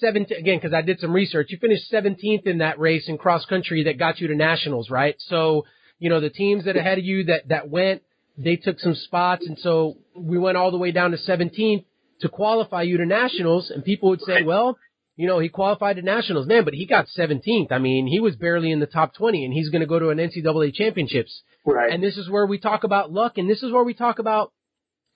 17th 0.03 0.39
again 0.39 0.57
because 0.57 0.73
I 0.73 0.81
did 0.81 0.99
some 0.99 1.13
research. 1.13 1.47
You 1.49 1.59
finished 1.59 1.91
17th 1.91 2.47
in 2.47 2.59
that 2.59 2.79
race 2.79 3.07
in 3.07 3.17
cross 3.17 3.45
country 3.45 3.83
that 3.83 3.99
got 3.99 4.19
you 4.19 4.27
to 4.29 4.35
nationals, 4.35 4.89
right? 4.89 5.15
So 5.19 5.65
you 5.99 6.09
know 6.09 6.19
the 6.19 6.31
teams 6.31 6.65
that 6.65 6.75
ahead 6.75 6.97
of 6.97 7.03
you 7.03 7.25
that 7.25 7.49
that 7.49 7.69
went, 7.69 8.01
they 8.37 8.55
took 8.55 8.79
some 8.79 8.95
spots, 8.95 9.45
and 9.45 9.59
so 9.59 9.97
we 10.15 10.39
went 10.39 10.57
all 10.57 10.71
the 10.71 10.77
way 10.77 10.91
down 10.91 11.11
to 11.11 11.17
17th 11.17 11.85
to 12.21 12.29
qualify 12.29 12.81
you 12.81 12.97
to 12.97 13.05
nationals. 13.05 13.69
And 13.69 13.83
people 13.83 14.09
would 14.09 14.21
say, 14.21 14.41
well 14.41 14.77
you 15.21 15.27
know, 15.27 15.37
he 15.37 15.49
qualified 15.49 15.97
to 15.97 16.01
nationals, 16.01 16.47
man, 16.47 16.65
but 16.65 16.73
he 16.73 16.87
got 16.87 17.05
17th. 17.15 17.71
I 17.71 17.77
mean, 17.77 18.07
he 18.07 18.19
was 18.19 18.35
barely 18.35 18.71
in 18.71 18.79
the 18.79 18.87
top 18.87 19.13
20 19.13 19.45
and 19.45 19.53
he's 19.53 19.69
going 19.69 19.81
to 19.81 19.87
go 19.87 19.99
to 19.99 20.09
an 20.09 20.17
NCAA 20.17 20.73
championships. 20.73 21.43
Right. 21.63 21.93
And 21.93 22.01
this 22.01 22.17
is 22.17 22.27
where 22.27 22.47
we 22.47 22.57
talk 22.57 22.83
about 22.83 23.11
luck 23.11 23.37
and 23.37 23.47
this 23.47 23.61
is 23.61 23.71
where 23.71 23.83
we 23.83 23.93
talk 23.93 24.17
about 24.17 24.51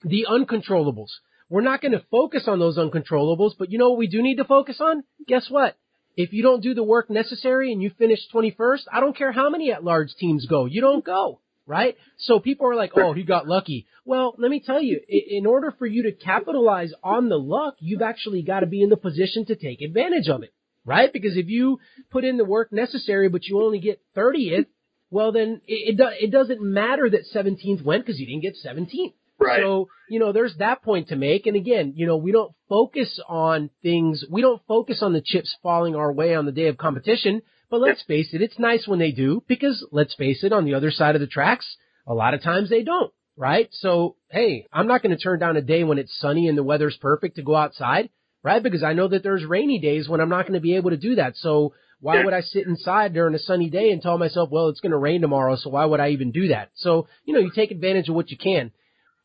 the 0.02 0.26
uncontrollables. 0.30 1.10
We're 1.48 1.62
not 1.62 1.80
going 1.80 1.90
to 1.90 2.04
focus 2.08 2.44
on 2.46 2.60
those 2.60 2.78
uncontrollables, 2.78 3.54
but 3.58 3.72
you 3.72 3.78
know 3.78 3.90
what 3.90 3.98
we 3.98 4.06
do 4.06 4.22
need 4.22 4.36
to 4.36 4.44
focus 4.44 4.76
on? 4.80 5.02
Guess 5.26 5.46
what? 5.48 5.76
If 6.16 6.32
you 6.32 6.44
don't 6.44 6.62
do 6.62 6.72
the 6.72 6.84
work 6.84 7.10
necessary 7.10 7.72
and 7.72 7.82
you 7.82 7.90
finish 7.90 8.20
21st, 8.32 8.82
I 8.92 9.00
don't 9.00 9.16
care 9.16 9.32
how 9.32 9.50
many 9.50 9.72
at 9.72 9.82
large 9.82 10.14
teams 10.20 10.46
go. 10.46 10.66
You 10.66 10.80
don't 10.82 11.04
go 11.04 11.40
right? 11.66 11.96
So 12.18 12.38
people 12.38 12.68
are 12.68 12.76
like, 12.76 12.92
oh, 12.96 13.12
he 13.12 13.24
got 13.24 13.48
lucky. 13.48 13.86
Well, 14.04 14.34
let 14.38 14.50
me 14.50 14.62
tell 14.64 14.80
you, 14.80 15.00
in 15.08 15.46
order 15.46 15.74
for 15.78 15.86
you 15.86 16.04
to 16.04 16.12
capitalize 16.12 16.92
on 17.02 17.28
the 17.28 17.38
luck, 17.38 17.74
you've 17.80 18.02
actually 18.02 18.42
got 18.42 18.60
to 18.60 18.66
be 18.66 18.82
in 18.82 18.88
the 18.88 18.96
position 18.96 19.44
to 19.46 19.56
take 19.56 19.82
advantage 19.82 20.28
of 20.28 20.42
it, 20.42 20.54
right? 20.84 21.12
Because 21.12 21.36
if 21.36 21.48
you 21.48 21.78
put 22.10 22.24
in 22.24 22.36
the 22.36 22.44
work 22.44 22.72
necessary, 22.72 23.28
but 23.28 23.44
you 23.44 23.60
only 23.60 23.80
get 23.80 24.00
30th, 24.16 24.66
well, 25.10 25.32
then 25.32 25.60
it, 25.66 25.98
it, 25.98 26.14
it 26.20 26.30
doesn't 26.30 26.62
matter 26.62 27.10
that 27.10 27.24
17th 27.34 27.82
went 27.84 28.06
because 28.06 28.20
you 28.20 28.26
didn't 28.26 28.42
get 28.42 28.56
17th. 28.64 29.14
Right. 29.38 29.60
So, 29.60 29.88
you 30.08 30.18
know, 30.18 30.32
there's 30.32 30.56
that 30.58 30.82
point 30.82 31.08
to 31.08 31.16
make. 31.16 31.46
And 31.46 31.56
again, 31.56 31.92
you 31.94 32.06
know, 32.06 32.16
we 32.16 32.32
don't 32.32 32.54
focus 32.68 33.20
on 33.28 33.70
things, 33.82 34.24
we 34.30 34.40
don't 34.40 34.62
focus 34.66 35.02
on 35.02 35.12
the 35.12 35.20
chips 35.20 35.54
falling 35.62 35.94
our 35.94 36.12
way 36.12 36.34
on 36.34 36.46
the 36.46 36.52
day 36.52 36.68
of 36.68 36.78
competition 36.78 37.42
but 37.70 37.80
let's 37.80 38.02
face 38.02 38.32
it, 38.32 38.42
it's 38.42 38.58
nice 38.58 38.86
when 38.86 38.98
they 38.98 39.12
do 39.12 39.42
because 39.48 39.86
let's 39.92 40.14
face 40.14 40.44
it, 40.44 40.52
on 40.52 40.64
the 40.64 40.74
other 40.74 40.90
side 40.90 41.14
of 41.14 41.20
the 41.20 41.26
tracks, 41.26 41.76
a 42.06 42.14
lot 42.14 42.34
of 42.34 42.42
times 42.42 42.70
they 42.70 42.82
don't, 42.82 43.12
right? 43.36 43.68
So, 43.72 44.16
hey, 44.30 44.66
I'm 44.72 44.86
not 44.86 45.02
going 45.02 45.16
to 45.16 45.22
turn 45.22 45.38
down 45.38 45.56
a 45.56 45.62
day 45.62 45.84
when 45.84 45.98
it's 45.98 46.18
sunny 46.18 46.48
and 46.48 46.56
the 46.56 46.62
weather's 46.62 46.96
perfect 46.96 47.36
to 47.36 47.42
go 47.42 47.56
outside, 47.56 48.10
right? 48.42 48.62
Because 48.62 48.82
I 48.82 48.92
know 48.92 49.08
that 49.08 49.22
there's 49.22 49.44
rainy 49.44 49.80
days 49.80 50.08
when 50.08 50.20
I'm 50.20 50.28
not 50.28 50.42
going 50.42 50.54
to 50.54 50.60
be 50.60 50.76
able 50.76 50.90
to 50.90 50.96
do 50.96 51.16
that. 51.16 51.36
So 51.36 51.72
why 52.00 52.22
would 52.22 52.34
I 52.34 52.42
sit 52.42 52.66
inside 52.66 53.14
during 53.14 53.34
a 53.34 53.38
sunny 53.38 53.70
day 53.70 53.90
and 53.90 54.02
tell 54.02 54.18
myself, 54.18 54.50
well, 54.50 54.68
it's 54.68 54.80
going 54.80 54.92
to 54.92 54.98
rain 54.98 55.22
tomorrow, 55.22 55.56
so 55.56 55.70
why 55.70 55.84
would 55.84 56.00
I 56.00 56.10
even 56.10 56.30
do 56.30 56.48
that? 56.48 56.70
So, 56.74 57.08
you 57.24 57.34
know, 57.34 57.40
you 57.40 57.50
take 57.54 57.70
advantage 57.70 58.08
of 58.08 58.14
what 58.14 58.30
you 58.30 58.36
can. 58.36 58.70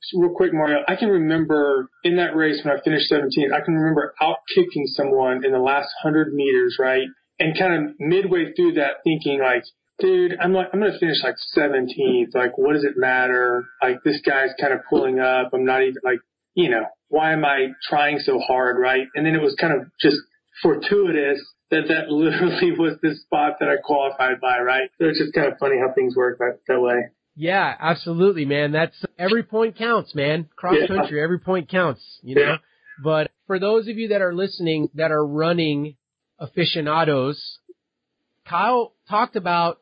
So 0.03 0.19
real 0.19 0.33
quick, 0.33 0.51
Mario, 0.53 0.79
I 0.87 0.95
can 0.95 1.09
remember 1.09 1.89
in 2.03 2.15
that 2.15 2.35
race 2.35 2.61
when 2.63 2.75
I 2.75 2.81
finished 2.81 3.11
17th, 3.11 3.53
I 3.53 3.63
can 3.63 3.75
remember 3.75 4.15
out 4.19 4.37
kicking 4.55 4.87
someone 4.87 5.45
in 5.45 5.51
the 5.51 5.59
last 5.59 5.89
100 6.01 6.33
meters, 6.33 6.77
right? 6.79 7.07
And 7.41 7.57
kind 7.57 7.73
of 7.73 7.95
midway 7.99 8.53
through 8.53 8.73
that 8.73 9.03
thinking 9.03 9.39
like, 9.39 9.63
dude, 9.99 10.37
I'm 10.39 10.53
like, 10.53 10.67
I'm 10.71 10.79
going 10.79 10.91
to 10.91 10.99
finish 10.99 11.23
like 11.23 11.35
17th. 11.57 12.35
Like, 12.35 12.57
what 12.57 12.73
does 12.73 12.83
it 12.83 12.93
matter? 12.97 13.65
Like, 13.81 14.03
this 14.03 14.21
guy's 14.23 14.51
kind 14.59 14.73
of 14.73 14.81
pulling 14.87 15.19
up. 15.19 15.49
I'm 15.53 15.65
not 15.65 15.81
even 15.81 15.97
like, 16.03 16.19
you 16.53 16.69
know, 16.69 16.85
why 17.09 17.33
am 17.33 17.43
I 17.43 17.69
trying 17.89 18.19
so 18.19 18.39
hard? 18.39 18.77
Right. 18.79 19.07
And 19.15 19.25
then 19.25 19.35
it 19.35 19.41
was 19.41 19.55
kind 19.59 19.73
of 19.73 19.87
just 19.99 20.17
fortuitous 20.61 21.41
that 21.71 21.87
that 21.87 22.09
literally 22.09 22.71
was 22.77 22.97
the 23.01 23.15
spot 23.15 23.57
that 23.59 23.69
I 23.69 23.77
qualified 23.83 24.39
by. 24.39 24.59
Right. 24.59 24.89
So 24.99 25.07
it's 25.07 25.19
just 25.19 25.33
kind 25.33 25.51
of 25.51 25.57
funny 25.59 25.77
how 25.79 25.93
things 25.93 26.15
work 26.15 26.37
that, 26.37 26.59
that 26.67 26.79
way. 26.79 27.09
Yeah, 27.35 27.73
absolutely, 27.79 28.45
man. 28.45 28.71
That's 28.71 28.95
every 29.17 29.41
point 29.41 29.77
counts, 29.77 30.13
man. 30.13 30.49
Cross 30.55 30.75
yeah. 30.81 30.87
country, 30.87 31.23
every 31.23 31.39
point 31.39 31.69
counts, 31.69 32.01
you 32.21 32.35
know. 32.35 32.41
Yeah. 32.41 32.57
But 33.03 33.31
for 33.47 33.57
those 33.57 33.87
of 33.87 33.97
you 33.97 34.09
that 34.09 34.21
are 34.21 34.33
listening 34.33 34.89
that 34.95 35.11
are 35.11 35.25
running 35.25 35.95
aficionados, 36.41 37.59
Kyle 38.45 38.93
talked 39.09 39.35
about 39.35 39.77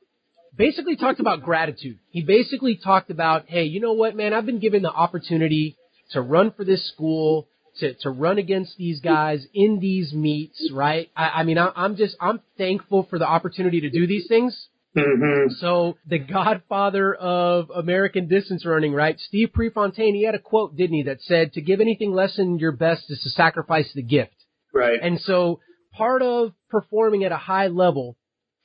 basically 0.55 0.97
talked 0.97 1.19
about 1.21 1.41
gratitude. 1.41 1.97
He 2.11 2.21
basically 2.21 2.75
talked 2.75 3.09
about, 3.09 3.45
hey, 3.47 3.63
you 3.63 3.79
know 3.79 3.93
what, 3.93 4.15
man, 4.15 4.33
I've 4.33 4.45
been 4.45 4.59
given 4.59 4.81
the 4.83 4.91
opportunity 4.91 5.77
to 6.11 6.21
run 6.21 6.51
for 6.51 6.65
this 6.65 6.85
school, 6.89 7.47
to, 7.77 7.93
to 8.01 8.09
run 8.09 8.37
against 8.37 8.77
these 8.77 8.99
guys 8.99 9.45
in 9.53 9.79
these 9.79 10.13
meets, 10.13 10.69
right? 10.73 11.09
I, 11.15 11.29
I 11.29 11.43
mean, 11.43 11.57
I, 11.57 11.71
I'm 11.75 11.95
just, 11.95 12.15
I'm 12.19 12.41
thankful 12.57 13.07
for 13.09 13.17
the 13.17 13.27
opportunity 13.27 13.81
to 13.81 13.89
do 13.89 14.05
these 14.05 14.27
things. 14.27 14.67
Mm-hmm. 14.97 15.53
So 15.59 15.97
the 16.07 16.17
godfather 16.17 17.13
of 17.13 17.69
American 17.69 18.27
distance 18.27 18.65
running, 18.65 18.91
right? 18.91 19.17
Steve 19.19 19.53
Prefontaine, 19.53 20.15
he 20.15 20.25
had 20.25 20.35
a 20.35 20.39
quote, 20.39 20.75
didn't 20.75 20.95
he, 20.95 21.03
that 21.03 21.21
said, 21.21 21.53
to 21.53 21.61
give 21.61 21.79
anything 21.79 22.11
less 22.11 22.35
than 22.35 22.59
your 22.59 22.71
best 22.73 23.03
is 23.09 23.21
to 23.21 23.29
sacrifice 23.29 23.89
the 23.93 24.01
gift. 24.01 24.33
Right. 24.73 24.99
And 25.01 25.21
so 25.21 25.59
part 25.99 26.21
of 26.21 26.53
performing 26.69 27.25
at 27.25 27.33
a 27.33 27.37
high 27.37 27.67
level 27.67 28.17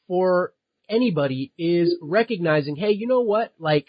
for 0.06 0.52
anybody 0.88 1.52
is 1.58 1.96
recognizing, 2.00 2.76
hey, 2.76 2.92
you 2.92 3.08
know 3.08 3.22
what? 3.22 3.52
Like, 3.58 3.86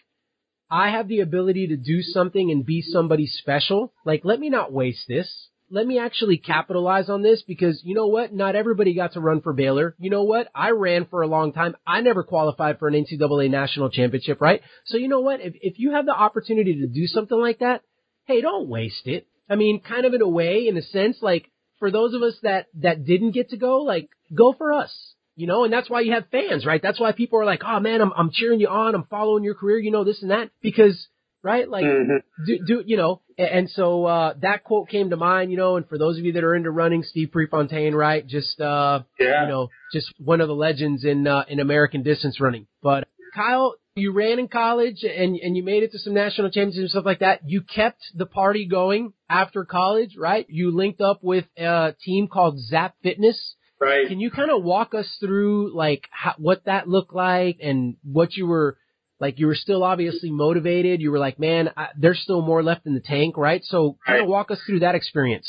I 0.70 0.90
have 0.90 1.08
the 1.08 1.20
ability 1.20 1.68
to 1.68 1.78
do 1.78 2.02
something 2.02 2.50
and 2.50 2.66
be 2.66 2.82
somebody 2.82 3.28
special. 3.28 3.94
Like, 4.04 4.22
let 4.26 4.40
me 4.40 4.50
not 4.50 4.74
waste 4.74 5.08
this. 5.08 5.50
Let 5.70 5.86
me 5.86 6.00
actually 6.00 6.38
capitalize 6.38 7.10
on 7.10 7.22
this 7.22 7.44
because 7.44 7.82
you 7.84 7.94
know 7.94 8.08
what? 8.08 8.34
Not 8.34 8.56
everybody 8.56 8.96
got 8.96 9.14
to 9.14 9.20
run 9.20 9.42
for 9.42 9.54
Baylor. 9.54 9.96
You 10.00 10.10
know 10.10 10.24
what? 10.24 10.48
I 10.56 10.72
ran 10.72 11.06
for 11.06 11.22
a 11.22 11.28
long 11.28 11.54
time. 11.54 11.76
I 11.86 12.02
never 12.02 12.24
qualified 12.24 12.80
for 12.80 12.88
an 12.88 12.94
NCAA 12.96 13.50
national 13.52 13.92
championship, 13.92 14.42
right? 14.42 14.62
So 14.86 14.98
you 14.98 15.08
know 15.08 15.22
what? 15.22 15.40
If, 15.42 15.54
if 15.62 15.80
you 15.80 15.92
have 15.92 16.06
the 16.06 16.16
opportunity 16.16 16.82
to 16.82 16.88
do 16.88 17.06
something 17.06 17.40
like 17.40 17.60
that, 17.60 17.82
hey, 18.26 18.42
don't 18.42 18.70
waste 18.70 19.06
it. 19.06 19.28
I 19.48 19.56
mean, 19.56 19.82
kind 19.82 20.06
of 20.06 20.14
in 20.16 20.22
a 20.22 20.28
way, 20.28 20.68
in 20.68 20.78
a 20.78 20.82
sense, 20.82 21.18
like, 21.22 21.52
for 21.86 21.92
those 21.92 22.16
of 22.16 22.24
us 22.24 22.34
that, 22.42 22.66
that 22.82 23.06
didn't 23.06 23.32
get 23.32 23.50
to 23.52 23.58
go, 23.58 23.84
like, 23.84 24.10
go 24.34 24.54
for 24.54 24.74
us. 24.74 24.92
You 25.36 25.46
know, 25.46 25.66
and 25.66 25.72
that's 25.74 25.90
why 25.90 26.00
you 26.02 26.14
have 26.14 26.24
fans, 26.32 26.66
right? 26.66 26.82
That's 26.82 27.00
why 27.00 27.12
people 27.12 27.40
are 27.40 27.46
like, 27.46 27.62
oh 27.64 27.80
man, 27.80 28.02
I'm, 28.02 28.12
I'm 28.18 28.32
cheering 28.32 28.60
you 28.60 28.70
on. 28.70 28.96
I'm 28.96 29.04
following 29.04 29.44
your 29.44 29.54
career, 29.54 29.78
you 29.78 29.92
know, 29.92 30.04
this 30.06 30.22
and 30.24 30.32
that. 30.32 30.50
Because, 30.62 31.08
right? 31.44 31.70
Like, 31.70 31.84
Mhm. 31.86 32.24
do, 32.48 32.60
do, 32.66 32.84
you 32.86 32.96
know, 32.98 33.22
a- 33.38 33.54
and 33.54 33.70
so, 33.70 34.06
uh, 34.06 34.34
that 34.42 34.64
quote 34.64 34.88
came 34.90 35.10
to 35.12 35.18
mind, 35.18 35.52
you 35.52 35.58
know, 35.58 35.76
and 35.76 35.88
for 35.90 35.98
those 35.98 36.18
of 36.18 36.24
you 36.26 36.32
that 36.32 36.44
are 36.46 36.56
into 36.56 36.72
running, 36.72 37.04
Steve 37.04 37.32
Prefontaine, 37.34 37.94
right? 37.94 38.26
Just, 38.26 38.60
uh, 38.62 39.02
Yeah. 39.20 39.44
you 39.44 39.50
know, 39.50 39.70
just 39.94 40.08
one 40.24 40.40
of 40.42 40.48
the 40.48 40.56
legends 40.56 41.04
in, 41.04 41.28
uh, 41.28 41.44
in 41.50 41.60
American 41.60 42.02
distance 42.02 42.40
running. 42.40 42.66
But 42.82 43.08
Kyle, 43.36 43.76
you 43.96 44.12
ran 44.12 44.40
in 44.40 44.48
college 44.50 45.04
and, 45.04 45.38
and 45.38 45.56
you 45.56 45.64
made 45.64 45.84
it 45.84 45.92
to 45.94 46.00
some 46.00 46.14
national 46.14 46.50
championships 46.50 46.80
and 46.82 46.90
stuff 46.90 47.06
like 47.06 47.20
that. 47.20 47.42
You 47.46 47.62
kept 47.62 48.02
the 48.14 48.26
party 48.26 48.66
going 48.66 49.14
after 49.30 49.64
college, 49.64 50.16
right? 50.18 50.46
You 50.50 50.76
linked 50.76 51.00
up 51.00 51.20
with 51.24 51.46
a 51.58 51.96
team 52.04 52.28
called 52.28 52.60
Zap 52.60 52.96
Fitness. 53.04 53.56
Right. 53.80 54.08
Can 54.08 54.20
you 54.20 54.32
kind 54.32 54.52
of 54.52 54.64
walk 54.64 54.94
us 54.94 55.08
through 55.20 55.74
like 55.76 56.08
how, 56.12 56.34
what 56.38 56.66
that 56.66 56.90
looked 56.90 57.14
like 57.14 57.58
and 57.62 57.96
what 58.04 58.36
you 58.36 58.48
were 58.48 58.78
like? 59.20 59.40
You 59.40 59.48
were 59.48 59.56
still 59.56 59.84
obviously 59.84 60.30
motivated. 60.30 61.02
You 61.02 61.12
were 61.12 61.20
like, 61.20 61.40
man, 61.40 61.70
I, 61.78 61.88
there's 61.98 62.20
still 62.20 62.42
more 62.42 62.64
left 62.64 62.86
in 62.86 62.94
the 62.96 63.02
tank, 63.02 63.38
right? 63.38 63.64
So 63.64 63.98
kind 64.06 64.20
of 64.20 64.24
Right. 64.24 64.30
walk 64.30 64.52
us 64.52 64.60
through 64.68 64.80
that 64.80 64.96
experience. 64.96 65.48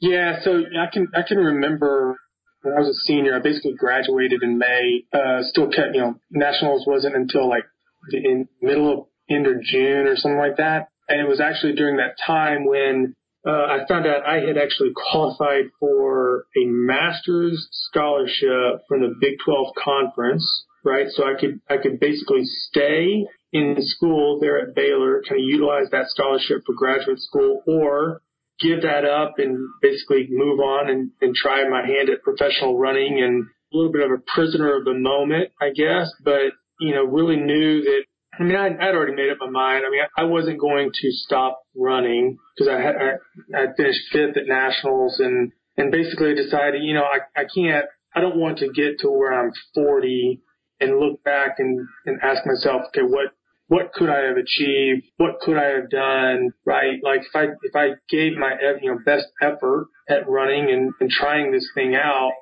Yeah, 0.00 0.40
so 0.42 0.58
I 0.78 0.86
can 0.92 1.08
I 1.14 1.22
can 1.26 1.38
remember 1.38 2.16
when 2.62 2.74
I 2.74 2.80
was 2.80 2.88
a 2.90 3.00
senior. 3.06 3.34
I 3.34 3.40
basically 3.40 3.74
graduated 3.78 4.42
in 4.42 4.56
May. 4.58 5.04
Uh, 5.12 5.42
still 5.42 5.68
kept 5.70 5.94
you 5.94 6.00
know 6.02 6.14
nationals 6.30 6.84
wasn't 6.86 7.16
until 7.16 7.48
like 7.48 7.64
in, 8.12 8.48
middle 8.60 8.92
of 8.92 9.06
end 9.30 9.46
of 9.46 9.62
June 9.62 10.06
or 10.06 10.16
something 10.16 10.38
like 10.38 10.56
that. 10.56 10.88
And 11.08 11.20
it 11.20 11.28
was 11.28 11.40
actually 11.40 11.74
during 11.74 11.96
that 11.96 12.16
time 12.24 12.66
when 12.66 13.14
uh, 13.46 13.50
I 13.50 13.78
found 13.88 14.06
out 14.06 14.26
I 14.26 14.40
had 14.40 14.58
actually 14.58 14.90
qualified 15.10 15.66
for 15.80 16.46
a 16.56 16.66
master's 16.66 17.68
scholarship 17.70 18.82
from 18.88 19.02
the 19.02 19.14
Big 19.20 19.34
12 19.44 19.74
conference. 19.82 20.64
Right, 20.84 21.06
so 21.10 21.24
I 21.24 21.38
could 21.38 21.60
I 21.68 21.76
could 21.76 21.98
basically 21.98 22.44
stay 22.44 23.26
in 23.52 23.76
school 23.78 24.38
there 24.40 24.60
at 24.60 24.74
Baylor, 24.76 25.22
kind 25.28 25.40
of 25.40 25.44
utilize 25.44 25.90
that 25.90 26.06
scholarship 26.08 26.62
for 26.64 26.74
graduate 26.74 27.20
school, 27.20 27.62
or 27.66 28.22
give 28.60 28.82
that 28.82 29.04
up 29.04 29.34
and 29.38 29.56
basically 29.80 30.28
move 30.30 30.60
on 30.60 30.88
and, 30.88 31.10
and 31.20 31.34
try 31.34 31.68
my 31.68 31.86
hand 31.86 32.10
at 32.10 32.22
professional 32.22 32.78
running 32.78 33.20
and 33.22 33.44
a 33.72 33.76
little 33.76 33.92
bit 33.92 34.02
of 34.02 34.10
a 34.10 34.22
prisoner 34.34 34.76
of 34.76 34.84
the 34.84 34.94
moment, 34.94 35.50
I 35.60 35.70
guess, 35.70 36.10
but, 36.24 36.52
you 36.80 36.94
know, 36.94 37.04
really 37.04 37.36
knew 37.36 37.82
that, 37.82 38.04
I 38.38 38.42
mean, 38.42 38.56
I'd, 38.56 38.78
I'd 38.78 38.94
already 38.94 39.14
made 39.14 39.30
up 39.30 39.38
my 39.40 39.50
mind. 39.50 39.84
I 39.86 39.90
mean, 39.90 40.02
I 40.16 40.24
wasn't 40.24 40.60
going 40.60 40.90
to 40.92 41.10
stop 41.12 41.60
running 41.74 42.38
because 42.56 42.72
I 42.72 42.80
had, 42.80 42.94
I, 42.96 43.62
I 43.62 43.66
finished 43.76 44.00
fifth 44.12 44.36
at 44.36 44.46
nationals 44.46 45.18
and, 45.18 45.52
and 45.76 45.90
basically 45.90 46.34
decided, 46.34 46.82
you 46.82 46.94
know, 46.94 47.04
I, 47.04 47.40
I 47.40 47.44
can't, 47.52 47.86
I 48.14 48.20
don't 48.20 48.36
want 48.36 48.58
to 48.58 48.72
get 48.72 49.00
to 49.00 49.10
where 49.10 49.32
I'm 49.32 49.52
40 49.74 50.40
and 50.80 50.98
look 50.98 51.22
back 51.24 51.56
and, 51.58 51.86
and 52.06 52.20
ask 52.22 52.46
myself, 52.46 52.82
okay, 52.88 53.02
what, 53.02 53.32
what 53.68 53.92
could 53.92 54.08
I 54.08 54.24
have 54.26 54.36
achieved? 54.36 55.06
What 55.18 55.40
could 55.40 55.56
I 55.56 55.76
have 55.76 55.90
done? 55.90 56.52
Right? 56.64 56.98
Like 57.02 57.20
if 57.20 57.36
I 57.36 57.44
if 57.62 57.76
I 57.76 57.96
gave 58.08 58.36
my 58.36 58.54
you 58.80 58.90
know 58.90 58.98
best 59.04 59.26
effort 59.40 59.88
at 60.08 60.28
running 60.28 60.70
and, 60.70 60.92
and 61.00 61.10
trying 61.10 61.52
this 61.52 61.68
thing 61.74 61.94
out, 61.94 62.32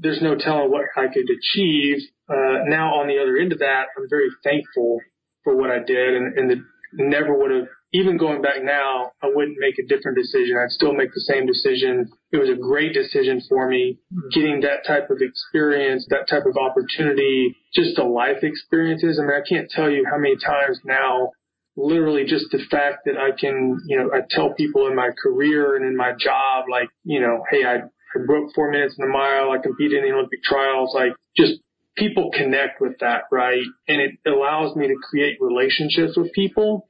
there's 0.00 0.22
no 0.22 0.36
telling 0.36 0.70
what 0.70 0.86
I 0.96 1.06
could 1.06 1.28
achieve. 1.28 1.98
Uh, 2.28 2.64
now 2.66 2.94
on 2.94 3.08
the 3.08 3.18
other 3.20 3.36
end 3.36 3.52
of 3.52 3.58
that, 3.60 3.86
I'm 3.96 4.08
very 4.08 4.28
thankful 4.44 5.00
for 5.44 5.56
what 5.56 5.70
I 5.70 5.78
did, 5.78 6.14
and, 6.14 6.38
and 6.38 6.50
the, 6.50 6.56
never 6.92 7.36
would 7.36 7.50
have. 7.50 7.68
Even 7.94 8.18
going 8.18 8.42
back 8.42 8.62
now, 8.62 9.12
I 9.22 9.30
wouldn't 9.32 9.56
make 9.58 9.78
a 9.78 9.86
different 9.88 10.18
decision. 10.18 10.58
I'd 10.58 10.70
still 10.70 10.92
make 10.92 11.08
the 11.14 11.24
same 11.24 11.46
decision. 11.46 12.10
It 12.30 12.36
was 12.36 12.50
a 12.50 12.60
great 12.60 12.92
decision 12.92 13.40
for 13.48 13.66
me. 13.66 13.98
Getting 14.34 14.60
that 14.60 14.84
type 14.86 15.08
of 15.08 15.22
experience, 15.22 16.06
that 16.10 16.28
type 16.28 16.44
of 16.44 16.58
opportunity, 16.58 17.56
just 17.74 17.96
the 17.96 18.04
life 18.04 18.42
experiences. 18.42 19.18
I 19.18 19.22
mean, 19.24 19.40
I 19.40 19.48
can't 19.48 19.70
tell 19.70 19.88
you 19.88 20.04
how 20.04 20.18
many 20.18 20.36
times 20.36 20.78
now 20.84 21.30
literally 21.78 22.24
just 22.24 22.50
the 22.50 22.58
fact 22.70 23.06
that 23.06 23.16
I 23.16 23.30
can, 23.38 23.80
you 23.86 23.96
know, 23.96 24.10
I 24.12 24.20
tell 24.28 24.52
people 24.52 24.86
in 24.88 24.96
my 24.96 25.10
career 25.22 25.76
and 25.76 25.86
in 25.86 25.96
my 25.96 26.12
job, 26.12 26.64
like, 26.70 26.90
you 27.04 27.20
know, 27.20 27.44
hey, 27.50 27.64
I, 27.64 27.76
I 28.14 28.24
broke 28.26 28.54
four 28.54 28.70
minutes 28.70 28.96
in 28.98 29.04
a 29.04 29.08
mile. 29.08 29.50
I 29.50 29.58
competed 29.58 30.02
in 30.02 30.10
the 30.10 30.16
Olympic 30.16 30.42
trials. 30.42 30.92
Like 30.94 31.12
just 31.36 31.60
people 31.96 32.30
connect 32.32 32.80
with 32.80 32.98
that, 33.00 33.22
right? 33.30 33.64
And 33.88 34.00
it 34.00 34.12
allows 34.26 34.76
me 34.76 34.88
to 34.88 34.94
create 35.10 35.36
relationships 35.40 36.16
with 36.16 36.32
people 36.32 36.88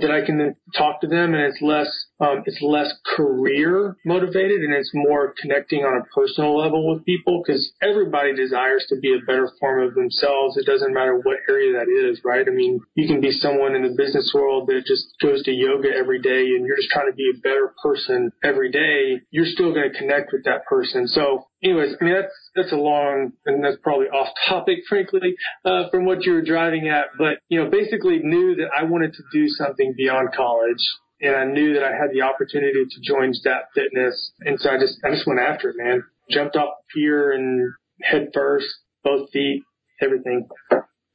that 0.00 0.10
I 0.10 0.24
can 0.24 0.38
then 0.38 0.56
talk 0.76 1.00
to 1.02 1.06
them 1.06 1.34
and 1.34 1.42
it's 1.44 1.62
less, 1.62 1.88
um, 2.20 2.42
it's 2.44 2.60
less 2.60 2.92
career 3.16 3.96
motivated 4.04 4.60
and 4.60 4.74
it's 4.74 4.90
more 4.94 5.34
connecting 5.40 5.80
on 5.80 6.00
a 6.00 6.04
personal 6.14 6.56
level 6.56 6.92
with 6.92 7.04
people 7.04 7.42
because 7.42 7.72
everybody 7.82 8.34
desires 8.34 8.84
to 8.88 8.96
be 8.96 9.14
a 9.14 9.24
better 9.26 9.50
form 9.58 9.86
of 9.86 9.94
themselves. 9.94 10.56
It 10.56 10.66
doesn't 10.66 10.92
matter 10.92 11.16
what 11.16 11.38
area 11.48 11.72
that 11.78 11.88
is, 11.88 12.20
right? 12.24 12.46
I 12.46 12.50
mean, 12.50 12.80
you 12.94 13.08
can 13.08 13.20
be 13.20 13.32
someone 13.32 13.74
in 13.74 13.82
the 13.82 13.94
business 13.96 14.30
world 14.34 14.68
that 14.68 14.84
just 14.86 15.06
goes 15.20 15.42
to 15.44 15.52
yoga 15.52 15.88
every 15.96 16.20
day 16.20 16.44
and 16.56 16.66
you're 16.66 16.76
just 16.76 16.90
trying 16.90 17.10
to 17.10 17.16
be 17.16 17.30
a 17.34 17.40
better 17.40 17.72
person 17.82 18.30
every 18.42 18.70
day. 18.70 19.22
You're 19.30 19.46
still 19.46 19.72
going 19.72 19.90
to 19.90 19.98
connect 19.98 20.32
with 20.32 20.44
that 20.44 20.66
person. 20.66 21.08
So 21.08 21.46
anyways, 21.62 21.96
I 22.00 22.04
mean, 22.04 22.14
that's, 22.14 22.34
that's 22.54 22.72
a 22.72 22.76
long, 22.76 23.32
and 23.46 23.64
that's 23.64 23.78
probably 23.82 24.06
off 24.06 24.28
topic, 24.48 24.80
frankly, 24.88 25.36
uh, 25.64 25.88
from 25.90 26.04
what 26.04 26.24
you 26.24 26.32
were 26.32 26.42
driving 26.42 26.88
at, 26.88 27.06
but, 27.16 27.38
you 27.48 27.62
know, 27.62 27.70
basically 27.70 28.18
knew 28.22 28.56
that 28.56 28.68
I 28.76 28.84
wanted 28.84 29.14
to 29.14 29.22
do 29.32 29.48
something 29.48 29.94
beyond 29.96 30.34
college. 30.34 30.84
And 31.20 31.36
I 31.36 31.44
knew 31.44 31.74
that 31.74 31.84
I 31.84 31.90
had 31.90 32.10
the 32.12 32.22
opportunity 32.22 32.84
to 32.88 33.00
join 33.02 33.34
Zap 33.34 33.68
Fitness. 33.74 34.32
And 34.40 34.58
so 34.58 34.70
I 34.70 34.78
just, 34.78 34.98
I 35.04 35.10
just 35.10 35.26
went 35.26 35.40
after 35.40 35.68
it, 35.70 35.76
man. 35.78 36.02
Jumped 36.30 36.56
off 36.56 36.74
the 36.94 37.00
pier 37.00 37.32
and 37.32 37.72
head 38.02 38.30
first, 38.32 38.66
both 39.04 39.30
feet, 39.30 39.62
everything. 40.00 40.48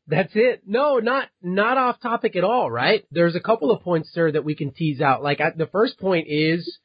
That's 0.07 0.31
it. 0.35 0.61
No, 0.67 0.99
not 0.99 1.29
not 1.41 1.77
off 1.77 1.99
topic 1.99 2.35
at 2.35 2.43
all, 2.43 2.69
right? 2.69 3.05
There's 3.09 3.35
a 3.35 3.39
couple 3.39 3.71
of 3.71 3.81
points 3.81 4.11
there 4.13 4.31
that 4.31 4.45
we 4.45 4.55
can 4.55 4.71
tease 4.71 5.01
out. 5.01 5.23
Like 5.23 5.41
I, 5.41 5.51
the 5.55 5.65
first 5.65 5.99
point 5.99 6.27
is 6.29 6.77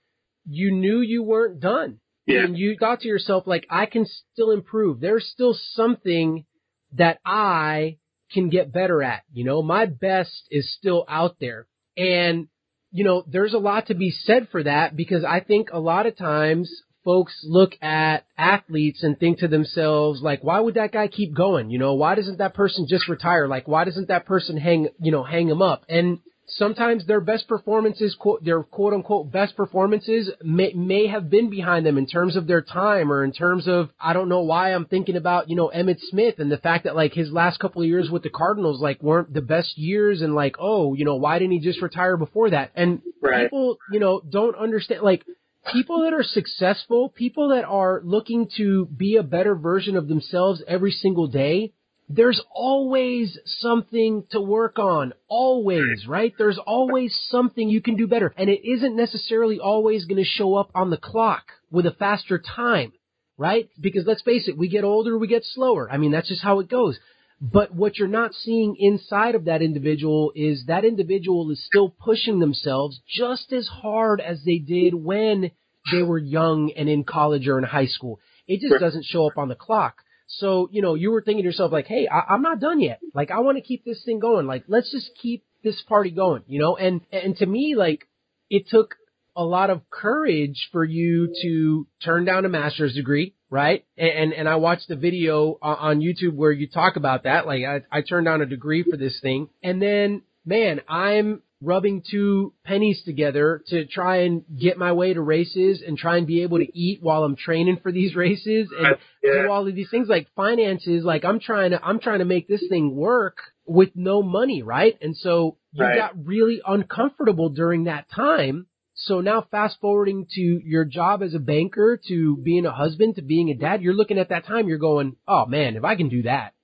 you 0.48 0.72
knew 0.72 1.00
you 1.00 1.22
weren't 1.22 1.60
done. 1.60 2.00
Yeah. 2.26 2.44
And 2.44 2.56
you 2.56 2.76
thought 2.78 3.00
to 3.00 3.08
yourself 3.08 3.46
like 3.46 3.66
I 3.68 3.86
can 3.86 4.06
still 4.32 4.52
improve. 4.52 5.00
There's 5.00 5.26
still 5.26 5.54
something 5.74 6.46
that 6.92 7.18
I 7.24 7.98
can 8.32 8.48
get 8.48 8.72
better 8.72 9.02
at. 9.02 9.22
You 9.32 9.44
know, 9.44 9.62
my 9.62 9.86
best 9.86 10.46
is 10.50 10.72
still 10.78 11.04
out 11.08 11.36
there. 11.40 11.66
And 11.96 12.48
you 12.92 13.04
know, 13.04 13.24
there's 13.26 13.54
a 13.54 13.58
lot 13.58 13.86
to 13.86 13.94
be 13.94 14.10
said 14.10 14.48
for 14.50 14.62
that 14.62 14.96
because 14.96 15.24
I 15.24 15.40
think 15.40 15.68
a 15.72 15.78
lot 15.78 16.06
of 16.06 16.16
times 16.16 16.70
folks 17.04 17.32
look 17.44 17.72
at 17.82 18.24
athletes 18.36 19.02
and 19.02 19.18
think 19.18 19.38
to 19.38 19.48
themselves 19.48 20.20
like 20.20 20.44
why 20.44 20.60
would 20.60 20.74
that 20.74 20.92
guy 20.92 21.08
keep 21.08 21.34
going? 21.34 21.70
You 21.70 21.78
know 21.78 21.94
why 21.94 22.14
doesn't 22.14 22.38
that 22.38 22.54
person 22.54 22.86
just 22.88 23.08
retire? 23.08 23.48
Like 23.48 23.66
why 23.66 23.84
doesn't 23.84 24.08
that 24.08 24.26
person 24.26 24.56
hang 24.56 24.88
you 25.00 25.12
know 25.12 25.22
hang 25.22 25.48
him 25.48 25.62
up? 25.62 25.84
And 25.88 26.18
sometimes 26.52 27.06
their 27.06 27.20
best 27.20 27.48
performances 27.48 28.14
quote 28.18 28.44
their 28.44 28.62
quote 28.62 28.92
unquote 28.92 29.30
best 29.30 29.56
performances 29.56 30.30
may 30.42 30.72
may 30.72 31.06
have 31.06 31.30
been 31.30 31.50
behind 31.50 31.86
them 31.86 31.98
in 31.98 32.06
terms 32.06 32.36
of 32.36 32.46
their 32.46 32.62
time 32.62 33.10
or 33.12 33.24
in 33.24 33.32
terms 33.32 33.66
of 33.68 33.90
I 34.00 34.12
don't 34.12 34.28
know 34.28 34.42
why 34.42 34.72
I'm 34.72 34.86
thinking 34.86 35.16
about 35.16 35.48
you 35.48 35.56
know 35.56 35.70
Emmitt 35.74 36.00
Smith 36.00 36.36
and 36.38 36.50
the 36.50 36.58
fact 36.58 36.84
that 36.84 36.96
like 36.96 37.12
his 37.12 37.30
last 37.30 37.58
couple 37.60 37.82
of 37.82 37.88
years 37.88 38.10
with 38.10 38.22
the 38.22 38.30
Cardinals 38.30 38.80
like 38.80 39.02
weren't 39.02 39.32
the 39.32 39.40
best 39.42 39.78
years 39.78 40.22
and 40.22 40.34
like 40.34 40.56
oh 40.58 40.94
you 40.94 41.04
know 41.04 41.16
why 41.16 41.38
didn't 41.38 41.52
he 41.52 41.60
just 41.60 41.82
retire 41.82 42.16
before 42.16 42.50
that 42.50 42.72
and 42.74 43.02
Right. 43.22 43.44
people 43.44 43.76
you 43.92 44.00
know 44.00 44.22
don't 44.28 44.56
understand 44.56 45.02
like 45.02 45.24
people 45.72 46.02
that 46.02 46.12
are 46.12 46.22
successful, 46.22 47.10
people 47.10 47.50
that 47.50 47.64
are 47.64 48.00
looking 48.04 48.48
to 48.56 48.86
be 48.86 49.16
a 49.16 49.22
better 49.22 49.54
version 49.54 49.96
of 49.96 50.08
themselves 50.08 50.62
every 50.66 50.90
single 50.90 51.26
day, 51.26 51.72
there's 52.12 52.42
always 52.52 53.38
something 53.46 54.24
to 54.32 54.40
work 54.40 54.80
on. 54.80 55.12
Always, 55.28 56.08
right? 56.08 56.34
There's 56.36 56.58
always 56.58 57.16
something 57.28 57.68
you 57.68 57.80
can 57.80 57.94
do 57.94 58.08
better. 58.08 58.34
And 58.36 58.50
it 58.50 58.68
isn't 58.68 58.96
necessarily 58.96 59.60
always 59.60 60.06
going 60.06 60.22
to 60.22 60.28
show 60.28 60.56
up 60.56 60.72
on 60.74 60.90
the 60.90 60.96
clock 60.96 61.44
with 61.70 61.86
a 61.86 61.92
faster 61.92 62.38
time, 62.38 62.92
right? 63.38 63.70
Because 63.80 64.06
let's 64.06 64.22
face 64.22 64.48
it, 64.48 64.58
we 64.58 64.68
get 64.68 64.82
older, 64.82 65.16
we 65.16 65.28
get 65.28 65.44
slower. 65.44 65.88
I 65.88 65.98
mean, 65.98 66.10
that's 66.10 66.28
just 66.28 66.42
how 66.42 66.58
it 66.58 66.68
goes. 66.68 66.98
But 67.40 67.72
what 67.72 67.96
you're 67.96 68.08
not 68.08 68.34
seeing 68.34 68.74
inside 68.76 69.36
of 69.36 69.44
that 69.44 69.62
individual 69.62 70.32
is 70.34 70.64
that 70.66 70.84
individual 70.84 71.48
is 71.52 71.64
still 71.64 71.90
pushing 71.90 72.40
themselves 72.40 73.00
just 73.08 73.52
as 73.52 73.68
hard 73.68 74.20
as 74.20 74.42
they 74.44 74.58
did 74.58 74.94
when 74.94 75.52
they 75.92 76.02
were 76.02 76.18
young 76.18 76.72
and 76.76 76.88
in 76.88 77.04
college 77.04 77.46
or 77.46 77.56
in 77.56 77.64
high 77.64 77.86
school. 77.86 78.18
It 78.48 78.60
just 78.60 78.80
doesn't 78.80 79.04
show 79.04 79.28
up 79.28 79.38
on 79.38 79.48
the 79.48 79.54
clock. 79.54 80.02
So, 80.38 80.68
you 80.72 80.80
know, 80.80 80.94
you 80.94 81.10
were 81.10 81.22
thinking 81.22 81.42
to 81.42 81.48
yourself 81.48 81.72
like, 81.72 81.86
hey, 81.86 82.06
I- 82.08 82.34
I'm 82.34 82.42
not 82.42 82.60
done 82.60 82.80
yet. 82.80 83.00
Like, 83.14 83.30
I 83.30 83.40
want 83.40 83.58
to 83.58 83.62
keep 83.62 83.84
this 83.84 84.02
thing 84.04 84.20
going. 84.20 84.46
Like, 84.46 84.64
let's 84.68 84.90
just 84.90 85.10
keep 85.20 85.44
this 85.64 85.82
party 85.88 86.10
going, 86.10 86.44
you 86.46 86.60
know? 86.60 86.76
And, 86.76 87.00
and 87.12 87.36
to 87.38 87.46
me, 87.46 87.74
like, 87.76 88.06
it 88.48 88.68
took 88.68 88.94
a 89.36 89.44
lot 89.44 89.70
of 89.70 89.88
courage 89.90 90.68
for 90.72 90.84
you 90.84 91.34
to 91.42 91.86
turn 92.04 92.24
down 92.24 92.44
a 92.44 92.48
master's 92.48 92.94
degree, 92.94 93.34
right? 93.48 93.84
And, 93.96 94.32
and 94.32 94.48
I 94.48 94.56
watched 94.56 94.90
a 94.90 94.96
video 94.96 95.58
on 95.62 96.00
YouTube 96.00 96.34
where 96.34 96.52
you 96.52 96.68
talk 96.68 96.96
about 96.96 97.24
that. 97.24 97.46
Like, 97.46 97.64
I, 97.64 97.82
I 97.90 98.02
turned 98.02 98.26
down 98.26 98.40
a 98.40 98.46
degree 98.46 98.84
for 98.88 98.96
this 98.96 99.18
thing. 99.20 99.48
And 99.62 99.80
then, 99.82 100.22
man, 100.44 100.80
I'm 100.88 101.42
rubbing 101.62 102.02
two 102.08 102.54
pennies 102.64 103.02
together 103.04 103.62
to 103.68 103.84
try 103.86 104.22
and 104.22 104.44
get 104.58 104.78
my 104.78 104.92
way 104.92 105.12
to 105.12 105.20
races 105.20 105.82
and 105.86 105.98
try 105.98 106.16
and 106.16 106.26
be 106.26 106.42
able 106.42 106.58
to 106.58 106.78
eat 106.78 107.02
while 107.02 107.22
I'm 107.24 107.36
training 107.36 107.78
for 107.82 107.92
these 107.92 108.14
races 108.14 108.70
and 108.76 108.96
Yeah. 109.22 109.42
do 109.44 109.50
all 109.50 109.66
of 109.68 109.74
these 109.74 109.90
things 109.90 110.08
like 110.08 110.28
finances. 110.34 111.04
Like 111.04 111.24
I'm 111.24 111.38
trying 111.40 111.72
to, 111.72 111.84
I'm 111.84 112.00
trying 112.00 112.20
to 112.20 112.24
make 112.24 112.48
this 112.48 112.64
thing 112.68 112.94
work 112.96 113.38
with 113.66 113.90
no 113.94 114.22
money, 114.22 114.62
right? 114.62 114.96
And 115.02 115.16
so 115.16 115.58
you 115.72 115.82
Right. 115.82 115.96
got 115.96 116.26
really 116.26 116.60
uncomfortable 116.66 117.50
during 117.50 117.84
that 117.84 118.06
time. 118.10 118.66
So 118.94 119.20
now 119.20 119.46
fast 119.50 119.78
forwarding 119.80 120.26
to 120.32 120.40
your 120.40 120.84
job 120.84 121.22
as 121.22 121.34
a 121.34 121.38
banker, 121.38 121.98
to 122.08 122.36
being 122.38 122.66
a 122.66 122.72
husband, 122.72 123.16
to 123.16 123.22
being 123.22 123.50
a 123.50 123.54
dad, 123.54 123.82
you're 123.82 123.94
looking 123.94 124.18
at 124.18 124.28
that 124.30 124.46
time, 124.46 124.68
you're 124.68 124.78
going, 124.78 125.16
oh 125.28 125.46
man, 125.46 125.76
if 125.76 125.84
I 125.84 125.94
can 125.96 126.08
do 126.08 126.22
that, 126.22 126.54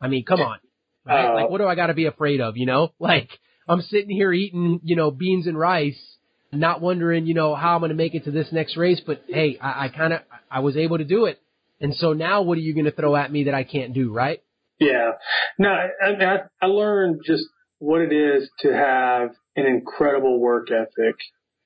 I 0.00 0.08
mean, 0.08 0.24
come 0.24 0.40
on, 0.40 0.58
right? 1.04 1.26
Uh, 1.28 1.34
like, 1.34 1.50
what 1.50 1.58
do 1.58 1.66
I 1.66 1.74
got 1.74 1.88
to 1.88 1.94
be 1.94 2.06
afraid 2.06 2.40
of, 2.40 2.56
you 2.56 2.66
know? 2.66 2.92
Like, 2.98 3.28
I'm 3.68 3.82
sitting 3.82 4.10
here 4.10 4.32
eating, 4.32 4.80
you 4.82 4.96
know, 4.96 5.10
beans 5.10 5.46
and 5.46 5.58
rice, 5.58 6.00
not 6.52 6.80
wondering, 6.80 7.26
you 7.26 7.34
know, 7.34 7.54
how 7.54 7.74
I'm 7.74 7.80
going 7.80 7.90
to 7.90 7.94
make 7.94 8.14
it 8.14 8.24
to 8.24 8.30
this 8.30 8.48
next 8.52 8.76
race, 8.76 9.00
but 9.06 9.22
hey, 9.28 9.58
I, 9.60 9.84
I 9.84 9.88
kind 9.88 10.12
of, 10.12 10.20
I 10.50 10.60
was 10.60 10.76
able 10.76 10.98
to 10.98 11.04
do 11.04 11.26
it. 11.26 11.40
And 11.80 11.94
so 11.94 12.12
now 12.12 12.42
what 12.42 12.58
are 12.58 12.60
you 12.60 12.74
going 12.74 12.84
to 12.84 12.92
throw 12.92 13.16
at 13.16 13.32
me 13.32 13.44
that 13.44 13.54
I 13.54 13.64
can't 13.64 13.94
do, 13.94 14.12
right? 14.12 14.42
Yeah. 14.78 15.12
No, 15.58 15.68
I, 15.68 16.08
I, 16.08 16.36
I 16.60 16.66
learned 16.66 17.22
just 17.24 17.44
what 17.78 18.00
it 18.00 18.12
is 18.12 18.48
to 18.60 18.72
have 18.72 19.30
an 19.56 19.66
incredible 19.66 20.40
work 20.40 20.68
ethic, 20.70 21.16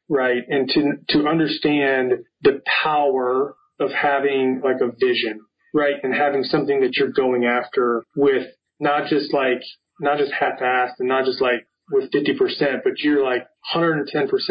right? 0.09 0.43
And 0.49 0.69
to, 0.69 0.93
to 1.19 1.29
understand 1.29 2.13
the 2.43 2.61
power 2.83 3.55
of 3.81 3.91
having 3.91 4.63
like 4.65 4.81
a 4.81 4.93
vision, 4.93 5.41
right? 5.75 5.95
And 6.03 6.15
having 6.15 6.45
something 6.45 6.81
that 6.81 6.97
you're 6.97 7.13
going 7.13 7.45
after 7.45 8.05
with 8.17 8.47
not 8.81 9.09
just 9.09 9.33
like, 9.35 9.63
not 10.01 10.19
just 10.19 10.33
half-assed 10.33 10.95
and 10.99 11.09
not 11.09 11.25
just 11.25 11.41
like 11.41 11.67
with 11.91 12.11
50%, 12.11 12.83
but 12.83 12.95
you're 12.99 13.25
like 13.25 13.47
110% 13.75 14.07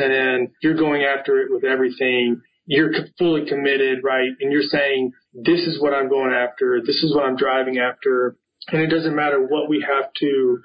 in, 0.09 0.51
you're 0.61 0.75
going 0.75 1.03
after 1.03 1.39
it 1.39 1.51
with 1.51 1.63
everything. 1.63 2.41
You're 2.65 2.91
fully 3.19 3.45
committed, 3.47 3.99
right? 4.03 4.29
And 4.39 4.51
you're 4.51 4.63
saying, 4.63 5.11
this 5.33 5.61
is 5.61 5.79
what 5.79 5.93
I'm 5.93 6.09
going 6.09 6.33
after. 6.33 6.81
This 6.81 7.03
is 7.03 7.13
what 7.13 7.25
I'm 7.25 7.35
driving 7.35 7.77
after. 7.77 8.37
And 8.71 8.81
it 8.81 8.87
doesn't 8.87 9.15
matter 9.15 9.39
what 9.39 9.69
we 9.69 9.85
have 9.87 10.11
to 10.19 10.59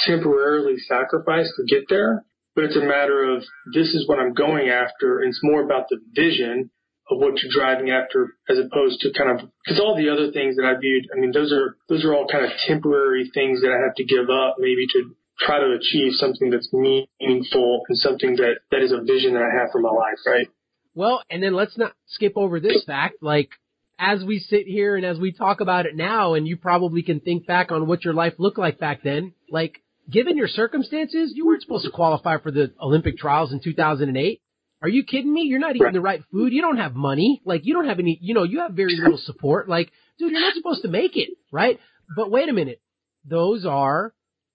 temporarily 0.00 0.78
sacrifice 0.88 1.52
to 1.56 1.64
get 1.64 1.84
there, 1.88 2.24
but 2.54 2.64
it's 2.64 2.76
a 2.76 2.80
matter 2.80 3.24
of 3.34 3.42
this 3.74 3.88
is 3.88 4.08
what 4.08 4.18
I'm 4.18 4.32
going 4.32 4.68
after. 4.68 5.20
And 5.20 5.28
it's 5.28 5.40
more 5.42 5.62
about 5.62 5.88
the 5.90 5.98
vision 6.14 6.70
of 7.10 7.18
what 7.18 7.34
you're 7.42 7.52
driving 7.52 7.90
after 7.90 8.38
as 8.48 8.58
opposed 8.58 9.00
to 9.00 9.12
kind 9.12 9.30
of, 9.30 9.48
because 9.64 9.80
all 9.80 9.96
the 9.96 10.08
other 10.08 10.30
things 10.30 10.56
that 10.56 10.64
I 10.64 10.78
viewed, 10.80 11.04
I 11.14 11.20
mean, 11.20 11.32
those 11.32 11.52
are, 11.52 11.76
those 11.88 12.04
are 12.04 12.14
all 12.14 12.26
kind 12.30 12.44
of 12.44 12.52
temporary 12.66 13.30
things 13.34 13.60
that 13.60 13.72
I 13.72 13.84
have 13.84 13.94
to 13.96 14.04
give 14.04 14.30
up 14.30 14.56
maybe 14.58 14.86
to 14.94 15.14
try 15.46 15.58
to 15.58 15.72
achieve 15.72 16.12
something 16.14 16.50
that's 16.50 16.72
meaningful 16.72 17.82
and 17.88 17.98
something 17.98 18.36
that, 18.36 18.58
that 18.70 18.82
is 18.82 18.92
a 18.92 19.00
vision 19.00 19.34
that 19.34 19.42
I 19.42 19.60
have 19.60 19.70
for 19.72 19.80
my 19.80 19.90
life, 19.90 20.18
right? 20.26 20.48
Well, 20.94 21.22
and 21.30 21.42
then 21.42 21.54
let's 21.54 21.76
not 21.78 21.92
skip 22.06 22.34
over 22.36 22.60
this 22.60 22.84
fact. 22.84 23.16
Like, 23.22 23.50
as 23.98 24.24
we 24.24 24.38
sit 24.38 24.66
here 24.66 24.96
and 24.96 25.04
as 25.04 25.18
we 25.18 25.32
talk 25.32 25.60
about 25.60 25.86
it 25.86 25.96
now, 25.96 26.34
and 26.34 26.46
you 26.46 26.56
probably 26.56 27.02
can 27.02 27.20
think 27.20 27.46
back 27.46 27.72
on 27.72 27.86
what 27.86 28.04
your 28.04 28.14
life 28.14 28.34
looked 28.38 28.58
like 28.58 28.78
back 28.78 29.02
then, 29.02 29.32
like, 29.50 29.78
given 30.10 30.36
your 30.36 30.48
circumstances, 30.48 31.32
you 31.34 31.46
weren't 31.46 31.62
supposed 31.62 31.84
to 31.84 31.90
qualify 31.90 32.38
for 32.38 32.50
the 32.50 32.72
Olympic 32.80 33.16
trials 33.16 33.52
in 33.52 33.60
2008. 33.62 34.40
Are 34.82 34.88
you 34.88 35.04
kidding 35.04 35.32
me? 35.32 35.42
You're 35.42 35.60
not 35.60 35.76
eating 35.76 35.92
the 35.92 36.00
right 36.00 36.22
food. 36.32 36.52
You 36.52 36.60
don't 36.60 36.78
have 36.78 36.94
money. 36.94 37.40
Like, 37.44 37.64
you 37.64 37.72
don't 37.72 37.88
have 37.88 38.00
any, 38.00 38.18
you 38.20 38.34
know, 38.34 38.42
you 38.42 38.60
have 38.60 38.72
very 38.72 38.96
little 38.96 39.18
support. 39.18 39.68
Like, 39.68 39.92
dude, 40.18 40.32
you're 40.32 40.40
not 40.40 40.54
supposed 40.54 40.82
to 40.82 40.88
make 40.88 41.16
it, 41.16 41.30
right? 41.52 41.78
But 42.16 42.32
wait 42.32 42.48
a 42.48 42.52
minute. 42.52 42.80
Those 43.24 43.64
are 43.64 44.12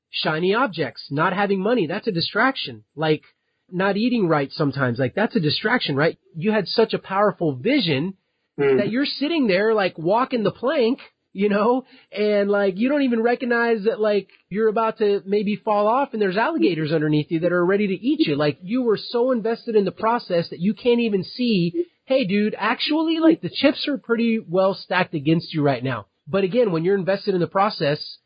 shiny 0.10 0.54
objects. 0.54 1.08
Not 1.12 1.34
having 1.34 1.60
money, 1.60 1.88
that's 1.88 2.08
a 2.08 2.12
distraction. 2.12 2.84
Like, 2.96 3.24
not 3.70 3.98
eating 3.98 4.28
right 4.28 4.50
sometimes, 4.52 4.98
like 4.98 5.14
that's 5.14 5.36
a 5.36 5.42
distraction, 5.42 5.96
right? 5.96 6.18
You 6.36 6.52
had 6.52 6.68
such 6.68 6.94
a 6.94 7.00
powerful 7.00 7.56
vision 7.56 8.14
Mm. 8.60 8.78
that 8.78 8.90
you're 8.90 9.06
sitting 9.06 9.46
there 9.46 9.76
like 9.76 10.00
walking 10.00 10.42
the 10.42 10.52
plank, 10.52 11.00
you 11.32 11.48
know, 11.48 11.86
and 12.12 12.50
like 12.50 12.76
you 12.78 12.90
don't 12.90 13.04
even 13.04 13.22
recognize 13.22 13.84
that 13.84 14.00
like 14.00 14.30
you're 14.50 14.68
about 14.70 14.98
to 14.98 15.22
maybe 15.28 15.56
fall 15.58 15.88
off 15.88 16.14
and 16.14 16.20
there's 16.22 16.38
alligators 16.38 16.92
underneath 16.92 17.30
you 17.30 17.42
that 17.42 17.52
are 17.52 17.64
ready 17.64 17.86
to 17.86 17.94
eat 17.94 18.22
you. 18.26 18.36
Like 18.36 18.58
you 18.64 18.82
were 18.82 18.98
so 18.98 19.30
invested 19.30 19.76
in 19.76 19.86
the 19.86 19.92
process 19.92 20.50
that 20.50 20.60
you 20.60 20.74
can't 20.74 21.02
even 21.02 21.24
see, 21.24 21.86
hey 22.06 22.26
dude, 22.26 22.56
actually 22.58 23.20
like 23.20 23.42
the 23.42 23.50
chips 23.52 23.88
are 23.88 24.00
pretty 24.00 24.40
well 24.40 24.74
stacked 24.74 25.14
against 25.14 25.54
you 25.54 25.62
right 25.62 25.84
now. 25.84 26.08
But 26.28 26.44
again, 26.44 26.72
when 26.72 26.84
you're 26.84 26.98
invested 26.98 27.36
in 27.36 27.42
the 27.42 27.46
process, 27.48 28.18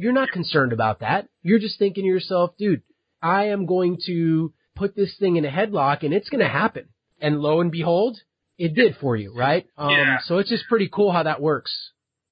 you're 0.00 0.12
not 0.12 0.30
concerned 0.30 0.72
about 0.72 1.00
that. 1.00 1.28
You're 1.42 1.58
just 1.58 1.78
thinking 1.78 2.04
to 2.04 2.08
yourself, 2.08 2.56
dude, 2.58 2.82
I 3.22 3.46
am 3.48 3.66
going 3.66 3.98
to 4.06 4.52
put 4.76 4.96
this 4.96 5.14
thing 5.18 5.36
in 5.36 5.44
a 5.44 5.50
headlock 5.50 6.02
and 6.02 6.14
it's 6.14 6.28
going 6.28 6.42
to 6.42 6.48
happen. 6.48 6.88
And 7.20 7.40
lo 7.40 7.60
and 7.60 7.70
behold, 7.70 8.18
it 8.58 8.74
did 8.74 8.96
for 9.00 9.16
you, 9.16 9.34
right? 9.34 9.66
Um, 9.78 9.90
Yeah. 9.90 10.18
So 10.24 10.38
it's 10.38 10.50
just 10.50 10.68
pretty 10.68 10.88
cool 10.92 11.12
how 11.12 11.22
that 11.24 11.40
works. 11.40 11.72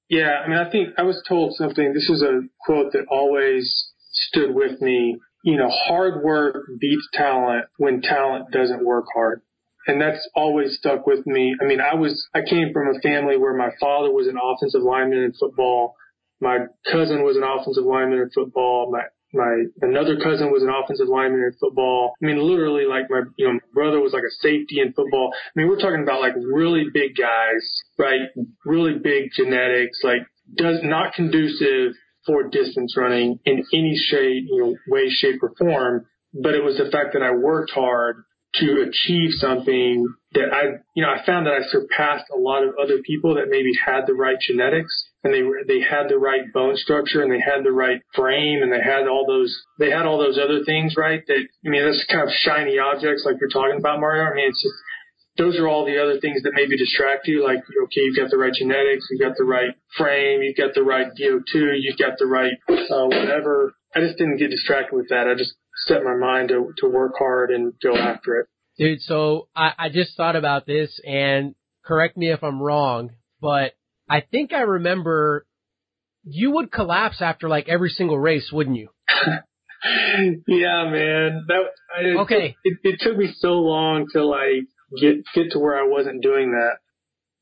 Yeah, 0.09 0.41
I 0.43 0.47
mean, 0.47 0.57
I 0.57 0.69
think 0.71 0.89
I 0.97 1.03
was 1.03 1.21
told 1.27 1.53
something. 1.55 1.93
This 1.93 2.09
is 2.09 2.23
a 2.23 2.41
quote 2.65 2.93
that 2.93 3.05
always 3.11 3.91
stood 4.11 4.55
with 4.55 4.81
me. 4.81 5.17
You 5.43 5.57
know, 5.57 5.69
hard 5.69 6.23
work 6.23 6.65
beats 6.79 7.07
talent 7.13 7.65
when 7.77 8.01
talent 8.01 8.51
doesn't 8.51 8.83
work 8.83 9.05
hard. 9.13 9.41
And 9.87 10.01
that's 10.01 10.27
always 10.35 10.77
stuck 10.77 11.07
with 11.07 11.25
me. 11.25 11.55
I 11.61 11.65
mean, 11.65 11.79
I 11.79 11.95
was, 11.95 12.27
I 12.33 12.41
came 12.41 12.73
from 12.73 12.95
a 12.95 12.99
family 12.99 13.37
where 13.37 13.55
my 13.55 13.69
father 13.79 14.11
was 14.11 14.27
an 14.27 14.37
offensive 14.37 14.81
lineman 14.81 15.19
in 15.19 15.33
football. 15.33 15.95
My 16.41 16.65
cousin 16.89 17.23
was 17.23 17.37
an 17.37 17.43
offensive 17.43 17.83
lineman 17.83 18.19
in 18.19 18.29
football. 18.29 18.91
My, 18.91 19.03
my, 19.33 19.63
another 19.81 20.17
cousin 20.17 20.51
was 20.51 20.63
an 20.63 20.69
offensive 20.69 21.07
lineman 21.07 21.41
in 21.41 21.53
football. 21.59 22.13
I 22.21 22.25
mean, 22.25 22.39
literally 22.39 22.85
like 22.85 23.09
my, 23.09 23.23
you 23.37 23.47
know, 23.47 23.53
my 23.53 23.67
brother 23.73 23.99
was 23.99 24.13
like 24.13 24.23
a 24.23 24.35
safety 24.41 24.79
in 24.79 24.93
football. 24.93 25.31
I 25.33 25.51
mean, 25.55 25.67
we're 25.67 25.79
talking 25.79 26.03
about 26.03 26.21
like 26.21 26.35
really 26.35 26.85
big 26.93 27.15
guys, 27.15 27.63
right? 27.97 28.29
Really 28.65 28.97
big 28.97 29.31
genetics, 29.35 29.99
like 30.03 30.21
does 30.55 30.79
not 30.83 31.13
conducive 31.13 31.93
for 32.25 32.47
distance 32.49 32.95
running 32.97 33.39
in 33.45 33.65
any 33.73 33.95
shape, 33.95 34.45
you 34.49 34.61
know, 34.63 34.75
way, 34.87 35.09
shape 35.09 35.41
or 35.41 35.53
form. 35.57 36.05
But 36.33 36.53
it 36.53 36.63
was 36.63 36.77
the 36.77 36.91
fact 36.91 37.13
that 37.13 37.23
I 37.23 37.31
worked 37.31 37.71
hard 37.71 38.23
to 38.55 38.85
achieve 38.87 39.31
something 39.33 40.07
that 40.33 40.49
I, 40.51 40.81
you 40.95 41.03
know, 41.03 41.09
I 41.09 41.23
found 41.25 41.45
that 41.45 41.53
I 41.53 41.61
surpassed 41.69 42.25
a 42.33 42.39
lot 42.39 42.63
of 42.63 42.73
other 42.81 42.99
people 43.05 43.35
that 43.35 43.45
maybe 43.49 43.71
had 43.85 44.05
the 44.07 44.13
right 44.13 44.37
genetics 44.39 44.93
and 45.23 45.33
they 45.33 45.41
they 45.67 45.81
had 45.81 46.09
the 46.09 46.17
right 46.17 46.51
bone 46.53 46.75
structure 46.75 47.21
and 47.21 47.31
they 47.31 47.41
had 47.41 47.63
the 47.63 47.71
right 47.71 48.01
frame 48.15 48.61
and 48.63 48.71
they 48.71 48.81
had 48.81 49.07
all 49.07 49.25
those, 49.27 49.55
they 49.77 49.91
had 49.91 50.05
all 50.05 50.17
those 50.17 50.37
other 50.37 50.63
things, 50.65 50.95
right? 50.97 51.21
That, 51.27 51.41
I 51.65 51.69
mean, 51.69 51.85
that's 51.85 52.05
kind 52.09 52.23
of 52.23 52.33
shiny 52.33 52.79
objects 52.79 53.23
like 53.25 53.35
you're 53.39 53.49
talking 53.49 53.77
about, 53.77 53.99
Mario. 53.99 54.23
I 54.23 54.33
mean, 54.33 54.49
it's 54.49 54.61
just, 54.61 54.75
those 55.37 55.57
are 55.57 55.67
all 55.67 55.85
the 55.85 56.01
other 56.01 56.19
things 56.19 56.43
that 56.43 56.51
maybe 56.53 56.77
distract 56.77 57.27
you. 57.27 57.43
Like, 57.43 57.59
okay, 57.59 58.01
you've 58.01 58.17
got 58.17 58.29
the 58.29 58.37
right 58.37 58.53
genetics, 58.53 59.07
you've 59.09 59.21
got 59.21 59.37
the 59.37 59.45
right 59.45 59.71
frame, 59.95 60.41
you've 60.41 60.57
got 60.57 60.73
the 60.73 60.83
right 60.83 61.07
VO2, 61.07 61.79
you've 61.79 61.97
got 61.97 62.17
the 62.17 62.25
right, 62.25 62.53
uh, 62.67 63.07
whatever. 63.07 63.73
I 63.95 64.01
just 64.01 64.17
didn't 64.17 64.37
get 64.37 64.51
distracted 64.51 64.95
with 64.95 65.09
that. 65.09 65.27
I 65.27 65.35
just 65.35 65.53
set 65.85 66.03
my 66.03 66.15
mind 66.15 66.49
to, 66.49 66.73
to 66.77 66.87
work 66.89 67.13
hard 67.17 67.51
and 67.51 67.73
go 67.81 67.95
after 67.95 68.35
it. 68.35 68.47
Dude, 68.77 69.01
so 69.01 69.47
I, 69.55 69.71
I 69.77 69.89
just 69.89 70.15
thought 70.15 70.35
about 70.35 70.65
this 70.65 70.99
and 71.05 71.55
correct 71.83 72.15
me 72.17 72.31
if 72.31 72.43
I'm 72.43 72.61
wrong, 72.61 73.11
but 73.41 73.73
I 74.09 74.21
think 74.21 74.53
I 74.53 74.61
remember 74.61 75.45
you 76.23 76.51
would 76.51 76.71
collapse 76.71 77.21
after 77.21 77.49
like 77.49 77.67
every 77.69 77.89
single 77.89 78.17
race, 78.19 78.49
wouldn't 78.51 78.77
you? 78.77 78.89
yeah, 80.47 80.89
man. 80.89 81.45
That 81.47 81.61
I, 81.95 82.19
Okay. 82.21 82.55
It, 82.63 82.77
it 82.83 82.99
took 82.99 83.17
me 83.17 83.33
so 83.37 83.53
long 83.59 84.07
to 84.13 84.25
like 84.25 84.67
get 84.99 85.23
get 85.33 85.51
to 85.51 85.59
where 85.59 85.77
I 85.79 85.87
wasn't 85.87 86.21
doing 86.21 86.51
that. 86.51 86.77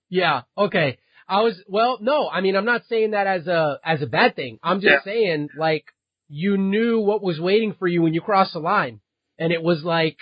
Yeah, 0.09 0.41
okay. 0.57 0.97
I 1.27 1.41
was 1.41 1.61
well, 1.67 1.97
no, 2.01 2.29
I 2.29 2.41
mean 2.41 2.55
I'm 2.55 2.65
not 2.65 2.83
saying 2.87 3.11
that 3.11 3.27
as 3.27 3.47
a 3.47 3.79
as 3.83 4.01
a 4.01 4.07
bad 4.07 4.35
thing. 4.35 4.59
I'm 4.63 4.79
just 4.79 5.05
Yeah. 5.05 5.11
saying 5.11 5.49
like 5.57 5.85
you 6.29 6.57
knew 6.57 6.99
what 6.99 7.23
was 7.23 7.39
waiting 7.39 7.73
for 7.77 7.87
you 7.87 8.01
when 8.01 8.13
you 8.13 8.21
crossed 8.21 8.53
the 8.53 8.59
line. 8.59 8.99
And 9.39 9.51
it 9.53 9.61
was 9.61 9.83
like 9.83 10.17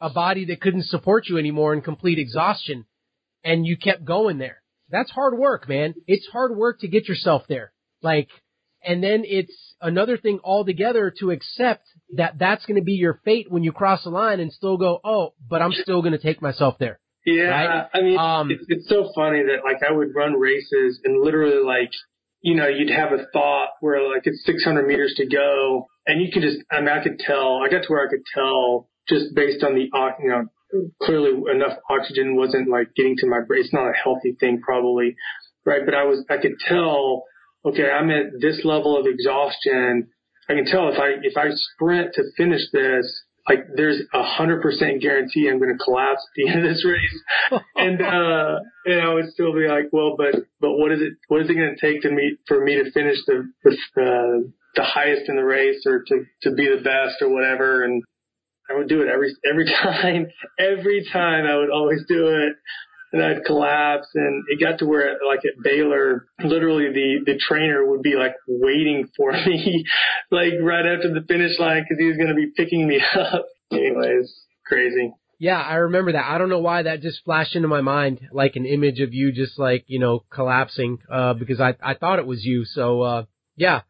a 0.00 0.10
body 0.10 0.46
that 0.46 0.60
couldn't 0.60 0.86
support 0.86 1.28
you 1.28 1.38
anymore 1.38 1.74
in 1.74 1.80
complete 1.82 2.18
exhaustion. 2.18 2.86
And 3.44 3.66
you 3.66 3.76
kept 3.76 4.04
going 4.04 4.38
there. 4.38 4.62
That's 4.90 5.10
hard 5.10 5.38
work, 5.38 5.68
man. 5.68 5.94
It's 6.06 6.26
hard 6.26 6.56
work 6.56 6.80
to 6.80 6.88
get 6.88 7.08
yourself 7.08 7.42
there. 7.48 7.72
Like, 8.02 8.28
and 8.82 9.02
then 9.02 9.22
it's 9.24 9.52
another 9.80 10.18
thing 10.18 10.40
altogether 10.44 11.12
to 11.20 11.30
accept 11.30 11.84
that 12.16 12.38
that's 12.38 12.66
going 12.66 12.76
to 12.76 12.84
be 12.84 12.92
your 12.92 13.20
fate 13.24 13.50
when 13.50 13.64
you 13.64 13.72
cross 13.72 14.04
the 14.04 14.10
line 14.10 14.40
and 14.40 14.52
still 14.52 14.76
go, 14.76 15.00
oh, 15.04 15.32
but 15.48 15.62
I'm 15.62 15.72
still 15.72 16.02
going 16.02 16.12
to 16.12 16.18
take 16.18 16.42
myself 16.42 16.76
there. 16.78 17.00
Yeah, 17.24 17.44
Right? 17.44 17.86
I 17.94 18.02
mean, 18.02 18.18
Um, 18.18 18.50
it's, 18.50 18.64
it's 18.68 18.88
so 18.88 19.10
funny 19.14 19.42
that 19.44 19.64
like 19.64 19.82
I 19.82 19.92
would 19.92 20.14
run 20.14 20.34
races 20.34 21.00
and 21.04 21.22
literally 21.22 21.64
like, 21.64 21.90
you 22.44 22.54
know, 22.54 22.68
you'd 22.68 22.90
have 22.90 23.10
a 23.12 23.24
thought 23.32 23.70
where 23.80 24.06
like 24.06 24.22
it's 24.24 24.44
600 24.44 24.86
meters 24.86 25.14
to 25.16 25.26
go, 25.26 25.86
and 26.06 26.20
you 26.20 26.30
can 26.30 26.42
just, 26.42 26.58
I 26.70 26.80
mean, 26.80 26.90
I 26.90 27.02
could 27.02 27.18
tell. 27.18 27.62
I 27.64 27.70
got 27.70 27.84
to 27.84 27.88
where 27.88 28.06
I 28.06 28.10
could 28.10 28.22
tell 28.34 28.86
just 29.08 29.34
based 29.34 29.64
on 29.64 29.74
the, 29.74 29.88
you 30.20 30.28
know, 30.28 30.44
clearly 31.02 31.30
enough 31.50 31.78
oxygen 31.88 32.36
wasn't 32.36 32.68
like 32.68 32.94
getting 32.94 33.16
to 33.16 33.26
my 33.26 33.40
brain. 33.48 33.62
It's 33.64 33.72
not 33.72 33.88
a 33.88 33.94
healthy 33.96 34.36
thing 34.38 34.60
probably, 34.60 35.16
right? 35.64 35.80
But 35.86 35.94
I 35.94 36.04
was, 36.04 36.22
I 36.28 36.36
could 36.36 36.58
tell. 36.68 37.24
Okay, 37.64 37.90
I'm 37.90 38.10
at 38.10 38.38
this 38.38 38.60
level 38.62 39.00
of 39.00 39.06
exhaustion. 39.06 40.08
I 40.46 40.52
can 40.52 40.66
tell 40.66 40.90
if 40.92 40.98
I 40.98 41.12
if 41.22 41.38
I 41.38 41.48
sprint 41.54 42.12
to 42.12 42.24
finish 42.36 42.60
this, 42.74 43.23
like 43.48 43.66
there's 43.76 44.00
a 44.12 44.22
hundred 44.22 44.62
percent 44.62 45.02
guarantee 45.02 45.48
I'm 45.48 45.58
going 45.58 45.76
to 45.76 45.84
collapse 45.84 46.22
at 46.24 46.34
the 46.36 46.48
end 46.48 46.64
of 46.64 46.72
this 46.72 46.84
race 46.84 47.60
and 47.76 48.00
uh 48.00 48.60
and 48.84 49.00
I 49.00 49.14
would 49.14 49.32
still 49.32 49.52
be 49.52 49.66
like, 49.66 49.92
well, 49.92 50.14
but 50.16 50.34
but 50.60 50.72
what 50.72 50.92
is 50.92 51.00
it? 51.00 51.14
What 51.28 51.42
is 51.42 51.50
it 51.50 51.54
going 51.54 51.74
to 51.74 51.80
take 51.80 52.02
to 52.02 52.10
me 52.10 52.36
for 52.46 52.62
me 52.62 52.76
to 52.76 52.90
finish 52.92 53.18
the 53.26 53.50
the 53.62 53.70
uh, 53.70 54.48
the 54.76 54.82
highest 54.82 55.28
in 55.28 55.36
the 55.36 55.44
race 55.44 55.84
or 55.86 56.04
to 56.06 56.24
to 56.42 56.54
be 56.54 56.68
the 56.68 56.82
best 56.82 57.22
or 57.22 57.28
whatever? 57.30 57.84
And 57.84 58.02
I 58.70 58.74
would 58.74 58.88
do 58.88 59.02
it 59.02 59.08
every 59.08 59.34
every 59.48 59.66
time. 59.82 60.26
Every 60.58 61.06
time 61.12 61.46
I 61.46 61.56
would 61.56 61.70
always 61.70 62.04
do 62.06 62.28
it. 62.28 62.56
And 63.14 63.22
I'd 63.22 63.44
collapse, 63.44 64.08
and 64.16 64.42
it 64.48 64.58
got 64.58 64.80
to 64.80 64.86
where, 64.86 65.18
like 65.24 65.44
at 65.44 65.62
Baylor, 65.62 66.26
literally 66.42 66.88
the 66.92 67.32
the 67.32 67.38
trainer 67.38 67.88
would 67.88 68.02
be 68.02 68.16
like 68.16 68.34
waiting 68.48 69.08
for 69.16 69.30
me, 69.46 69.84
like 70.32 70.54
right 70.60 70.84
after 70.84 71.14
the 71.14 71.24
finish 71.28 71.56
line, 71.60 71.84
because 71.84 72.00
he 72.00 72.06
was 72.06 72.16
going 72.16 72.30
to 72.30 72.34
be 72.34 72.50
picking 72.56 72.88
me 72.88 73.00
up. 73.16 73.46
Anyways, 73.70 74.34
crazy. 74.66 75.12
Yeah, 75.38 75.60
I 75.60 75.74
remember 75.76 76.10
that. 76.10 76.28
I 76.28 76.38
don't 76.38 76.48
know 76.48 76.58
why 76.58 76.82
that 76.82 77.02
just 77.02 77.22
flashed 77.24 77.54
into 77.54 77.68
my 77.68 77.82
mind 77.82 78.28
like 78.32 78.56
an 78.56 78.66
image 78.66 78.98
of 78.98 79.14
you 79.14 79.30
just 79.30 79.60
like, 79.60 79.84
you 79.86 80.00
know, 80.00 80.24
collapsing, 80.28 80.98
uh, 81.08 81.34
because 81.34 81.60
I, 81.60 81.76
I 81.80 81.94
thought 81.94 82.18
it 82.18 82.26
was 82.26 82.44
you. 82.44 82.64
So, 82.64 83.02
uh, 83.02 83.24
yeah, 83.54 83.82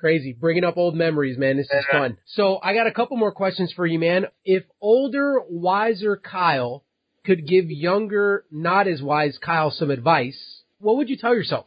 crazy. 0.00 0.32
Bringing 0.32 0.64
up 0.64 0.78
old 0.78 0.94
memories, 0.94 1.36
man. 1.36 1.58
This 1.58 1.66
is 1.66 1.84
fun. 1.92 2.16
So 2.26 2.58
I 2.62 2.74
got 2.74 2.86
a 2.86 2.92
couple 2.92 3.16
more 3.18 3.32
questions 3.32 3.72
for 3.74 3.86
you, 3.86 3.98
man. 3.98 4.26
If 4.44 4.64
older, 4.80 5.40
wiser 5.48 6.16
Kyle 6.16 6.84
could 7.24 7.46
give 7.46 7.70
younger, 7.70 8.44
not 8.50 8.86
as 8.86 9.02
wise 9.02 9.38
Kyle 9.38 9.70
some 9.70 9.90
advice, 9.90 10.62
what 10.78 10.96
would 10.96 11.08
you 11.08 11.16
tell 11.16 11.34
yourself? 11.34 11.66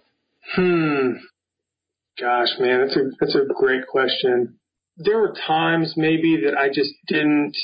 Hmm. 0.55 1.14
Gosh, 2.20 2.49
man, 2.60 2.82
that's 2.82 2.95
a 2.95 3.03
that's 3.20 3.36
a 3.36 3.45
great 3.53 3.86
question. 3.88 4.58
There 4.97 5.20
were 5.20 5.36
times 5.45 5.93
maybe 5.95 6.41
that 6.45 6.58
I 6.58 6.70
just 6.70 6.91
didn't. 7.08 7.55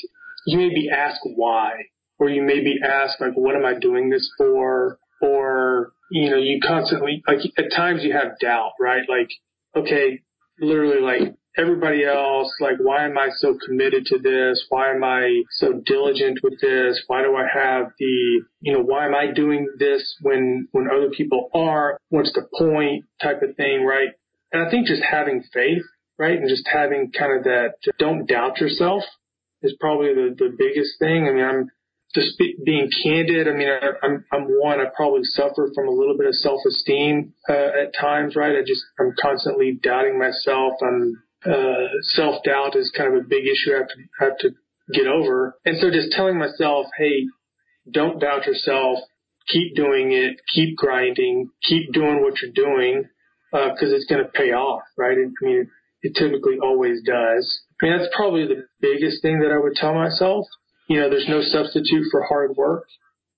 You 0.46 0.58
maybe 0.58 0.90
ask 0.90 1.20
why, 1.24 1.72
or 2.20 2.30
you 2.30 2.44
maybe 2.44 2.76
ask 2.84 3.20
like, 3.20 3.34
"What 3.34 3.56
am 3.56 3.66
I 3.66 3.80
doing 3.80 4.10
this 4.10 4.30
for?" 4.38 5.00
Or 5.22 5.94
you 6.12 6.30
know, 6.30 6.38
you 6.38 6.60
constantly 6.62 7.24
like 7.28 7.40
at 7.58 7.72
times 7.76 8.04
you 8.04 8.14
have 8.14 8.38
doubt, 8.40 8.74
right? 8.80 9.04
Like, 9.10 9.30
okay, 9.76 10.22
literally 10.60 11.02
like 11.02 11.36
everybody 11.58 12.04
else, 12.04 12.52
like, 12.60 12.78
why 12.80 13.06
am 13.06 13.18
I 13.18 13.30
so 13.36 13.56
committed 13.66 14.06
to 14.08 14.18
this? 14.18 14.66
Why 14.70 14.92
am 14.92 15.04
I 15.04 15.44
so 15.52 15.82
diligent 15.86 16.40
with 16.44 16.60
this? 16.62 17.04
Why 17.08 17.22
do 17.22 17.36
I 17.36 17.46
have 17.54 17.92
the, 18.00 18.42
you 18.62 18.74
know, 18.74 18.82
why 18.82 19.06
am 19.06 19.14
I 19.14 19.32
doing 19.32 19.68
this 19.78 20.18
when, 20.22 20.68
when 20.72 20.88
other 20.90 21.10
people 21.10 21.50
are? 21.54 21.98
What's 22.10 22.34
the 22.34 22.48
point 22.58 23.06
type 23.22 23.42
of 23.42 23.56
thing, 23.56 23.86
right? 23.86 24.10
And 24.52 24.66
I 24.66 24.70
think 24.70 24.88
just 24.88 25.04
having 25.04 25.44
faith, 25.54 25.84
right? 26.18 26.38
And 26.38 26.50
just 26.50 26.68
having 26.72 27.12
kind 27.12 27.38
of 27.38 27.44
that, 27.44 27.76
don't 28.00 28.26
doubt 28.26 28.60
yourself 28.60 29.04
is 29.62 29.76
probably 29.80 30.14
the, 30.14 30.36
the 30.38 30.56
biggest 30.58 31.00
thing. 31.00 31.28
I 31.28 31.34
mean, 31.34 31.46
I'm, 31.46 31.72
just 32.16 32.38
be, 32.38 32.56
being 32.64 32.90
candid, 33.04 33.48
I 33.48 33.54
mean, 33.54 33.70
I, 33.70 34.06
I'm, 34.06 34.24
I'm 34.32 34.44
one, 34.44 34.80
I 34.80 34.86
probably 34.96 35.24
suffer 35.24 35.72
from 35.74 35.88
a 35.88 35.92
little 35.92 36.16
bit 36.16 36.28
of 36.28 36.36
self-esteem, 36.36 37.34
uh, 37.50 37.54
at 37.54 37.94
times, 38.00 38.36
right? 38.36 38.56
I 38.56 38.62
just, 38.62 38.82
I'm 39.00 39.14
constantly 39.20 39.80
doubting 39.82 40.20
myself. 40.20 40.74
I'm, 40.84 41.24
uh, 41.46 41.88
self-doubt 42.02 42.76
is 42.76 42.92
kind 42.96 43.16
of 43.16 43.24
a 43.24 43.28
big 43.28 43.46
issue 43.46 43.74
I 43.74 43.78
have 43.80 43.88
to, 43.88 43.96
have 44.20 44.38
to 44.40 44.50
get 44.94 45.08
over. 45.08 45.56
And 45.66 45.78
so 45.80 45.90
just 45.92 46.12
telling 46.12 46.38
myself, 46.38 46.88
hey, 46.98 47.28
don't 47.92 48.20
doubt 48.20 48.46
yourself. 48.46 49.00
Keep 49.48 49.76
doing 49.76 50.14
it. 50.14 50.40
Keep 50.54 50.78
grinding. 50.78 51.50
Keep 51.68 51.94
doing 51.94 52.22
what 52.22 52.42
you're 52.42 52.52
doing, 52.52 53.06
uh, 53.52 53.70
cause 53.80 53.92
it's 53.92 54.06
going 54.06 54.24
to 54.24 54.30
pay 54.30 54.52
off, 54.52 54.84
right? 54.98 55.18
I 55.18 55.46
mean, 55.46 55.62
it, 55.62 55.68
it 56.02 56.16
typically 56.16 56.60
always 56.62 57.02
does. 57.06 57.62
I 57.82 57.86
mean, 57.86 57.98
that's 57.98 58.16
probably 58.16 58.48
the 58.48 58.66
biggest 58.80 59.22
thing 59.22 59.40
that 59.40 59.52
I 59.52 59.60
would 59.60 59.76
tell 59.76 59.94
myself 59.94 60.46
you 60.88 61.00
know, 61.00 61.10
there's 61.10 61.30
no 61.30 61.42
substitute 61.42 62.06
for 62.12 62.24
hard 62.24 62.56
work, 62.56 62.88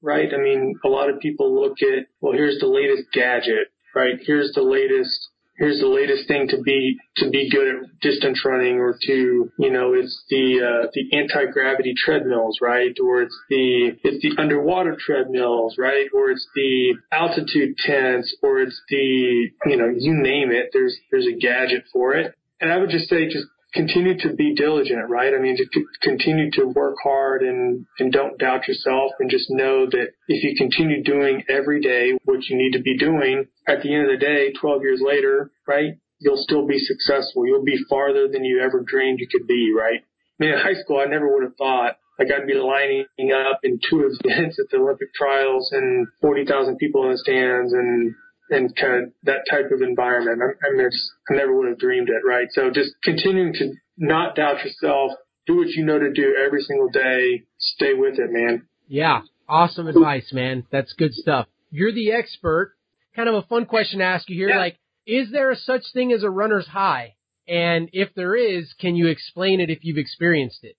right? 0.02 0.30
I 0.34 0.38
mean, 0.42 0.76
a 0.84 0.88
lot 0.88 1.10
of 1.10 1.20
people 1.20 1.54
look 1.54 1.78
at, 1.82 2.08
well, 2.22 2.34
here's 2.34 2.60
the 2.60 2.68
latest 2.68 3.12
gadget, 3.14 3.70
right? 3.94 4.16
Here's 4.20 4.52
the 4.54 4.64
latest, 4.64 5.30
here's 5.58 5.80
the 5.80 5.88
latest 5.88 6.28
thing 6.28 6.48
to 6.50 6.62
be, 6.62 6.98
to 7.18 7.30
be 7.30 7.50
good 7.50 7.68
at 7.68 8.00
distance 8.02 8.44
running 8.46 8.78
or 8.78 8.98
to, 9.06 9.52
you 9.58 9.72
know, 9.72 9.94
it's 9.94 10.24
the, 10.30 10.60
uh, 10.62 10.88
the 10.94 11.18
anti-gravity 11.18 11.94
treadmills, 11.98 12.60
right? 12.62 12.96
Or 13.04 13.22
it's 13.22 13.38
the, 13.50 13.98
it's 14.04 14.22
the 14.22 14.42
underwater 14.42 14.98
treadmills, 15.00 15.78
right? 15.78 16.08
Or 16.14 16.32
it's 16.32 16.48
the 16.56 16.96
altitude 17.12 17.78
tents 17.78 18.36
or 18.42 18.60
it's 18.62 18.82
the, 18.90 19.50
you 19.66 19.78
know, 19.78 19.88
you 19.88 20.14
name 20.14 20.52
it, 20.52 20.70
there's, 20.74 20.98
there's 21.12 21.28
a 21.28 21.38
gadget 21.38 21.86
for 21.92 22.14
it. 22.14 22.36
And 22.62 22.72
I 22.72 22.78
would 22.78 22.90
just 22.90 23.10
say, 23.10 23.28
just 23.28 23.48
continue 23.76 24.18
to 24.20 24.34
be 24.34 24.56
diligent, 24.56 25.10
right? 25.10 25.34
I 25.34 25.40
mean, 25.40 25.58
to 25.58 25.86
continue 26.02 26.50
to 26.52 26.66
work 26.66 26.96
hard 27.04 27.44
and, 27.44 27.86
and 28.00 28.12
don't 28.12 28.40
doubt 28.40 28.68
yourself 28.68 29.12
and 29.20 29.30
just 29.30 29.50
know 29.50 29.86
that 29.86 30.08
if 30.28 30.44
you 30.44 30.56
continue 30.58 31.04
doing 31.04 31.44
every 31.50 31.82
day 31.82 32.18
what 32.24 32.46
you 32.46 32.58
need 32.58 32.72
to 32.72 32.82
be 32.82 32.98
doing, 32.98 33.46
at 33.68 33.84
the 33.84 33.94
end 33.94 34.10
of 34.10 34.18
the 34.18 34.26
day, 34.26 34.54
12 34.54 34.82
years 34.82 35.02
later, 35.06 35.52
right, 35.68 36.00
you'll 36.20 36.42
still 36.42 36.66
be 36.66 36.80
successful. 36.80 37.46
You'll 37.46 37.66
be 37.66 37.78
farther 37.90 38.28
than 38.28 38.46
you 38.46 38.62
ever 38.62 38.82
dreamed 38.82 39.20
you 39.20 39.28
could 39.28 39.48
be, 39.48 39.74
right? 39.78 40.02
I 40.02 40.38
mean, 40.40 40.54
in 40.54 40.60
high 40.60 40.82
school, 40.82 41.00
I 41.00 41.06
never 41.06 41.32
would 41.32 41.44
have 41.44 41.56
thought 41.58 41.98
like 42.18 42.30
I'd 42.32 42.48
be 42.48 42.54
lining 42.54 43.06
up 43.32 43.60
in 43.64 43.80
two 43.90 44.10
events 44.10 44.58
at 44.60 44.70
the 44.72 44.78
Olympic 44.78 45.14
trials 45.14 45.70
and 45.72 46.08
40,000 46.22 46.78
people 46.78 47.04
in 47.04 47.12
the 47.12 47.18
stands 47.18 47.74
and 47.74 48.16
and 48.50 48.76
kind 48.76 49.04
of 49.04 49.12
that 49.24 49.42
type 49.50 49.72
of 49.72 49.82
environment. 49.82 50.42
I, 50.42 50.68
I 50.68 50.72
mean, 50.76 50.90
I 51.30 51.34
never 51.34 51.56
would 51.56 51.70
have 51.70 51.80
dreamed 51.80 52.10
it, 52.10 52.28
right? 52.28 52.48
So 52.52 52.70
just 52.70 52.92
continuing 53.04 53.54
to 53.54 53.74
not 53.98 54.36
doubt 54.36 54.64
yourself, 54.64 55.14
do 55.48 55.58
what 55.58 55.70
you 55.70 55.86
know 55.86 56.00
to 56.00 56.12
do 56.12 56.36
every 56.36 56.62
single 56.62 56.90
day, 56.90 57.44
stay 57.58 57.94
with 57.94 58.20
it, 58.20 58.32
man. 58.32 58.68
Yeah, 58.88 59.22
awesome 59.48 59.88
advice, 59.88 60.32
man. 60.32 60.66
That's 60.72 60.94
good 60.94 61.14
stuff. 61.14 61.48
You're 61.72 61.94
the 61.94 62.12
expert. 62.12 62.76
Kind 63.16 63.30
of 63.30 63.36
a 63.36 63.44
fun 63.44 63.66
question 63.66 64.00
to 64.00 64.06
ask 64.06 64.30
you 64.30 64.36
here. 64.36 64.50
Yeah. 64.50 64.58
Like, 64.58 64.78
is 65.08 65.32
there 65.32 65.52
a 65.52 65.56
such 65.56 65.84
thing 65.94 66.12
as 66.12 66.24
a 66.24 66.30
runner's 66.30 66.68
high? 66.68 67.16
And 67.48 67.90
if 67.94 68.14
there 68.16 68.36
is, 68.36 68.74
can 68.80 68.96
you 68.96 69.08
explain 69.08 69.60
it 69.60 69.70
if 69.70 69.80
you've 69.84 69.98
experienced 69.98 70.64
it? 70.64 70.76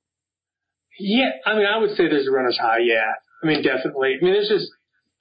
Yeah, 0.98 1.30
I 1.44 1.54
mean, 1.54 1.66
I 1.66 1.78
would 1.78 1.90
say 1.90 2.08
there's 2.08 2.26
a 2.26 2.30
runner's 2.30 2.58
high. 2.58 2.78
Yeah, 2.78 3.12
I 3.42 3.46
mean, 3.46 3.62
definitely. 3.62 4.16
I 4.20 4.24
mean, 4.24 4.34
it's 4.34 4.48
just 4.48 4.70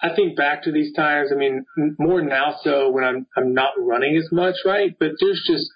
I 0.02 0.14
think 0.16 0.36
back 0.36 0.64
to 0.64 0.72
these 0.72 0.94
times. 0.94 1.32
I 1.32 1.36
mean, 1.36 1.66
more 1.98 2.22
now 2.22 2.56
so 2.62 2.92
when 2.92 3.04
I'm 3.04 3.28
I'm 3.36 3.54
not 3.54 3.74
running 3.78 4.18
as 4.18 4.30
much, 4.32 4.56
right? 4.66 4.96
But 5.00 5.12
there's 5.20 5.44
just 5.48 5.70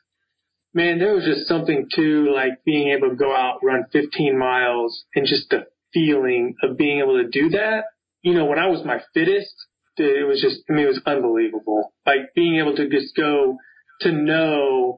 man, 0.74 1.00
there 1.00 1.16
was 1.16 1.26
just 1.26 1.48
something 1.48 1.88
to 1.96 2.32
like 2.34 2.64
being 2.66 2.90
able 2.90 3.10
to 3.10 3.16
go 3.16 3.36
out 3.36 3.60
run 3.64 3.86
15 3.92 4.38
miles 4.38 5.06
and 5.16 5.26
just 5.26 5.50
the 5.50 5.68
feeling 5.94 6.56
of 6.62 6.78
being 6.78 7.00
able 7.00 7.22
to 7.22 7.28
do 7.28 7.50
that. 7.50 7.86
You 8.22 8.34
know, 8.34 8.46
when 8.46 8.60
I 8.60 8.68
was 8.68 8.86
my 8.86 9.02
fittest, 9.14 9.54
it 9.98 10.28
was 10.28 10.42
just 10.42 10.62
I 10.70 10.74
mean, 10.74 10.86
it 10.86 10.90
was 10.90 11.02
unbelievable. 11.06 11.94
Like 12.06 12.34
being 12.36 12.58
able 12.58 12.76
to 12.76 12.90
just 12.90 13.16
go 13.16 13.58
to 14.02 14.12
know 14.12 14.98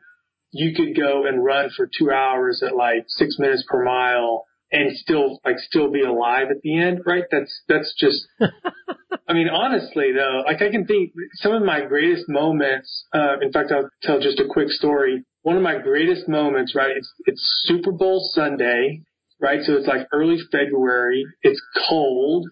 you 0.52 0.74
could 0.76 0.96
go 0.96 1.26
and 1.26 1.44
run 1.44 1.70
for 1.76 1.88
two 1.88 2.12
hours 2.12 2.62
at 2.66 2.76
like 2.76 3.06
six 3.08 3.38
minutes 3.40 3.64
per 3.70 3.84
mile 3.84 4.46
and 4.72 4.96
still 4.98 5.40
like 5.46 5.58
still 5.60 5.92
be 5.92 6.02
alive 6.02 6.48
at 6.50 6.62
the 6.64 6.78
end, 6.80 7.02
right? 7.06 7.24
That's 7.32 7.62
that's 7.68 7.94
just 7.98 8.28
I 9.28 9.34
mean, 9.34 9.50
honestly 9.50 10.12
though, 10.16 10.44
like 10.46 10.62
I 10.62 10.70
can 10.70 10.86
think 10.86 11.12
some 11.36 11.54
of 11.54 11.64
my 11.64 11.82
greatest 11.86 12.30
moments, 12.30 13.06
uh 13.14 13.40
in 13.42 13.52
fact 13.52 13.72
I'll 13.72 13.90
tell 14.02 14.20
just 14.20 14.40
a 14.40 14.48
quick 14.50 14.70
story. 14.70 15.24
One 15.44 15.58
of 15.58 15.64
my 15.64 15.80
greatest 15.80 16.28
moments, 16.28 16.76
right, 16.76 16.96
it's 16.96 17.12
it's 17.26 17.64
Super 17.66 17.92
Bowl 17.92 18.30
Sunday, 18.34 19.02
right? 19.40 19.62
So 19.64 19.74
it's 19.74 19.88
like 19.88 20.08
early 20.14 20.38
February, 20.52 21.26
it's 21.42 21.62
cold, 21.90 22.48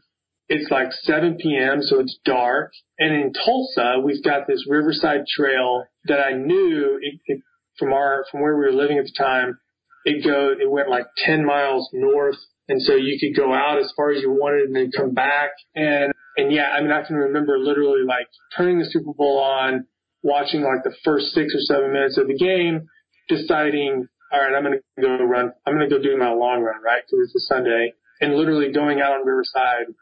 it's 0.50 0.72
like 0.72 0.92
7 0.92 1.38
p.m., 1.40 1.82
so 1.84 2.00
it's 2.00 2.18
dark. 2.26 2.74
And 2.98 3.14
in 3.14 3.34
Tulsa, 3.34 4.02
we've 4.04 4.24
got 4.24 4.48
this 4.48 4.66
Riverside 4.68 5.26
Trail 5.28 5.86
that 6.06 6.20
I 6.20 6.34
knew 6.34 7.00
it, 7.02 7.20
it, 7.28 7.42
from 7.78 7.94
our 7.94 8.26
from 8.30 8.42
where 8.42 8.58
we 8.58 8.66
were 8.66 8.74
living 8.74 8.98
at 8.98 9.06
the 9.06 9.14
time. 9.16 9.60
It 10.06 10.24
go 10.24 10.54
it 10.60 10.70
went 10.70 10.90
like 10.90 11.08
10 11.18 11.46
miles 11.46 11.90
north, 11.94 12.38
and 12.68 12.82
so 12.82 12.96
you 12.96 13.20
could 13.20 13.40
go 13.40 13.54
out 13.54 13.80
as 13.80 13.92
far 13.96 14.12
as 14.12 14.22
you 14.22 14.32
wanted 14.32 14.68
and 14.68 14.76
then 14.76 14.92
come 14.96 15.14
back. 15.14 15.52
And 15.76 16.14
and 16.38 16.52
yeah, 16.52 16.70
I 16.70 16.82
mean 16.82 16.92
I 16.92 17.06
can 17.06 17.16
remember 17.16 17.58
literally 17.58 18.04
like 18.06 18.28
turning 18.56 18.80
the 18.80 18.86
Super 18.86 19.14
Bowl 19.14 19.40
on, 19.40 19.86
watching 20.24 20.62
like 20.62 20.84
the 20.84 20.96
first 21.04 21.28
six 21.34 21.54
or 21.54 21.60
seven 21.62 21.92
minutes 21.92 22.18
of 22.18 22.28
the 22.28 22.38
game, 22.38 22.88
deciding, 23.28 24.08
all 24.32 24.40
right, 24.40 24.56
I'm 24.56 24.64
going 24.64 24.80
to 24.80 25.02
go 25.02 25.24
run. 25.26 25.52
I'm 25.66 25.76
going 25.76 25.90
to 25.90 25.96
go 25.96 26.02
do 26.02 26.18
my 26.18 26.32
long 26.32 26.62
run, 26.62 26.82
right? 26.84 27.04
Because 27.06 27.26
it's 27.26 27.36
a 27.36 27.54
Sunday, 27.54 27.94
and 28.22 28.36
literally 28.36 28.72
going 28.72 29.02
out 29.02 29.14
on 29.14 29.26
Riverside 29.26 29.94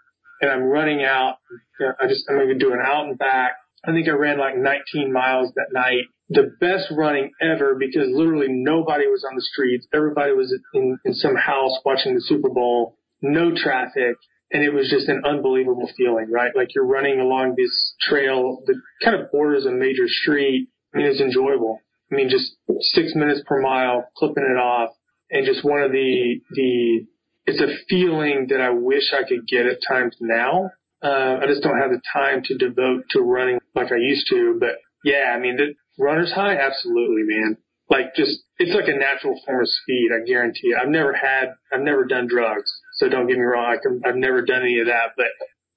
and 0.41 0.51
I'm 0.51 0.63
running 0.63 1.03
out. 1.03 1.37
You 1.79 1.87
know, 1.87 1.93
I 2.01 2.07
just, 2.07 2.25
I'm 2.29 2.35
going 2.35 2.49
to 2.49 2.57
do 2.57 2.73
an 2.73 2.79
out 2.83 3.05
and 3.05 3.17
back. 3.17 3.57
I 3.88 3.91
think 3.91 4.07
I 4.07 4.11
ran 4.11 4.38
like 4.38 4.57
19 4.57 5.13
miles 5.13 5.51
that 5.55 5.69
night. 5.71 6.03
The 6.29 6.51
best 6.59 6.91
running 6.91 7.31
ever 7.41 7.75
because 7.79 8.09
literally 8.11 8.47
nobody 8.49 9.07
was 9.07 9.23
on 9.23 9.35
the 9.35 9.41
streets. 9.41 9.88
Everybody 9.93 10.33
was 10.33 10.53
in, 10.73 10.99
in 11.05 11.13
some 11.13 11.35
house 11.35 11.71
watching 11.85 12.13
the 12.13 12.21
Super 12.21 12.49
Bowl. 12.49 12.97
No 13.21 13.55
traffic. 13.55 14.17
And 14.51 14.63
it 14.63 14.73
was 14.73 14.89
just 14.89 15.07
an 15.07 15.21
unbelievable 15.25 15.89
feeling, 15.97 16.29
right? 16.29 16.51
Like 16.53 16.75
you're 16.75 16.85
running 16.85 17.19
along 17.19 17.55
this 17.57 17.95
trail 18.01 18.61
that 18.65 18.75
kind 19.03 19.15
of 19.15 19.31
borders 19.31 19.65
a 19.65 19.71
major 19.71 20.07
street. 20.07 20.67
I 20.93 20.97
mean, 20.97 21.07
it's 21.07 21.21
enjoyable. 21.21 21.79
I 22.11 22.15
mean, 22.15 22.29
just 22.29 22.55
six 22.93 23.13
minutes 23.15 23.41
per 23.45 23.61
mile, 23.61 24.09
clipping 24.17 24.43
it 24.43 24.57
off, 24.57 24.91
and 25.29 25.45
just 25.45 25.63
one 25.65 25.81
of 25.81 25.91
the 25.91 26.39
the 26.51 27.05
it's 27.45 27.61
a 27.61 27.75
feeling 27.89 28.47
that 28.49 28.61
I 28.61 28.69
wish 28.69 29.13
I 29.13 29.27
could 29.27 29.47
get 29.47 29.65
at 29.65 29.79
times 29.88 30.15
now. 30.19 30.71
Uh, 31.03 31.37
I 31.41 31.45
just 31.47 31.61
don't 31.61 31.79
have 31.79 31.91
the 31.91 32.01
time 32.11 32.41
to 32.45 32.57
devote 32.57 33.03
to 33.11 33.21
running 33.21 33.59
like 33.75 33.91
I 33.91 33.97
used 33.97 34.27
to. 34.29 34.57
But 34.59 34.77
yeah, 35.03 35.33
I 35.35 35.39
mean, 35.39 35.57
the 35.57 35.75
runner's 36.03 36.31
high, 36.31 36.57
absolutely, 36.57 37.23
man. 37.23 37.57
Like 37.89 38.15
just, 38.15 38.39
it's 38.57 38.75
like 38.75 38.87
a 38.87 38.97
natural 38.97 39.39
form 39.45 39.61
of 39.61 39.69
speed. 39.69 40.09
I 40.13 40.25
guarantee 40.27 40.67
you. 40.67 40.77
I've 40.81 40.89
never 40.89 41.13
had, 41.13 41.53
I've 41.71 41.81
never 41.81 42.05
done 42.05 42.27
drugs. 42.27 42.69
So 42.95 43.07
don't 43.07 43.27
get 43.27 43.37
me 43.37 43.43
wrong. 43.43 43.77
I 43.77 43.81
can, 43.81 44.01
I've 44.05 44.17
never 44.17 44.41
done 44.41 44.61
any 44.61 44.79
of 44.79 44.87
that. 44.87 45.11
But 45.15 45.27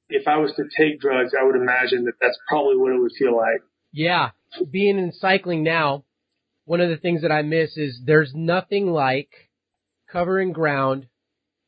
if 0.09 0.27
I 0.27 0.39
was 0.39 0.53
to 0.57 0.65
take 0.77 1.01
drugs, 1.01 1.33
I 1.39 1.45
would 1.45 1.55
imagine 1.55 2.05
that 2.07 2.15
that's 2.21 2.39
probably 2.49 2.77
what 2.77 2.93
it 2.93 3.01
would 3.01 3.13
feel 3.17 3.37
like. 3.37 3.63
Yeah. 3.93 4.31
Being 4.71 4.99
in 4.99 5.13
cycling 5.13 5.63
now, 5.63 6.05
one 6.65 6.81
of 6.81 6.89
the 6.89 6.97
things 6.97 7.23
that 7.23 7.31
I 7.31 7.43
miss 7.43 7.77
is 7.77 8.01
there's 8.05 8.33
nothing 8.35 8.89
like 8.89 9.31
covering 10.11 10.53
ground 10.53 11.07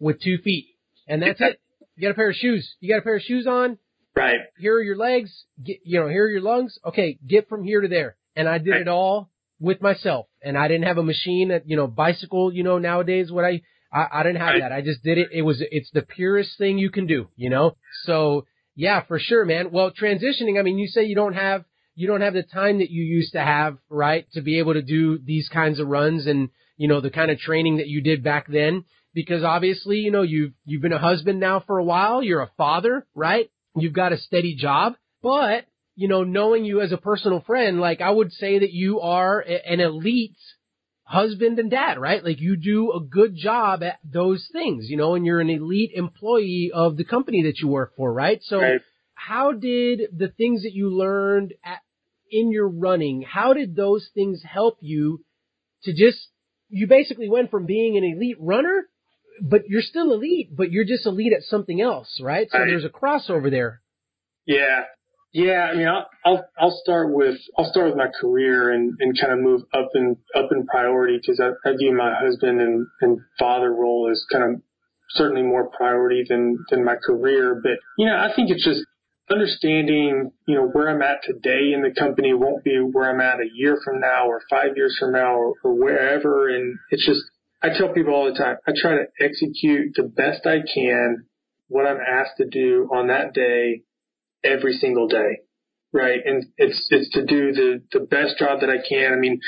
with 0.00 0.20
two 0.20 0.38
feet. 0.38 0.66
And 1.07 1.22
that's 1.22 1.40
it. 1.40 1.61
You 1.97 2.03
got 2.03 2.12
a 2.12 2.14
pair 2.14 2.30
of 2.30 2.36
shoes. 2.36 2.74
You 2.80 2.93
got 2.95 3.01
a 3.01 3.03
pair 3.03 3.16
of 3.16 3.22
shoes 3.22 3.47
on. 3.47 3.78
Right. 4.14 4.40
Here 4.59 4.74
are 4.74 4.82
your 4.82 4.97
legs. 4.97 5.30
Get, 5.62 5.78
you 5.84 6.01
know, 6.01 6.09
here 6.09 6.24
are 6.24 6.30
your 6.30 6.43
lungs. 6.43 6.78
Okay, 6.84 7.18
get 7.26 7.49
from 7.49 7.64
here 7.64 7.80
to 7.80 7.88
there. 7.88 8.16
And 8.36 8.49
I 8.49 8.59
did 8.59 8.70
right. 8.70 8.80
it 8.82 8.88
all 8.88 9.30
with 9.61 9.80
myself. 9.80 10.26
And 10.43 10.57
I 10.57 10.68
didn't 10.68 10.86
have 10.86 10.99
a 10.99 11.03
machine 11.03 11.49
that, 11.49 11.68
you 11.68 11.76
know, 11.76 11.86
bicycle, 11.86 12.53
you 12.53 12.62
know, 12.62 12.78
nowadays 12.78 13.30
what 13.30 13.45
I, 13.45 13.62
I, 13.93 14.07
I 14.12 14.22
didn't 14.22 14.40
have 14.40 14.55
right. 14.55 14.61
that. 14.61 14.72
I 14.72 14.80
just 14.80 15.03
did 15.03 15.18
it. 15.18 15.28
It 15.32 15.43
was, 15.43 15.62
it's 15.70 15.90
the 15.93 16.03
purest 16.03 16.59
thing 16.59 16.78
you 16.78 16.90
can 16.90 17.07
do, 17.07 17.28
you 17.36 17.51
know? 17.51 17.76
So 18.05 18.47
yeah, 18.74 19.03
for 19.07 19.18
sure, 19.18 19.45
man. 19.45 19.70
Well, 19.70 19.90
transitioning, 19.90 20.59
I 20.59 20.62
mean, 20.62 20.78
you 20.78 20.88
say 20.88 21.05
you 21.05 21.14
don't 21.14 21.34
have, 21.34 21.64
you 21.95 22.07
don't 22.07 22.22
have 22.22 22.34
the 22.34 22.43
time 22.43 22.78
that 22.78 22.90
you 22.90 23.03
used 23.03 23.32
to 23.32 23.40
have, 23.40 23.76
right? 23.90 24.26
To 24.32 24.40
be 24.40 24.59
able 24.59 24.72
to 24.74 24.82
do 24.82 25.18
these 25.18 25.49
kinds 25.49 25.78
of 25.78 25.88
runs 25.88 26.26
and, 26.26 26.49
you 26.78 26.88
know, 26.88 27.03
the 27.03 27.11
kind 27.11 27.30
of 27.30 27.38
training 27.38 27.76
that 27.76 27.88
you 27.88 28.01
did 28.01 28.24
back 28.24 28.47
then 28.49 28.84
because 29.15 29.45
obviously, 29.45 29.99
you 29.99 30.11
know, 30.11 30.23
you've, 30.23 30.53
you've 30.65 30.83
been 30.83 30.93
a 30.93 30.99
husband 30.99 31.41
now 31.41 31.63
for 31.67 31.79
a 31.79 31.85
while. 31.85 32.23
You're 32.23 32.43
a 32.43 32.51
father, 32.57 33.07
right? 33.15 33.51
You've 33.77 33.93
got 33.93 34.13
a 34.13 34.19
steady 34.19 34.55
job, 34.55 34.95
but, 35.23 35.65
you 35.95 36.09
know, 36.09 36.25
knowing 36.25 36.65
you 36.65 36.81
as 36.81 36.93
a 36.93 36.97
personal 36.97 37.41
friend, 37.47 37.81
like 37.81 38.01
I 38.01 38.11
would 38.11 38.33
say 38.33 38.59
that 38.59 38.73
you 38.73 39.01
are 39.01 39.41
an 39.41 39.81
elite 39.81 40.37
husband 41.05 41.59
and 41.59 41.71
dad, 41.71 41.99
right? 41.99 42.25
Like 42.25 42.41
you 42.41 42.57
do 42.57 42.93
a 42.93 43.01
good 43.01 43.37
job 43.37 43.83
at 43.83 43.99
those 44.05 44.49
things, 44.53 44.89
you 44.89 44.97
know, 44.97 45.15
and 45.15 45.27
you're 45.27 45.41
an 45.41 45.51
elite 45.51 45.93
employee 45.95 46.71
of 46.73 46.97
the 46.97 47.05
company 47.05 47.43
that 47.45 47.59
you 47.61 47.69
work 47.69 47.93
for, 47.97 48.13
right? 48.13 48.41
So 48.43 48.61
right. 48.61 48.81
how 49.15 49.53
did 49.53 50.01
the 50.17 50.29
things 50.29 50.63
that 50.63 50.73
you 50.73 50.91
learned 50.91 51.55
at, 51.65 51.81
in 52.31 52.51
your 52.51 52.69
running, 52.69 53.23
how 53.23 53.53
did 53.53 53.77
those 53.77 54.09
things 54.15 54.43
help 54.43 54.79
you 54.81 55.23
to 55.83 55.93
just, 55.93 56.29
you 56.71 56.87
basically 56.87 57.29
went 57.29 57.51
from 57.51 57.67
being 57.67 57.99
an 57.99 58.05
elite 58.05 58.39
runner 58.41 58.89
but 59.43 59.68
you're 59.68 59.82
still 59.82 60.12
elite, 60.12 60.57
but 60.57 60.70
you're 60.70 60.84
just 60.84 61.05
elite 61.05 61.32
at 61.36 61.43
something 61.43 61.80
else, 61.80 62.20
right? 62.22 62.49
So 62.51 62.59
right. 62.59 62.66
there's 62.66 62.84
a 62.84 62.88
crossover 62.88 63.51
there. 63.51 63.82
Yeah. 64.47 64.82
Yeah, 65.34 65.68
I 65.72 65.74
mean, 65.74 65.88
I'll, 65.88 66.07
I'll, 66.26 66.45
I'll 66.61 66.80
start 66.82 67.12
with, 67.12 67.38
I'll 67.57 67.70
start 67.70 67.86
with 67.86 67.97
my 67.97 68.09
career 68.20 68.70
and, 68.70 68.93
and 69.01 69.18
kind 69.18 69.32
of 69.32 69.38
move 69.38 69.62
up 69.72 69.88
in, 69.95 70.16
up 70.34 70.51
in 70.53 70.66
priority 70.66 71.18
because 71.18 71.40
I, 71.40 71.68
I 71.68 71.72
view 71.74 71.97
my 71.97 72.14
husband 72.14 72.61
and, 72.61 72.86
and 73.01 73.18
father 73.38 73.72
role 73.72 74.11
as 74.12 74.22
kind 74.30 74.45
of 74.45 74.61
certainly 75.11 75.43
more 75.43 75.70
priority 75.70 76.24
than, 76.28 76.59
than 76.70 76.84
my 76.84 76.97
career. 77.03 77.59
But, 77.62 77.78
you 77.97 78.07
know, 78.07 78.16
I 78.16 78.34
think 78.36 78.51
it's 78.51 78.64
just 78.64 78.82
understanding, 79.30 80.32
you 80.47 80.55
know, 80.55 80.66
where 80.66 80.90
I'm 80.90 81.01
at 81.01 81.22
today 81.24 81.72
in 81.74 81.80
the 81.82 81.99
company 81.99 82.34
won't 82.34 82.62
be 82.62 82.76
where 82.76 83.11
I'm 83.11 83.20
at 83.22 83.40
a 83.40 83.49
year 83.55 83.78
from 83.82 84.01
now 84.01 84.26
or 84.26 84.43
five 84.51 84.76
years 84.76 84.97
from 85.01 85.12
now 85.12 85.34
or, 85.34 85.55
or 85.64 85.72
wherever. 85.72 86.55
And 86.55 86.76
it's 86.90 87.07
just, 87.07 87.22
I 87.63 87.69
tell 87.77 87.93
people 87.93 88.15
all 88.15 88.33
the 88.33 88.39
time, 88.39 88.57
I 88.67 88.73
try 88.77 88.93
to 88.93 89.05
execute 89.21 89.93
the 89.95 90.05
best 90.05 90.47
I 90.47 90.59
can 90.75 91.27
what 91.69 91.87
I'm 91.87 92.01
asked 92.01 92.37
to 92.39 92.47
do 92.47 92.89
on 92.93 93.07
that 93.09 93.33
day 93.33 93.83
every 94.45 94.75
single 94.75 95.09
day. 95.09 95.41
Right. 95.93 96.21
And 96.25 96.47
it's, 96.57 96.87
it's 96.91 97.11
to 97.11 97.25
do 97.25 97.53
the, 97.53 97.83
the 97.93 98.01
best 98.01 98.39
job 98.39 98.61
that 98.61 98.71
I 98.71 98.87
can. 98.87 99.13
I 99.13 99.17
mean, 99.17 99.41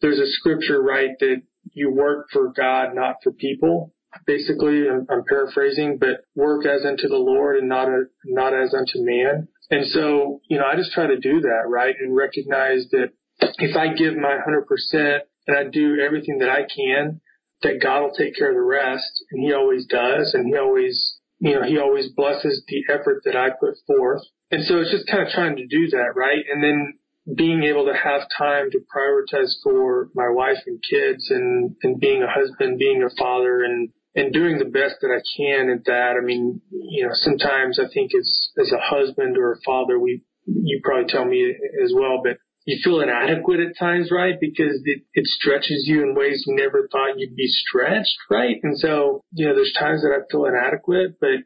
there's 0.00 0.18
a 0.18 0.26
scripture, 0.26 0.82
right, 0.82 1.10
that 1.20 1.42
you 1.72 1.92
work 1.92 2.26
for 2.32 2.52
God, 2.52 2.94
not 2.94 3.16
for 3.22 3.32
people. 3.32 3.94
Basically, 4.26 4.88
I'm, 4.88 5.06
I'm 5.08 5.22
paraphrasing, 5.28 5.98
but 5.98 6.24
work 6.34 6.66
as 6.66 6.84
unto 6.84 7.08
the 7.08 7.16
Lord 7.16 7.56
and 7.56 7.68
not 7.68 7.88
a, 7.88 8.04
not 8.24 8.52
as 8.52 8.74
unto 8.74 8.94
man. 8.96 9.48
And 9.70 9.86
so, 9.86 10.40
you 10.48 10.58
know, 10.58 10.64
I 10.70 10.76
just 10.76 10.92
try 10.92 11.06
to 11.06 11.18
do 11.18 11.40
that, 11.40 11.62
right, 11.68 11.94
and 11.98 12.14
recognize 12.14 12.88
that 12.90 13.10
if 13.58 13.76
I 13.76 13.94
give 13.94 14.16
my 14.16 14.36
100% 14.46 15.18
and 15.46 15.56
I 15.56 15.64
do 15.70 15.98
everything 16.04 16.38
that 16.38 16.50
I 16.50 16.62
can, 16.62 17.20
that 17.62 17.80
God 17.82 18.02
will 18.02 18.14
take 18.14 18.36
care 18.36 18.50
of 18.50 18.56
the 18.56 18.62
rest, 18.62 19.24
and 19.30 19.42
He 19.42 19.52
always 19.52 19.86
does, 19.86 20.34
and 20.34 20.46
He 20.46 20.56
always, 20.56 21.18
you 21.38 21.54
know, 21.54 21.62
He 21.62 21.78
always 21.78 22.08
blesses 22.08 22.62
the 22.66 22.84
effort 22.92 23.22
that 23.24 23.36
I 23.36 23.50
put 23.50 23.76
forth. 23.86 24.22
And 24.50 24.64
so 24.64 24.78
it's 24.78 24.90
just 24.90 25.06
kind 25.06 25.26
of 25.26 25.32
trying 25.32 25.56
to 25.56 25.66
do 25.66 25.88
that, 25.90 26.12
right? 26.14 26.44
And 26.52 26.62
then 26.62 26.94
being 27.36 27.62
able 27.62 27.86
to 27.86 27.94
have 27.94 28.22
time 28.36 28.70
to 28.70 28.80
prioritize 28.94 29.52
for 29.62 30.10
my 30.14 30.28
wife 30.28 30.58
and 30.66 30.82
kids 30.82 31.30
and, 31.30 31.76
and 31.82 32.00
being 32.00 32.22
a 32.22 32.30
husband, 32.30 32.78
being 32.78 33.02
a 33.02 33.14
father 33.16 33.62
and, 33.62 33.90
and 34.14 34.32
doing 34.32 34.58
the 34.58 34.64
best 34.64 34.96
that 35.00 35.08
I 35.08 35.22
can 35.36 35.70
at 35.70 35.84
that. 35.86 36.16
I 36.20 36.24
mean, 36.24 36.60
you 36.70 37.06
know, 37.06 37.12
sometimes 37.14 37.78
I 37.78 37.86
think 37.94 38.10
as, 38.18 38.48
as 38.60 38.72
a 38.72 38.80
husband 38.80 39.38
or 39.38 39.52
a 39.52 39.60
father, 39.64 39.98
we, 39.98 40.22
you 40.46 40.80
probably 40.82 41.10
tell 41.10 41.24
me 41.24 41.54
as 41.82 41.92
well, 41.94 42.20
but 42.22 42.38
you 42.64 42.78
feel 42.82 43.00
inadequate 43.00 43.60
at 43.60 43.78
times, 43.78 44.10
right? 44.10 44.34
Because 44.40 44.80
it, 44.84 45.02
it 45.14 45.26
stretches 45.26 45.84
you 45.86 46.02
in 46.02 46.14
ways 46.14 46.44
you 46.46 46.54
never 46.54 46.88
thought 46.90 47.18
you'd 47.18 47.36
be 47.36 47.48
stretched, 47.48 48.16
right? 48.30 48.56
And 48.62 48.78
so, 48.78 49.24
you 49.32 49.48
know, 49.48 49.54
there's 49.54 49.74
times 49.78 50.02
that 50.02 50.12
I 50.12 50.22
feel 50.30 50.46
inadequate, 50.46 51.18
but, 51.20 51.42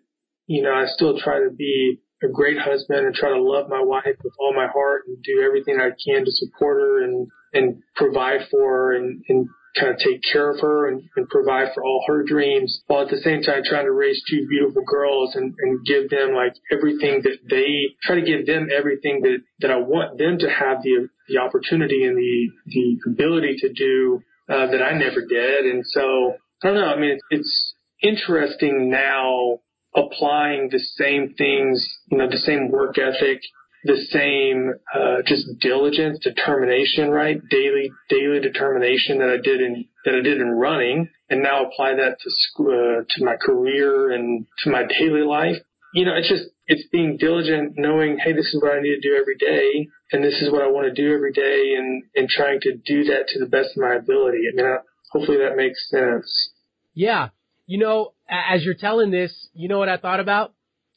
you 0.47 0.63
know, 0.63 0.73
I 0.73 0.85
still 0.87 1.19
try 1.19 1.39
to 1.41 1.51
be 1.51 2.01
a 2.23 2.29
great 2.29 2.59
husband 2.59 3.07
and 3.07 3.15
try 3.15 3.31
to 3.31 3.43
love 3.43 3.69
my 3.69 3.83
wife 3.83 4.17
with 4.23 4.33
all 4.39 4.55
my 4.55 4.67
heart 4.67 5.03
and 5.07 5.23
do 5.23 5.43
everything 5.45 5.79
I 5.81 5.91
can 5.91 6.25
to 6.25 6.31
support 6.31 6.81
her 6.81 7.03
and, 7.03 7.29
and 7.53 7.83
provide 7.95 8.41
for 8.51 8.61
her 8.61 8.97
and, 8.97 9.23
and 9.29 9.49
kind 9.79 9.93
of 9.93 9.99
take 9.99 10.21
care 10.33 10.51
of 10.51 10.61
her 10.61 10.89
and, 10.89 11.03
and 11.17 11.29
provide 11.29 11.69
for 11.75 11.85
all 11.85 12.03
her 12.07 12.23
dreams 12.25 12.83
while 12.87 13.03
at 13.03 13.11
the 13.11 13.21
same 13.21 13.43
time 13.43 13.63
trying 13.65 13.85
to 13.85 13.93
raise 13.93 14.23
two 14.29 14.47
beautiful 14.49 14.83
girls 14.87 15.35
and, 15.35 15.55
and 15.59 15.85
give 15.85 16.09
them 16.11 16.35
like 16.35 16.55
everything 16.73 17.23
that 17.23 17.39
they 17.49 17.95
try 18.03 18.17
to 18.17 18.23
give 18.23 18.47
them 18.47 18.69
everything 18.75 19.21
that, 19.23 19.39
that 19.61 19.71
I 19.71 19.77
want 19.77 20.19
them 20.19 20.39
to 20.39 20.49
have 20.49 20.83
the, 20.83 21.09
the 21.29 21.39
opportunity 21.39 22.05
and 22.05 22.17
the, 22.17 22.49
the 22.67 23.11
ability 23.11 23.57
to 23.61 23.73
do, 23.73 24.23
uh, 24.49 24.67
that 24.71 24.83
I 24.83 24.97
never 24.97 25.27
did. 25.27 25.67
And 25.67 25.85
so 25.85 26.35
I 26.63 26.69
don't 26.69 26.77
know. 26.77 26.87
I 26.87 26.99
mean, 26.99 27.11
it's, 27.11 27.25
it's 27.31 27.75
interesting 28.03 28.91
now 28.91 29.59
applying 29.95 30.69
the 30.71 30.79
same 30.79 31.35
things, 31.37 31.87
you 32.11 32.19
know, 32.19 32.29
the 32.31 32.37
same 32.37 32.71
work 32.71 32.97
ethic 32.99 33.41
the 33.87 33.97
same 34.11 34.73
uh, 34.95 35.23
just 35.25 35.47
diligence, 35.61 36.19
determination, 36.23 37.11
right? 37.11 37.41
Daily 37.49 37.91
daily 38.09 38.41
determination 38.41 39.19
that 39.19 39.29
I 39.29 39.37
did 39.37 39.61
in 39.61 39.87
that 40.05 40.15
I 40.15 40.21
did 40.21 40.41
in 40.41 40.51
running, 40.51 41.09
and 41.31 41.43
now 41.43 41.67
apply 41.67 41.95
that 41.95 42.19
to 42.21 42.31
school, 42.31 42.69
uh, 42.69 43.05
to 43.09 43.25
my 43.25 43.37
career 43.37 44.11
and 44.11 44.47
to 44.65 44.71
my 44.71 44.85
daily 44.85 45.23
life. 45.23 45.57
You 45.95 46.05
know, 46.05 46.15
it's 46.15 46.29
just 46.29 46.45
it's 46.67 46.87
being 46.91 47.17
diligent, 47.17 47.75
knowing, 47.77 48.19
hey, 48.19 48.33
this 48.33 48.53
is 48.53 48.61
what 48.61 48.73
I 48.73 48.81
need 48.81 49.01
to 49.01 49.01
do 49.01 49.17
every 49.17 49.37
day, 49.37 49.89
and 50.13 50.23
this 50.23 50.43
is 50.43 50.51
what 50.51 50.63
I 50.63 50.69
want 50.69 50.87
to 50.87 50.93
do 50.93 51.15
every 51.15 51.33
day, 51.33 51.75
and 51.77 52.03
and 52.15 52.29
trying 52.29 52.61
to 52.63 52.77
do 52.77 53.05
that 53.05 53.29
to 53.29 53.39
the 53.39 53.47
best 53.47 53.77
of 53.77 53.83
my 53.83 53.95
ability. 53.95 54.39
I 54.53 54.57
mean, 54.57 54.67
I, 54.67 54.77
hopefully 55.11 55.39
that 55.39 55.57
makes 55.57 55.89
sense. 55.89 56.51
Yeah, 56.95 57.29
you 57.67 57.79
know, 57.79 58.15
as 58.29 58.65
you're 58.65 58.75
telling 58.75 59.11
this, 59.11 59.49
you 59.55 59.69
know 59.69 59.79
what 59.79 59.89
I 59.89 59.97
thought 59.97 60.21
about? 60.21 60.53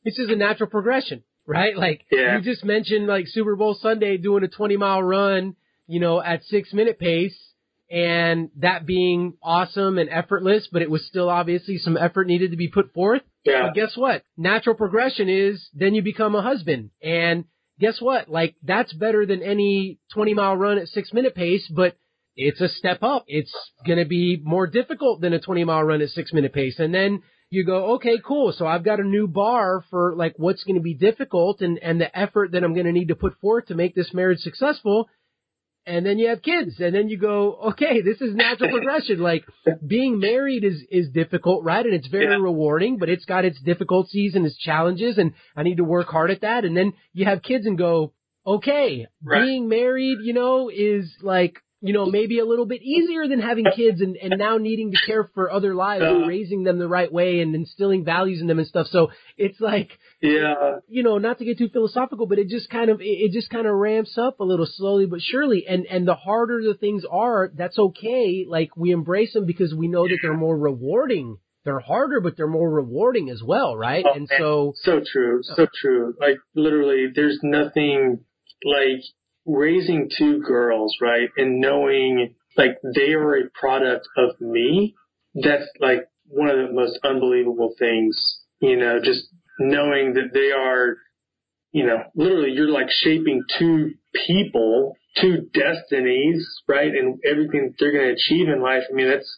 this 0.06 0.18
is 0.18 0.30
a 0.30 0.36
natural 0.36 0.70
progression, 0.70 1.24
right? 1.50 1.76
Like 1.78 2.06
Yeah. 2.12 2.38
you 2.38 2.44
just 2.44 2.64
mentioned 2.64 3.08
like 3.08 3.26
Super 3.28 3.56
Bowl 3.56 3.74
Sunday 3.82 4.18
doing 4.18 4.44
a 4.44 4.48
20 4.48 4.78
mile 4.78 5.04
run, 5.04 5.56
you 5.88 6.00
know, 6.00 6.22
at 6.22 6.44
six 6.46 6.72
minute 6.74 7.00
pace 7.00 7.38
and 7.92 8.50
that 8.58 8.86
being 8.86 9.34
awesome 9.42 9.98
and 9.98 10.10
effortless, 10.10 10.68
but 10.72 10.82
it 10.84 10.92
was 10.92 11.06
still 11.08 11.28
obviously 11.30 11.78
some 11.78 11.98
effort 11.98 12.28
needed 12.28 12.52
to 12.52 12.58
be 12.58 12.68
put 12.68 12.94
forth. 12.94 13.24
Yeah. 13.44 13.64
But 13.68 13.74
guess 13.76 13.98
what? 13.98 14.24
Natural 14.38 14.76
progression 14.76 15.28
is 15.28 15.70
then 15.74 15.96
you 15.96 16.02
become 16.04 16.36
a 16.36 16.42
husband. 16.42 16.92
And 17.02 17.46
guess 17.80 18.00
what? 18.00 18.30
Like 18.30 18.56
that's 18.64 18.94
better 18.94 19.26
than 19.26 19.42
any 19.42 20.00
20 20.14 20.34
mile 20.36 20.56
run 20.56 20.78
at 20.78 20.88
six 20.90 21.12
minute 21.14 21.34
pace, 21.34 21.68
but 21.74 21.96
it's 22.36 22.62
a 22.62 22.70
step 22.70 23.02
up. 23.02 23.26
It's 23.28 23.54
going 23.88 24.00
to 24.00 24.06
be 24.06 24.40
more 24.44 24.68
difficult 24.68 25.20
than 25.22 25.34
a 25.34 25.40
20 25.42 25.64
mile 25.64 25.84
run 25.84 26.02
at 26.02 26.10
six 26.10 26.32
minute 26.32 26.54
pace. 26.54 26.78
And 26.80 26.94
then 26.94 27.24
you 27.52 27.66
go, 27.66 27.96
okay, 27.96 28.18
cool. 28.24 28.54
So 28.56 28.68
I've 28.68 28.84
got 28.84 29.00
a 29.00 29.04
new 29.04 29.28
bar 29.28 29.84
for 29.90 30.16
like 30.16 30.34
what's 30.38 30.64
going 30.64 30.76
to 30.76 30.82
be 30.82 30.94
difficult 30.94 31.62
and, 31.62 31.80
and 31.80 32.00
the 32.00 32.16
effort 32.18 32.52
that 32.52 32.64
I'm 32.64 32.74
going 32.74 32.86
to 32.86 32.92
need 32.92 33.08
to 33.08 33.16
put 33.16 33.40
forth 33.40 33.68
to 33.68 33.76
make 33.76 33.96
this 33.96 34.14
marriage 34.14 34.40
successful. 34.40 35.10
And 35.86 36.06
then 36.06 36.20
you 36.20 36.28
have 36.30 36.44
kids 36.44 36.80
and 36.80 36.94
then 36.94 37.10
you 37.10 37.18
go, 37.18 37.56
okay, 37.70 38.02
this 38.02 38.22
is 38.22 38.36
natural 38.36 38.70
progression. 38.70 39.20
Like 39.20 39.44
being 39.86 40.20
married 40.20 40.64
is, 40.64 40.84
is 40.92 41.10
difficult, 41.10 41.64
right? 41.64 41.84
And 41.84 41.96
it's 41.96 42.08
very 42.08 42.26
Yeah. 42.36 42.44
rewarding, 42.44 42.98
but 43.00 43.10
it's 43.10 43.26
got 43.26 43.46
its 43.46 43.60
difficulties 43.62 44.36
and 44.36 44.46
its 44.46 44.58
challenges 44.58 45.18
and 45.18 45.34
I 45.56 45.64
need 45.64 45.78
to 45.78 45.84
work 45.84 46.08
hard 46.10 46.30
at 46.30 46.42
that. 46.42 46.66
And 46.66 46.78
then 46.78 46.94
you 47.14 47.26
have 47.26 47.42
kids 47.42 47.66
and 47.66 47.78
go, 47.78 48.14
okay, 48.46 49.08
Right. 49.24 49.44
being 49.44 49.68
married, 49.68 50.20
you 50.22 50.34
know, 50.34 50.70
is 50.70 51.12
like, 51.24 51.56
you 51.82 51.94
know, 51.94 52.06
maybe 52.06 52.40
a 52.40 52.46
little 52.46 52.66
bit 52.66 52.82
easier 52.82 53.28
than 53.28 53.40
having 53.40 53.66
kids 53.76 54.02
and, 54.02 54.18
and 54.18 54.34
now 54.38 54.58
needing 54.58 54.92
to 54.92 54.98
care 55.06 55.30
for 55.34 55.50
other 55.52 55.74
lives 55.74 56.04
and 56.06 56.28
raising 56.28 56.64
them 56.64 56.78
the 56.78 56.88
right 56.88 57.12
way 57.12 57.40
and 57.40 57.56
instilling 57.56 58.04
values 58.04 58.42
in 58.42 58.48
them 58.48 58.60
and 58.60 58.68
stuff. 58.68 58.88
So 58.88 59.12
it's 59.38 59.60
like, 59.62 59.90
Yeah. 60.22 60.80
you 60.90 61.04
know, 61.04 61.20
not 61.20 61.38
to 61.40 61.46
get 61.46 61.58
too 61.58 61.70
philosophical, 61.70 62.26
but 62.26 62.38
it 62.38 62.50
just 62.50 62.70
kind 62.70 62.90
of, 62.90 63.00
it 63.00 63.06
it 63.06 63.32
just 63.32 63.50
kind 63.50 63.66
of 63.66 63.74
ramps 63.76 64.18
up 64.18 64.42
a 64.42 64.44
little 64.44 64.66
slowly 64.66 65.06
but 65.06 65.22
surely. 65.22 65.66
And, 65.68 65.86
and 65.86 66.06
the 66.08 66.16
harder 66.16 66.62
the 66.62 66.74
things 66.74 67.04
are, 67.10 67.50
that's 67.56 67.80
okay. 67.80 68.46
Like 68.48 68.76
we 68.76 68.92
embrace 68.92 69.32
them 69.34 69.46
because 69.46 69.74
we 69.74 69.88
know 69.88 70.06
that 70.06 70.20
they're 70.22 70.34
more 70.36 70.58
rewarding. 70.58 71.38
They're 71.66 71.80
harder, 71.80 72.20
but 72.22 72.36
they're 72.36 72.48
more 72.48 72.70
rewarding 72.70 73.30
as 73.30 73.42
well, 73.44 73.76
right? 73.78 74.04
Oh, 74.08 74.14
and 74.16 74.28
man. 74.30 74.40
so, 74.40 74.74
So 74.82 75.02
true. 75.06 75.42
So 75.44 75.68
true. 75.82 76.14
Like 76.20 76.38
literally 76.56 77.08
there's 77.14 77.40
nothing 77.44 78.20
like 78.66 79.02
raising 79.50 80.10
two 80.18 80.40
girls, 80.42 80.96
right? 81.02 81.30
And 81.38 81.60
knowing 81.60 82.36
like 82.58 82.78
they 82.96 83.14
are 83.14 83.36
a 83.36 83.50
product 83.54 84.08
of 84.18 84.40
me. 84.40 84.96
That's 85.36 85.66
like 85.80 86.08
one 86.28 86.50
of 86.50 86.58
the 86.58 86.74
most 86.74 87.00
unbelievable 87.04 87.74
things, 87.78 88.18
you 88.60 88.78
know, 88.78 89.00
just 89.04 89.28
knowing 89.60 90.14
that 90.14 90.34
they 90.34 90.52
are, 90.52 90.98
you 91.72 91.86
know, 91.86 92.04
literally 92.16 92.52
you're 92.52 92.70
like 92.70 92.90
shaping 92.90 93.44
two 93.58 93.92
people, 94.26 94.96
two 95.20 95.50
destinies, 95.54 96.48
right? 96.68 96.92
And 96.92 97.20
everything 97.30 97.74
they're 97.80 97.92
going 97.92 98.08
to 98.08 98.14
achieve 98.14 98.50
in 98.50 98.62
life. 98.62 98.84
I 98.90 98.94
mean, 98.94 99.08
that's, 99.08 99.38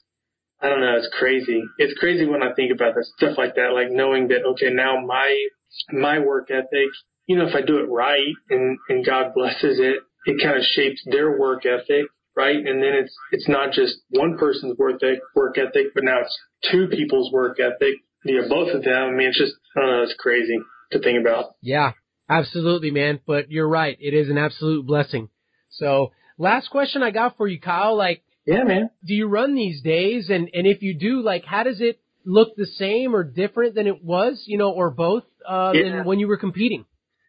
I 0.61 0.69
don't 0.69 0.81
know, 0.81 0.95
it's 0.97 1.09
crazy. 1.17 1.63
It's 1.77 1.97
crazy 1.99 2.25
when 2.25 2.43
I 2.43 2.53
think 2.53 2.71
about 2.71 2.95
that 2.95 3.05
stuff 3.17 3.37
like 3.37 3.55
that, 3.55 3.73
like 3.73 3.91
knowing 3.91 4.29
that, 4.29 4.45
okay, 4.51 4.69
now 4.71 5.03
my, 5.05 5.47
my 5.91 6.19
work 6.19 6.49
ethic, 6.51 6.89
you 7.31 7.37
know, 7.37 7.47
if 7.47 7.55
I 7.55 7.61
do 7.61 7.77
it 7.79 7.87
right 7.89 8.33
and, 8.49 8.77
and 8.89 9.05
God 9.05 9.33
blesses 9.33 9.79
it, 9.79 9.97
it 10.25 10.43
kind 10.43 10.57
of 10.57 10.63
shapes 10.63 11.01
their 11.09 11.39
work 11.39 11.65
ethic, 11.65 12.07
right? 12.35 12.55
And 12.57 12.83
then 12.83 12.93
it's, 12.93 13.13
it's 13.31 13.47
not 13.47 13.71
just 13.71 13.93
one 14.09 14.37
person's 14.37 14.77
work 14.77 15.01
ethic, 15.01 15.19
work 15.35 15.57
ethic, 15.57 15.93
but 15.95 16.03
now 16.03 16.19
it's 16.21 16.37
two 16.69 16.87
people's 16.87 17.31
work 17.31 17.57
ethic, 17.59 17.95
you 18.25 18.41
know, 18.41 18.49
both 18.49 18.75
of 18.75 18.83
them. 18.83 19.03
I 19.09 19.11
mean, 19.11 19.29
it's 19.29 19.37
just, 19.37 19.53
I 19.77 19.79
don't 19.79 19.89
know, 19.91 20.03
it's 20.03 20.15
crazy 20.19 20.57
to 20.91 20.99
think 20.99 21.19
about. 21.21 21.55
yeah, 21.61 21.93
absolutely, 22.29 22.91
man. 22.91 23.19
But 23.25 23.49
you're 23.49 23.67
right. 23.67 23.97
It 23.99 24.13
is 24.13 24.29
an 24.29 24.37
absolute 24.37 24.85
blessing. 24.85 25.29
So 25.69 26.11
last 26.37 26.69
question 26.69 27.01
I 27.01 27.11
got 27.11 27.37
for 27.37 27.47
you, 27.47 27.59
Kyle, 27.61 27.95
like, 27.97 28.23
Yeah, 28.45 28.63
man. 28.65 28.89
do 29.05 29.13
you 29.13 29.27
run 29.27 29.55
these 29.55 29.81
days? 29.81 30.29
And, 30.29 30.49
and 30.53 30.67
if 30.67 30.81
you 30.81 30.93
do, 30.99 31.21
like, 31.23 31.45
how 31.45 31.63
does 31.63 31.79
it 31.79 31.99
look 32.25 32.55
the 32.55 32.67
same 32.67 33.15
or 33.15 33.23
different 33.23 33.73
than 33.73 33.87
it 33.87 34.03
was, 34.03 34.43
you 34.45 34.57
know, 34.59 34.69
or 34.71 34.91
both, 34.91 35.23
uh, 35.49 35.71
Yeah. 35.73 35.83
than 35.97 36.05
when 36.05 36.19
you 36.19 36.27
were 36.27 36.37
competing? 36.37 36.85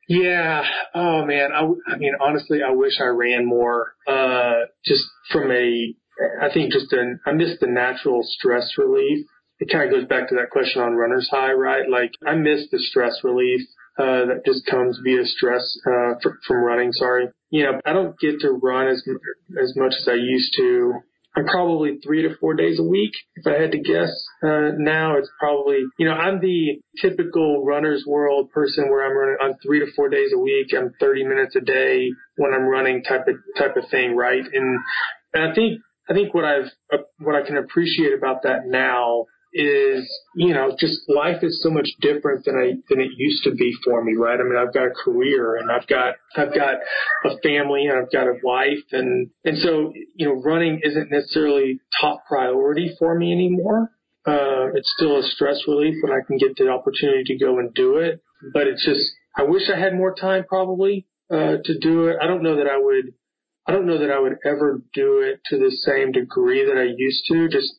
Yeah. 0.09 0.65
Oh 0.95 1.25
man. 1.25 1.51
I, 1.53 1.63
I 1.93 1.97
mean, 1.97 2.13
honestly, 2.21 2.61
I 2.67 2.73
wish 2.73 3.01
I 3.01 3.07
ran 3.07 3.47
more. 3.47 3.95
Uh, 4.07 4.67
just 4.85 5.05
from 5.31 5.51
a, 5.51 5.95
I 6.41 6.53
think 6.53 6.73
just 6.73 6.93
an, 6.93 7.21
I 7.27 7.33
miss 7.33 7.59
the 7.61 7.69
natural 7.69 8.23
stress 8.23 8.73
relief. 8.77 9.27
It 9.59 9.71
kind 9.71 9.85
of 9.85 9.91
goes 9.91 10.09
back 10.09 10.29
to 10.29 10.35
that 10.37 10.51
question 10.51 10.83
on 10.83 10.95
runner's 10.95 11.29
high, 11.31 11.53
right? 11.53 11.89
Like 11.89 12.11
I 12.27 12.35
miss 12.35 12.67
the 12.71 12.79
stress 12.79 13.21
relief, 13.23 13.61
uh, 13.99 14.27
that 14.27 14.43
just 14.45 14.67
comes 14.67 14.99
via 15.05 15.25
stress, 15.25 15.79
uh, 15.87 16.15
fr- 16.23 16.39
from 16.47 16.65
running. 16.65 16.93
Sorry. 16.93 17.29
You 17.51 17.65
know, 17.65 17.81
I 17.85 17.93
don't 17.93 18.19
get 18.19 18.41
to 18.41 18.51
run 18.51 18.89
as, 18.89 19.03
as 19.63 19.77
much 19.77 19.95
as 20.01 20.09
I 20.09 20.15
used 20.15 20.55
to. 20.57 20.95
I'm 21.35 21.47
probably 21.47 21.99
three 22.05 22.23
to 22.23 22.37
four 22.39 22.55
days 22.55 22.79
a 22.79 22.83
week. 22.83 23.13
If 23.37 23.47
I 23.47 23.61
had 23.61 23.73
to 23.73 23.79
guess, 23.79 24.11
uh, 24.45 24.73
now 24.77 25.17
it's 25.17 25.31
probably, 25.39 25.79
you 25.99 26.07
know, 26.07 26.13
I'm 26.13 26.41
the 26.41 26.81
typical 27.01 27.65
runner's 27.65 28.05
world 28.07 28.51
person 28.51 28.91
where 28.91 29.07
I'm 29.07 29.17
running 29.17 29.37
on 29.43 29.59
three 29.63 29.81
to 29.81 29.87
four 29.97 30.11
days 30.11 30.33
a 30.35 30.39
week. 30.39 30.69
I'm 30.77 30.93
30 31.01 31.25
minutes 31.25 31.57
a 31.57 31.61
day 31.61 32.11
when 32.37 32.53
I'm 32.53 32.65
running 32.65 33.03
type 33.03 33.27
of, 33.29 33.37
type 33.57 33.77
of 33.77 33.89
thing, 33.91 34.15
right? 34.15 34.45
And, 34.45 34.79
and 35.33 35.51
I 35.51 35.55
think, 35.55 35.81
I 36.09 36.13
think 36.13 36.35
what 36.35 36.45
I've, 36.45 36.71
uh, 36.93 36.99
what 37.19 37.35
I 37.35 37.47
can 37.47 37.57
appreciate 37.57 38.13
about 38.13 38.43
that 38.43 38.67
now 38.67 39.25
is, 39.53 40.09
you 40.35 40.55
know, 40.55 40.75
just 40.79 41.01
life 41.09 41.43
is 41.43 41.63
so 41.63 41.71
much 41.71 41.89
different 42.01 42.45
than 42.45 42.57
I, 42.57 42.73
than 42.89 43.01
it 43.01 43.11
used 43.17 43.45
to 43.45 43.51
be 43.53 43.73
for 43.85 44.03
me, 44.03 44.15
right? 44.15 44.41
I 44.41 44.43
mean, 44.43 44.57
I've 44.57 44.73
got 44.73 44.87
a 44.87 44.95
career 45.05 45.57
and 45.57 45.71
I've 45.71 45.87
got, 45.87 46.15
I've 46.37 46.55
got 46.55 46.77
a 47.25 47.39
family 47.43 47.87
and 47.87 47.99
I've 47.99 48.11
got 48.11 48.27
a 48.27 48.35
wife 48.43 48.85
and, 48.93 49.31
and 49.45 49.59
so, 49.59 49.93
you 50.15 50.27
know, 50.27 50.41
running 50.43 50.81
isn't 50.83 51.11
necessarily 51.11 51.81
top 52.01 52.25
priority 52.27 52.95
for 52.99 53.19
me 53.19 53.33
anymore. 53.33 53.91
Uh, 54.27 54.73
it's 54.75 54.93
still 54.97 55.19
a 55.19 55.23
stress 55.23 55.59
relief 55.67 55.97
when 56.03 56.13
I 56.13 56.25
can 56.27 56.39
get 56.39 56.57
the 56.57 56.69
opportunity 56.69 57.25
to 57.25 57.45
go 57.45 57.59
and 57.59 57.75
do 57.75 57.97
it, 57.97 58.23
but 58.55 58.67
it's 58.67 58.85
just, 58.85 59.05
I 59.37 59.43
wish 59.43 59.69
I 59.69 59.79
had 59.79 59.95
more 59.95 60.15
time 60.15 60.45
probably, 60.49 61.07
uh, 61.31 61.57
to 61.65 61.79
do 61.79 62.07
it. 62.07 62.17
I 62.23 62.27
don't 62.27 62.43
know 62.43 62.57
that 62.57 62.69
I 62.69 62.79
would, 62.79 63.15
I 63.67 63.73
don't 63.73 63.87
know 63.87 63.99
that 63.99 64.11
I 64.11 64.19
would 64.19 64.39
ever 64.45 64.81
do 64.95 65.21
it 65.21 65.41
to 65.51 65.59
the 65.59 65.71
same 65.71 66.13
degree 66.13 66.65
that 66.65 66.79
I 66.79 66.95
used 66.97 67.25
to 67.29 67.49
just 67.49 67.75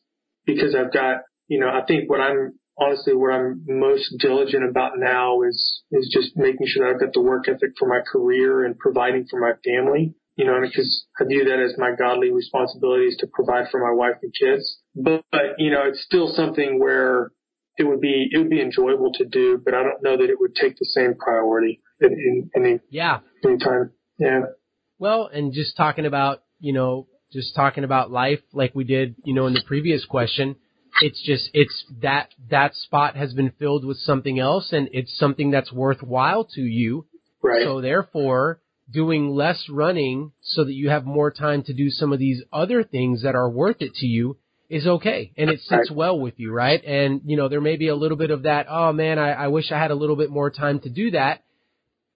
because 0.46 0.74
I've 0.74 0.92
got, 0.92 1.22
you 1.48 1.60
know, 1.60 1.68
I 1.68 1.84
think 1.86 2.08
what 2.08 2.20
I'm 2.20 2.58
honestly 2.78 3.14
what 3.14 3.32
I'm 3.32 3.62
most 3.66 4.14
diligent 4.18 4.68
about 4.68 4.92
now 4.96 5.42
is 5.42 5.82
is 5.92 6.10
just 6.12 6.36
making 6.36 6.66
sure 6.66 6.86
that 6.86 6.94
I've 6.94 7.00
got 7.00 7.12
the 7.12 7.20
work 7.20 7.48
ethic 7.48 7.70
for 7.78 7.88
my 7.88 8.00
career 8.10 8.64
and 8.64 8.78
providing 8.78 9.26
for 9.30 9.40
my 9.40 9.52
family. 9.64 10.14
You 10.36 10.46
know, 10.46 10.60
because 10.60 11.06
I 11.20 11.24
view 11.24 11.44
that 11.44 11.60
as 11.60 11.78
my 11.78 11.92
godly 11.96 12.32
responsibility 12.32 13.04
is 13.04 13.16
to 13.18 13.28
provide 13.32 13.70
for 13.70 13.78
my 13.78 13.94
wife 13.94 14.16
and 14.20 14.32
kids. 14.34 14.78
But, 14.96 15.22
but 15.30 15.42
you 15.58 15.70
know, 15.70 15.82
it's 15.86 16.02
still 16.02 16.26
something 16.34 16.80
where 16.80 17.30
it 17.76 17.84
would 17.84 18.00
be 18.00 18.28
it 18.32 18.38
would 18.38 18.50
be 18.50 18.60
enjoyable 18.60 19.12
to 19.14 19.24
do, 19.24 19.60
but 19.64 19.74
I 19.74 19.82
don't 19.84 20.02
know 20.02 20.16
that 20.16 20.30
it 20.30 20.40
would 20.40 20.56
take 20.56 20.76
the 20.76 20.86
same 20.86 21.14
priority 21.14 21.82
in, 22.00 22.10
in 22.12 22.50
any 22.56 22.80
Yeah. 22.90 23.20
any 23.44 23.58
time. 23.58 23.92
Yeah. 24.18 24.40
Well, 24.98 25.28
and 25.32 25.52
just 25.52 25.76
talking 25.76 26.06
about, 26.06 26.42
you 26.58 26.72
know, 26.72 27.06
just 27.32 27.54
talking 27.54 27.84
about 27.84 28.10
life 28.10 28.40
like 28.52 28.74
we 28.74 28.84
did, 28.84 29.16
you 29.24 29.34
know, 29.34 29.46
in 29.46 29.54
the 29.54 29.62
previous 29.66 30.04
question, 30.04 30.56
it's 31.00 31.22
just, 31.22 31.50
it's 31.52 31.84
that, 32.02 32.30
that 32.50 32.74
spot 32.74 33.16
has 33.16 33.32
been 33.34 33.52
filled 33.58 33.84
with 33.84 33.98
something 33.98 34.38
else 34.38 34.72
and 34.72 34.88
it's 34.92 35.16
something 35.18 35.50
that's 35.50 35.72
worthwhile 35.72 36.44
to 36.54 36.60
you. 36.60 37.06
Right. 37.42 37.64
So 37.64 37.80
therefore, 37.80 38.60
doing 38.90 39.30
less 39.30 39.68
running 39.68 40.32
so 40.42 40.64
that 40.64 40.72
you 40.72 40.90
have 40.90 41.04
more 41.04 41.30
time 41.30 41.62
to 41.64 41.72
do 41.72 41.90
some 41.90 42.12
of 42.12 42.18
these 42.18 42.42
other 42.52 42.84
things 42.84 43.22
that 43.22 43.34
are 43.34 43.48
worth 43.48 43.80
it 43.80 43.94
to 43.94 44.06
you 44.06 44.36
is 44.68 44.86
okay. 44.86 45.32
And 45.36 45.50
it 45.50 45.60
sits 45.60 45.90
well 45.90 46.18
with 46.18 46.34
you, 46.36 46.52
right? 46.52 46.82
And, 46.84 47.20
you 47.24 47.36
know, 47.36 47.48
there 47.48 47.60
may 47.60 47.76
be 47.76 47.88
a 47.88 47.96
little 47.96 48.16
bit 48.16 48.30
of 48.30 48.42
that, 48.42 48.66
oh 48.68 48.92
man, 48.92 49.18
I, 49.18 49.32
I 49.32 49.48
wish 49.48 49.70
I 49.70 49.78
had 49.78 49.90
a 49.90 49.94
little 49.94 50.16
bit 50.16 50.30
more 50.30 50.50
time 50.50 50.80
to 50.80 50.90
do 50.90 51.12
that. 51.12 51.42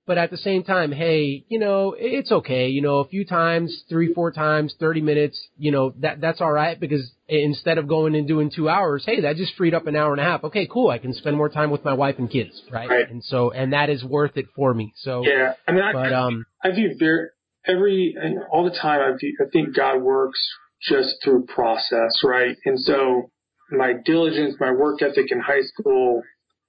But 0.08 0.16
at 0.16 0.30
the 0.30 0.38
same 0.38 0.64
time, 0.64 0.90
hey, 0.90 1.44
you 1.48 1.58
know, 1.58 1.94
it's 1.96 2.32
okay. 2.32 2.68
You 2.68 2.80
know, 2.80 3.00
a 3.00 3.08
few 3.08 3.26
times, 3.26 3.84
three, 3.90 4.14
four 4.14 4.32
times, 4.32 4.74
30 4.80 5.02
minutes, 5.02 5.38
you 5.58 5.70
know, 5.70 5.92
that, 5.98 6.18
that's 6.22 6.40
all 6.40 6.50
right 6.50 6.80
because 6.80 7.12
instead 7.28 7.76
of 7.76 7.86
going 7.86 8.14
and 8.14 8.26
doing 8.26 8.50
two 8.50 8.70
hours, 8.70 9.04
hey, 9.04 9.20
that 9.20 9.36
just 9.36 9.54
freed 9.56 9.74
up 9.74 9.86
an 9.86 9.94
hour 9.94 10.12
and 10.12 10.20
a 10.20 10.24
half. 10.24 10.44
Okay, 10.44 10.66
cool. 10.66 10.88
I 10.88 10.96
can 10.96 11.12
spend 11.12 11.36
more 11.36 11.50
time 11.50 11.70
with 11.70 11.84
my 11.84 11.92
wife 11.92 12.14
and 12.16 12.30
kids, 12.30 12.58
right? 12.72 12.88
Right. 12.88 13.10
And 13.10 13.22
so, 13.22 13.50
and 13.50 13.74
that 13.74 13.90
is 13.90 14.02
worth 14.02 14.38
it 14.38 14.46
for 14.56 14.72
me. 14.72 14.94
So, 14.96 15.26
yeah. 15.26 15.52
I 15.68 15.72
mean, 15.72 15.84
I, 15.84 15.92
but, 15.92 16.12
um, 16.14 16.46
I 16.64 16.70
view 16.70 16.96
very 16.98 17.28
every 17.66 18.14
and 18.18 18.38
all 18.50 18.64
the 18.64 18.76
time. 18.76 19.00
I 19.02 19.14
view, 19.18 19.36
I 19.42 19.50
think 19.52 19.76
God 19.76 19.98
works 20.00 20.40
just 20.82 21.16
through 21.22 21.44
process, 21.46 22.22
right? 22.24 22.56
And 22.64 22.80
so 22.80 23.30
my 23.70 23.92
diligence, 24.06 24.54
my 24.58 24.72
work 24.72 25.02
ethic 25.02 25.30
in 25.30 25.40
high 25.40 25.64
school 25.64 26.22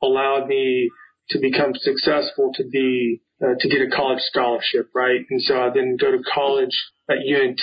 allowed 0.03 0.47
me 0.47 0.89
to 1.29 1.39
become 1.39 1.73
successful, 1.75 2.51
to 2.55 2.65
be 2.67 3.21
uh, 3.41 3.55
to 3.59 3.69
get 3.69 3.81
a 3.81 3.95
college 3.95 4.21
scholarship, 4.21 4.89
right? 4.93 5.21
And 5.29 5.41
so 5.41 5.61
I 5.61 5.69
then 5.73 5.97
go 5.99 6.11
to 6.11 6.23
college 6.33 6.75
at 7.09 7.17
UNT 7.17 7.61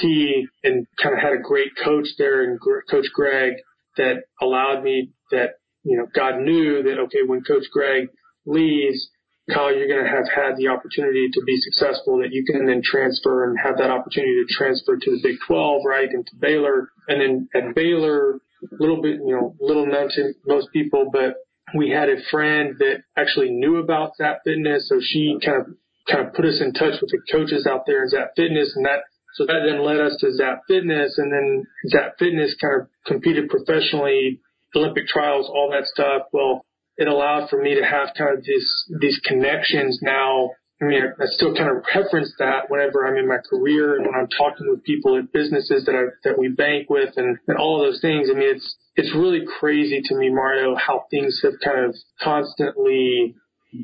and 0.64 0.86
kind 1.02 1.14
of 1.14 1.20
had 1.20 1.32
a 1.32 1.42
great 1.42 1.72
coach 1.82 2.08
there, 2.18 2.42
and 2.42 2.58
Gr- 2.58 2.80
Coach 2.90 3.06
Greg 3.12 3.54
that 3.96 4.24
allowed 4.40 4.82
me 4.82 5.10
that 5.30 5.54
you 5.84 5.96
know 5.96 6.06
God 6.14 6.40
knew 6.40 6.82
that 6.82 6.98
okay 7.04 7.22
when 7.26 7.42
Coach 7.42 7.64
Greg 7.72 8.08
leaves, 8.46 9.08
Kyle, 9.52 9.74
you're 9.74 9.88
going 9.88 10.04
to 10.04 10.10
have 10.10 10.28
had 10.28 10.56
the 10.56 10.68
opportunity 10.68 11.28
to 11.32 11.40
be 11.46 11.56
successful 11.60 12.18
that 12.18 12.32
you 12.32 12.44
can 12.44 12.66
then 12.66 12.82
transfer 12.82 13.44
and 13.48 13.58
have 13.62 13.78
that 13.78 13.90
opportunity 13.90 14.42
to 14.46 14.54
transfer 14.54 14.96
to 14.96 15.10
the 15.10 15.20
Big 15.22 15.36
12, 15.46 15.82
right, 15.86 16.08
and 16.10 16.26
to 16.26 16.36
Baylor. 16.36 16.90
And 17.08 17.20
then 17.20 17.48
at 17.54 17.74
Baylor, 17.74 18.40
a 18.62 18.76
little 18.80 19.00
bit, 19.00 19.20
you 19.24 19.34
know, 19.34 19.54
little 19.60 19.86
known 19.86 20.08
to 20.10 20.32
most 20.46 20.72
people, 20.72 21.10
but 21.12 21.34
we 21.76 21.90
had 21.90 22.08
a 22.08 22.22
friend 22.30 22.76
that 22.78 23.02
actually 23.16 23.50
knew 23.50 23.76
about 23.76 24.16
Zap 24.16 24.38
Fitness, 24.44 24.88
so 24.88 25.00
she 25.00 25.38
kind 25.44 25.60
of 25.60 25.66
kind 26.10 26.26
of 26.26 26.34
put 26.34 26.44
us 26.44 26.60
in 26.60 26.72
touch 26.72 27.00
with 27.00 27.10
the 27.10 27.20
coaches 27.30 27.66
out 27.66 27.84
there 27.86 28.02
in 28.02 28.08
Zap 28.08 28.30
Fitness, 28.36 28.72
and 28.76 28.84
that 28.84 29.00
so 29.34 29.44
that 29.44 29.66
then 29.66 29.84
led 29.84 30.00
us 30.00 30.16
to 30.20 30.32
Zap 30.32 30.62
Fitness, 30.68 31.18
and 31.18 31.32
then 31.32 31.64
Zap 31.88 32.18
Fitness 32.18 32.56
kind 32.60 32.82
of 32.82 32.88
competed 33.04 33.50
professionally, 33.50 34.40
Olympic 34.74 35.06
trials, 35.06 35.48
all 35.48 35.70
that 35.72 35.86
stuff. 35.86 36.22
Well, 36.32 36.64
it 36.96 37.08
allowed 37.08 37.50
for 37.50 37.60
me 37.60 37.74
to 37.74 37.84
have 37.84 38.10
kind 38.16 38.38
of 38.38 38.44
this 38.44 38.90
these 39.00 39.20
connections 39.24 39.98
now. 40.02 40.50
I 40.80 40.84
mean, 40.84 41.02
I 41.18 41.24
still 41.26 41.54
kind 41.54 41.70
of 41.70 41.84
reference 41.94 42.32
that 42.38 42.68
whenever 42.68 43.06
I'm 43.06 43.16
in 43.16 43.28
my 43.28 43.38
career 43.48 43.96
and 43.96 44.04
when 44.04 44.14
I'm 44.14 44.28
talking 44.28 44.68
with 44.68 44.84
people 44.84 45.16
at 45.16 45.32
businesses 45.32 45.84
that 45.86 45.94
I 45.94 46.12
that 46.24 46.38
we 46.38 46.48
bank 46.48 46.88
with 46.90 47.16
and, 47.16 47.38
and 47.48 47.58
all 47.58 47.80
of 47.80 47.86
those 47.86 48.00
things. 48.00 48.28
I 48.30 48.34
mean, 48.38 48.56
it's 48.56 48.76
it's 48.97 49.14
really 49.14 49.44
crazy 49.59 50.01
to 50.03 50.16
me, 50.16 50.30
Mario, 50.30 50.74
how 50.74 51.05
things 51.11 51.40
have 51.42 51.55
kind 51.62 51.84
of 51.84 51.94
constantly 52.20 53.34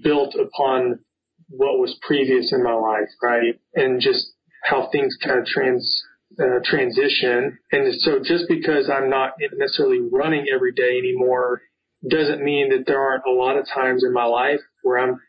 built 0.03 0.35
upon 0.35 1.01
what 1.49 1.79
was 1.79 1.97
previous 2.07 2.53
in 2.53 2.63
my 2.63 2.73
life, 2.73 3.11
right? 3.23 3.61
And 3.75 4.01
just 4.01 4.33
how 4.65 4.89
things 4.91 5.17
kind 5.23 5.39
of 5.39 5.47
trans 5.47 6.03
uh, 6.41 6.61
transition. 6.65 7.59
And 7.73 7.95
so 8.01 8.21
just 8.25 8.45
because 8.49 8.89
I'm 8.89 9.11
not 9.11 9.33
necessarily 9.55 10.01
running 10.01 10.47
every 10.53 10.73
day 10.73 10.97
anymore 10.99 11.61
doesn't 12.09 12.43
mean 12.43 12.71
that 12.71 12.85
there 12.87 13.01
aren't 13.01 13.25
a 13.29 13.33
lot 13.33 13.59
of 13.59 13.67
times 13.73 14.03
in 14.03 14.15
my 14.15 14.25
life 14.25 14.61
where 14.83 14.99
I'm 14.99 15.21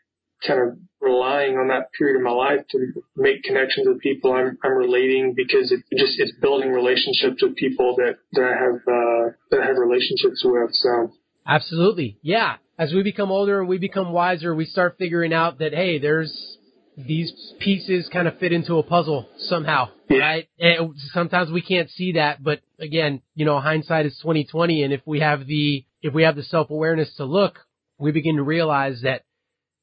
kind 0.46 0.60
of 0.60 0.78
relying 1.04 1.56
on 1.56 1.68
that 1.68 1.92
period 1.96 2.16
of 2.16 2.22
my 2.22 2.30
life 2.30 2.60
to 2.70 2.78
make 3.16 3.42
connections 3.42 3.86
with 3.86 4.00
people 4.00 4.32
I'm, 4.32 4.58
I'm 4.64 4.72
relating 4.72 5.34
because 5.36 5.70
it 5.72 5.80
just, 5.96 6.18
it's 6.18 6.32
building 6.40 6.70
relationships 6.70 7.42
with 7.42 7.56
people 7.56 7.96
that, 7.96 8.16
that 8.32 8.44
I 8.44 8.64
have, 8.64 8.74
uh, 8.74 9.36
that 9.50 9.60
I 9.62 9.66
have 9.66 9.76
relationships 9.78 10.42
with. 10.44 10.70
So. 10.72 11.12
Absolutely. 11.46 12.18
Yeah. 12.22 12.56
As 12.78 12.92
we 12.92 13.02
become 13.02 13.30
older 13.30 13.60
and 13.60 13.68
we 13.68 13.78
become 13.78 14.12
wiser, 14.12 14.54
we 14.54 14.64
start 14.64 14.96
figuring 14.98 15.32
out 15.32 15.58
that, 15.58 15.72
hey, 15.72 15.98
there's 15.98 16.58
these 16.96 17.32
pieces 17.60 18.08
kind 18.12 18.28
of 18.28 18.38
fit 18.38 18.52
into 18.52 18.76
a 18.76 18.82
puzzle 18.82 19.28
somehow, 19.38 19.88
yeah. 20.08 20.18
right? 20.18 20.48
And 20.58 20.94
sometimes 21.12 21.50
we 21.50 21.62
can't 21.62 21.90
see 21.90 22.12
that, 22.12 22.42
but 22.42 22.60
again, 22.78 23.20
you 23.34 23.44
know, 23.44 23.60
hindsight 23.60 24.06
is 24.06 24.16
2020. 24.22 24.82
And 24.82 24.92
if 24.92 25.00
we 25.04 25.20
have 25.20 25.46
the, 25.46 25.84
if 26.02 26.14
we 26.14 26.22
have 26.22 26.36
the 26.36 26.42
self 26.42 26.70
awareness 26.70 27.14
to 27.16 27.24
look, 27.24 27.58
we 27.98 28.12
begin 28.12 28.36
to 28.36 28.42
realize 28.42 29.00
that, 29.02 29.22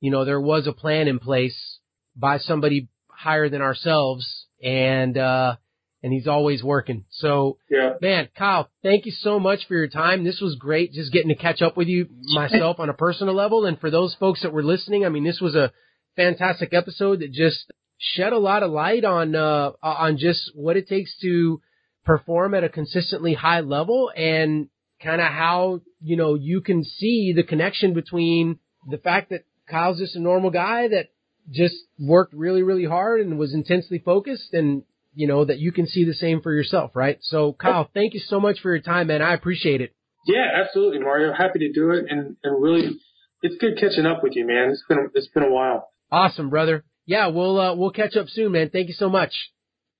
you 0.01 0.11
know, 0.11 0.25
there 0.25 0.41
was 0.41 0.67
a 0.67 0.73
plan 0.73 1.07
in 1.07 1.19
place 1.19 1.79
by 2.15 2.37
somebody 2.37 2.89
higher 3.09 3.47
than 3.47 3.61
ourselves 3.61 4.47
and, 4.61 5.17
uh, 5.17 5.55
and 6.03 6.11
he's 6.11 6.27
always 6.27 6.63
working. 6.63 7.05
So, 7.11 7.59
yeah. 7.69 7.93
man, 8.01 8.27
Kyle, 8.35 8.69
thank 8.83 9.05
you 9.05 9.13
so 9.13 9.39
much 9.39 9.67
for 9.67 9.75
your 9.75 9.87
time. 9.87 10.23
This 10.23 10.41
was 10.41 10.55
great 10.55 10.91
just 10.91 11.13
getting 11.13 11.29
to 11.29 11.35
catch 11.35 11.61
up 11.61 11.77
with 11.77 11.87
you 11.87 12.07
myself 12.33 12.79
on 12.79 12.89
a 12.89 12.93
personal 12.93 13.35
level. 13.35 13.65
And 13.65 13.79
for 13.79 13.89
those 13.89 14.15
folks 14.19 14.41
that 14.41 14.51
were 14.51 14.63
listening, 14.63 15.05
I 15.05 15.09
mean, 15.09 15.23
this 15.23 15.39
was 15.39 15.55
a, 15.55 15.71
fantastic 16.15 16.73
episode 16.73 17.19
that 17.19 17.31
just 17.31 17.71
shed 17.97 18.33
a 18.33 18.39
lot 18.39 18.63
of 18.63 18.71
light 18.71 19.05
on 19.05 19.35
uh, 19.35 19.71
on 19.81 20.17
just 20.17 20.51
what 20.55 20.77
it 20.77 20.87
takes 20.87 21.15
to 21.21 21.61
perform 22.03 22.53
at 22.53 22.63
a 22.63 22.69
consistently 22.69 23.33
high 23.33 23.61
level 23.61 24.11
and 24.15 24.67
kind 25.01 25.21
of 25.21 25.27
how 25.27 25.81
you 26.01 26.17
know 26.17 26.35
you 26.35 26.61
can 26.61 26.83
see 26.83 27.33
the 27.35 27.43
connection 27.43 27.93
between 27.93 28.59
the 28.89 28.97
fact 28.97 29.29
that 29.29 29.43
Kyle's 29.71 29.99
just 29.99 30.15
a 30.15 30.19
normal 30.19 30.51
guy 30.51 30.87
that 30.89 31.07
just 31.49 31.75
worked 31.97 32.33
really 32.33 32.61
really 32.61 32.85
hard 32.85 33.21
and 33.21 33.39
was 33.39 33.53
intensely 33.53 33.97
focused 33.97 34.53
and 34.53 34.83
you 35.15 35.27
know 35.27 35.43
that 35.43 35.57
you 35.57 35.71
can 35.71 35.87
see 35.87 36.05
the 36.05 36.13
same 36.13 36.39
for 36.41 36.53
yourself 36.53 36.91
right 36.93 37.17
so 37.21 37.53
Kyle 37.53 37.89
thank 37.95 38.13
you 38.13 38.19
so 38.19 38.39
much 38.39 38.59
for 38.59 38.69
your 38.69 38.83
time 38.83 39.07
man 39.07 39.23
I 39.23 39.33
appreciate 39.33 39.81
it 39.81 39.91
yeah 40.27 40.47
absolutely 40.63 40.99
Mario 40.99 41.33
happy 41.33 41.59
to 41.59 41.73
do 41.73 41.89
it 41.91 42.05
and 42.09 42.37
and 42.43 42.61
really 42.61 42.99
it's 43.41 43.55
good 43.59 43.79
catching 43.79 44.05
up 44.05 44.21
with 44.21 44.35
you 44.35 44.45
man 44.45 44.69
it's 44.69 44.83
been 44.87 45.09
it's 45.15 45.27
been 45.33 45.43
a 45.43 45.49
while 45.49 45.91
Awesome, 46.11 46.49
brother. 46.49 46.83
Yeah, 47.05 47.27
we'll 47.27 47.59
uh, 47.59 47.75
we'll 47.75 47.91
catch 47.91 48.15
up 48.15 48.27
soon, 48.27 48.51
man. 48.51 48.69
Thank 48.69 48.89
you 48.89 48.93
so 48.93 49.09
much. 49.09 49.31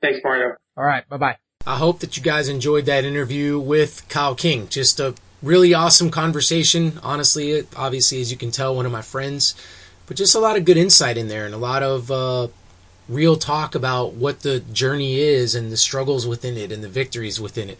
Thanks, 0.02 0.20
Mario. 0.24 0.56
All 0.78 0.84
right, 0.84 1.08
bye 1.08 1.18
bye. 1.18 1.38
I 1.66 1.78
hope 1.78 2.00
that 2.00 2.18
you 2.18 2.24
guys 2.24 2.50
enjoyed 2.50 2.86
that 2.88 3.06
interview 3.06 3.60
with 3.60 4.08
Kyle 4.10 4.36
King. 4.36 4.68
Just 4.68 5.00
a 5.00 5.16
really 5.42 5.74
awesome 5.74 6.12
conversation. 6.12 7.00
Honestly, 7.04 7.64
obviously, 7.76 8.22
as 8.22 8.32
you 8.32 8.38
can 8.38 8.52
tell, 8.52 8.76
one 8.76 8.86
of 8.86 8.92
my 8.92 9.02
friends, 9.02 9.56
but 10.08 10.18
just 10.18 10.36
a 10.36 10.40
lot 10.40 10.58
of 10.58 10.66
good 10.66 10.78
insight 10.78 11.18
in 11.18 11.28
there 11.28 11.46
and 11.46 11.54
a 11.54 11.58
lot 11.58 11.84
of 11.84 12.12
uh, 12.12 12.48
real 13.10 13.36
talk 13.36 13.76
about 13.76 14.14
what 14.14 14.42
the 14.42 14.60
journey 14.60 15.20
is 15.20 15.56
and 15.56 15.72
the 15.72 15.78
struggles 15.78 16.28
within 16.28 16.58
it 16.58 16.72
and 16.72 16.84
the 16.84 16.90
victories 16.90 17.40
within 17.40 17.70
it. 17.70 17.80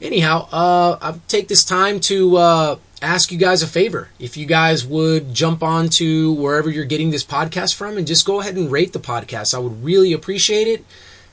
Anyhow, 0.00 0.48
uh, 0.52 0.98
I'll 1.00 1.20
take 1.26 1.48
this 1.48 1.64
time 1.64 2.00
to 2.00 2.36
uh, 2.36 2.76
ask 3.00 3.32
you 3.32 3.38
guys 3.38 3.62
a 3.62 3.66
favor. 3.66 4.10
If 4.18 4.36
you 4.36 4.44
guys 4.44 4.86
would 4.86 5.32
jump 5.32 5.62
on 5.62 5.88
to 5.90 6.32
wherever 6.34 6.68
you're 6.68 6.84
getting 6.84 7.10
this 7.10 7.24
podcast 7.24 7.74
from 7.74 7.96
and 7.96 8.06
just 8.06 8.26
go 8.26 8.40
ahead 8.40 8.56
and 8.56 8.70
rate 8.70 8.92
the 8.92 8.98
podcast, 8.98 9.54
I 9.54 9.58
would 9.58 9.82
really 9.82 10.12
appreciate 10.12 10.68
it. 10.68 10.84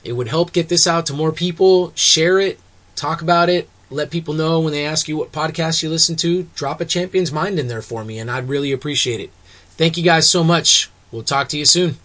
It 0.02 0.12
would 0.12 0.28
help 0.28 0.52
get 0.52 0.70
this 0.70 0.86
out 0.86 1.06
to 1.06 1.12
more 1.12 1.32
people. 1.32 1.92
Share 1.94 2.38
it, 2.38 2.58
talk 2.96 3.20
about 3.20 3.50
it, 3.50 3.68
let 3.94 4.10
people 4.10 4.34
know 4.34 4.60
when 4.60 4.72
they 4.72 4.84
ask 4.84 5.08
you 5.08 5.16
what 5.16 5.32
podcast 5.32 5.82
you 5.82 5.88
listen 5.88 6.16
to. 6.16 6.44
Drop 6.54 6.80
a 6.80 6.84
champion's 6.84 7.32
mind 7.32 7.58
in 7.58 7.68
there 7.68 7.82
for 7.82 8.04
me, 8.04 8.18
and 8.18 8.30
I'd 8.30 8.48
really 8.48 8.72
appreciate 8.72 9.20
it. 9.20 9.30
Thank 9.76 9.96
you 9.96 10.04
guys 10.04 10.28
so 10.28 10.44
much. 10.44 10.90
We'll 11.10 11.22
talk 11.22 11.48
to 11.50 11.58
you 11.58 11.64
soon. 11.64 11.96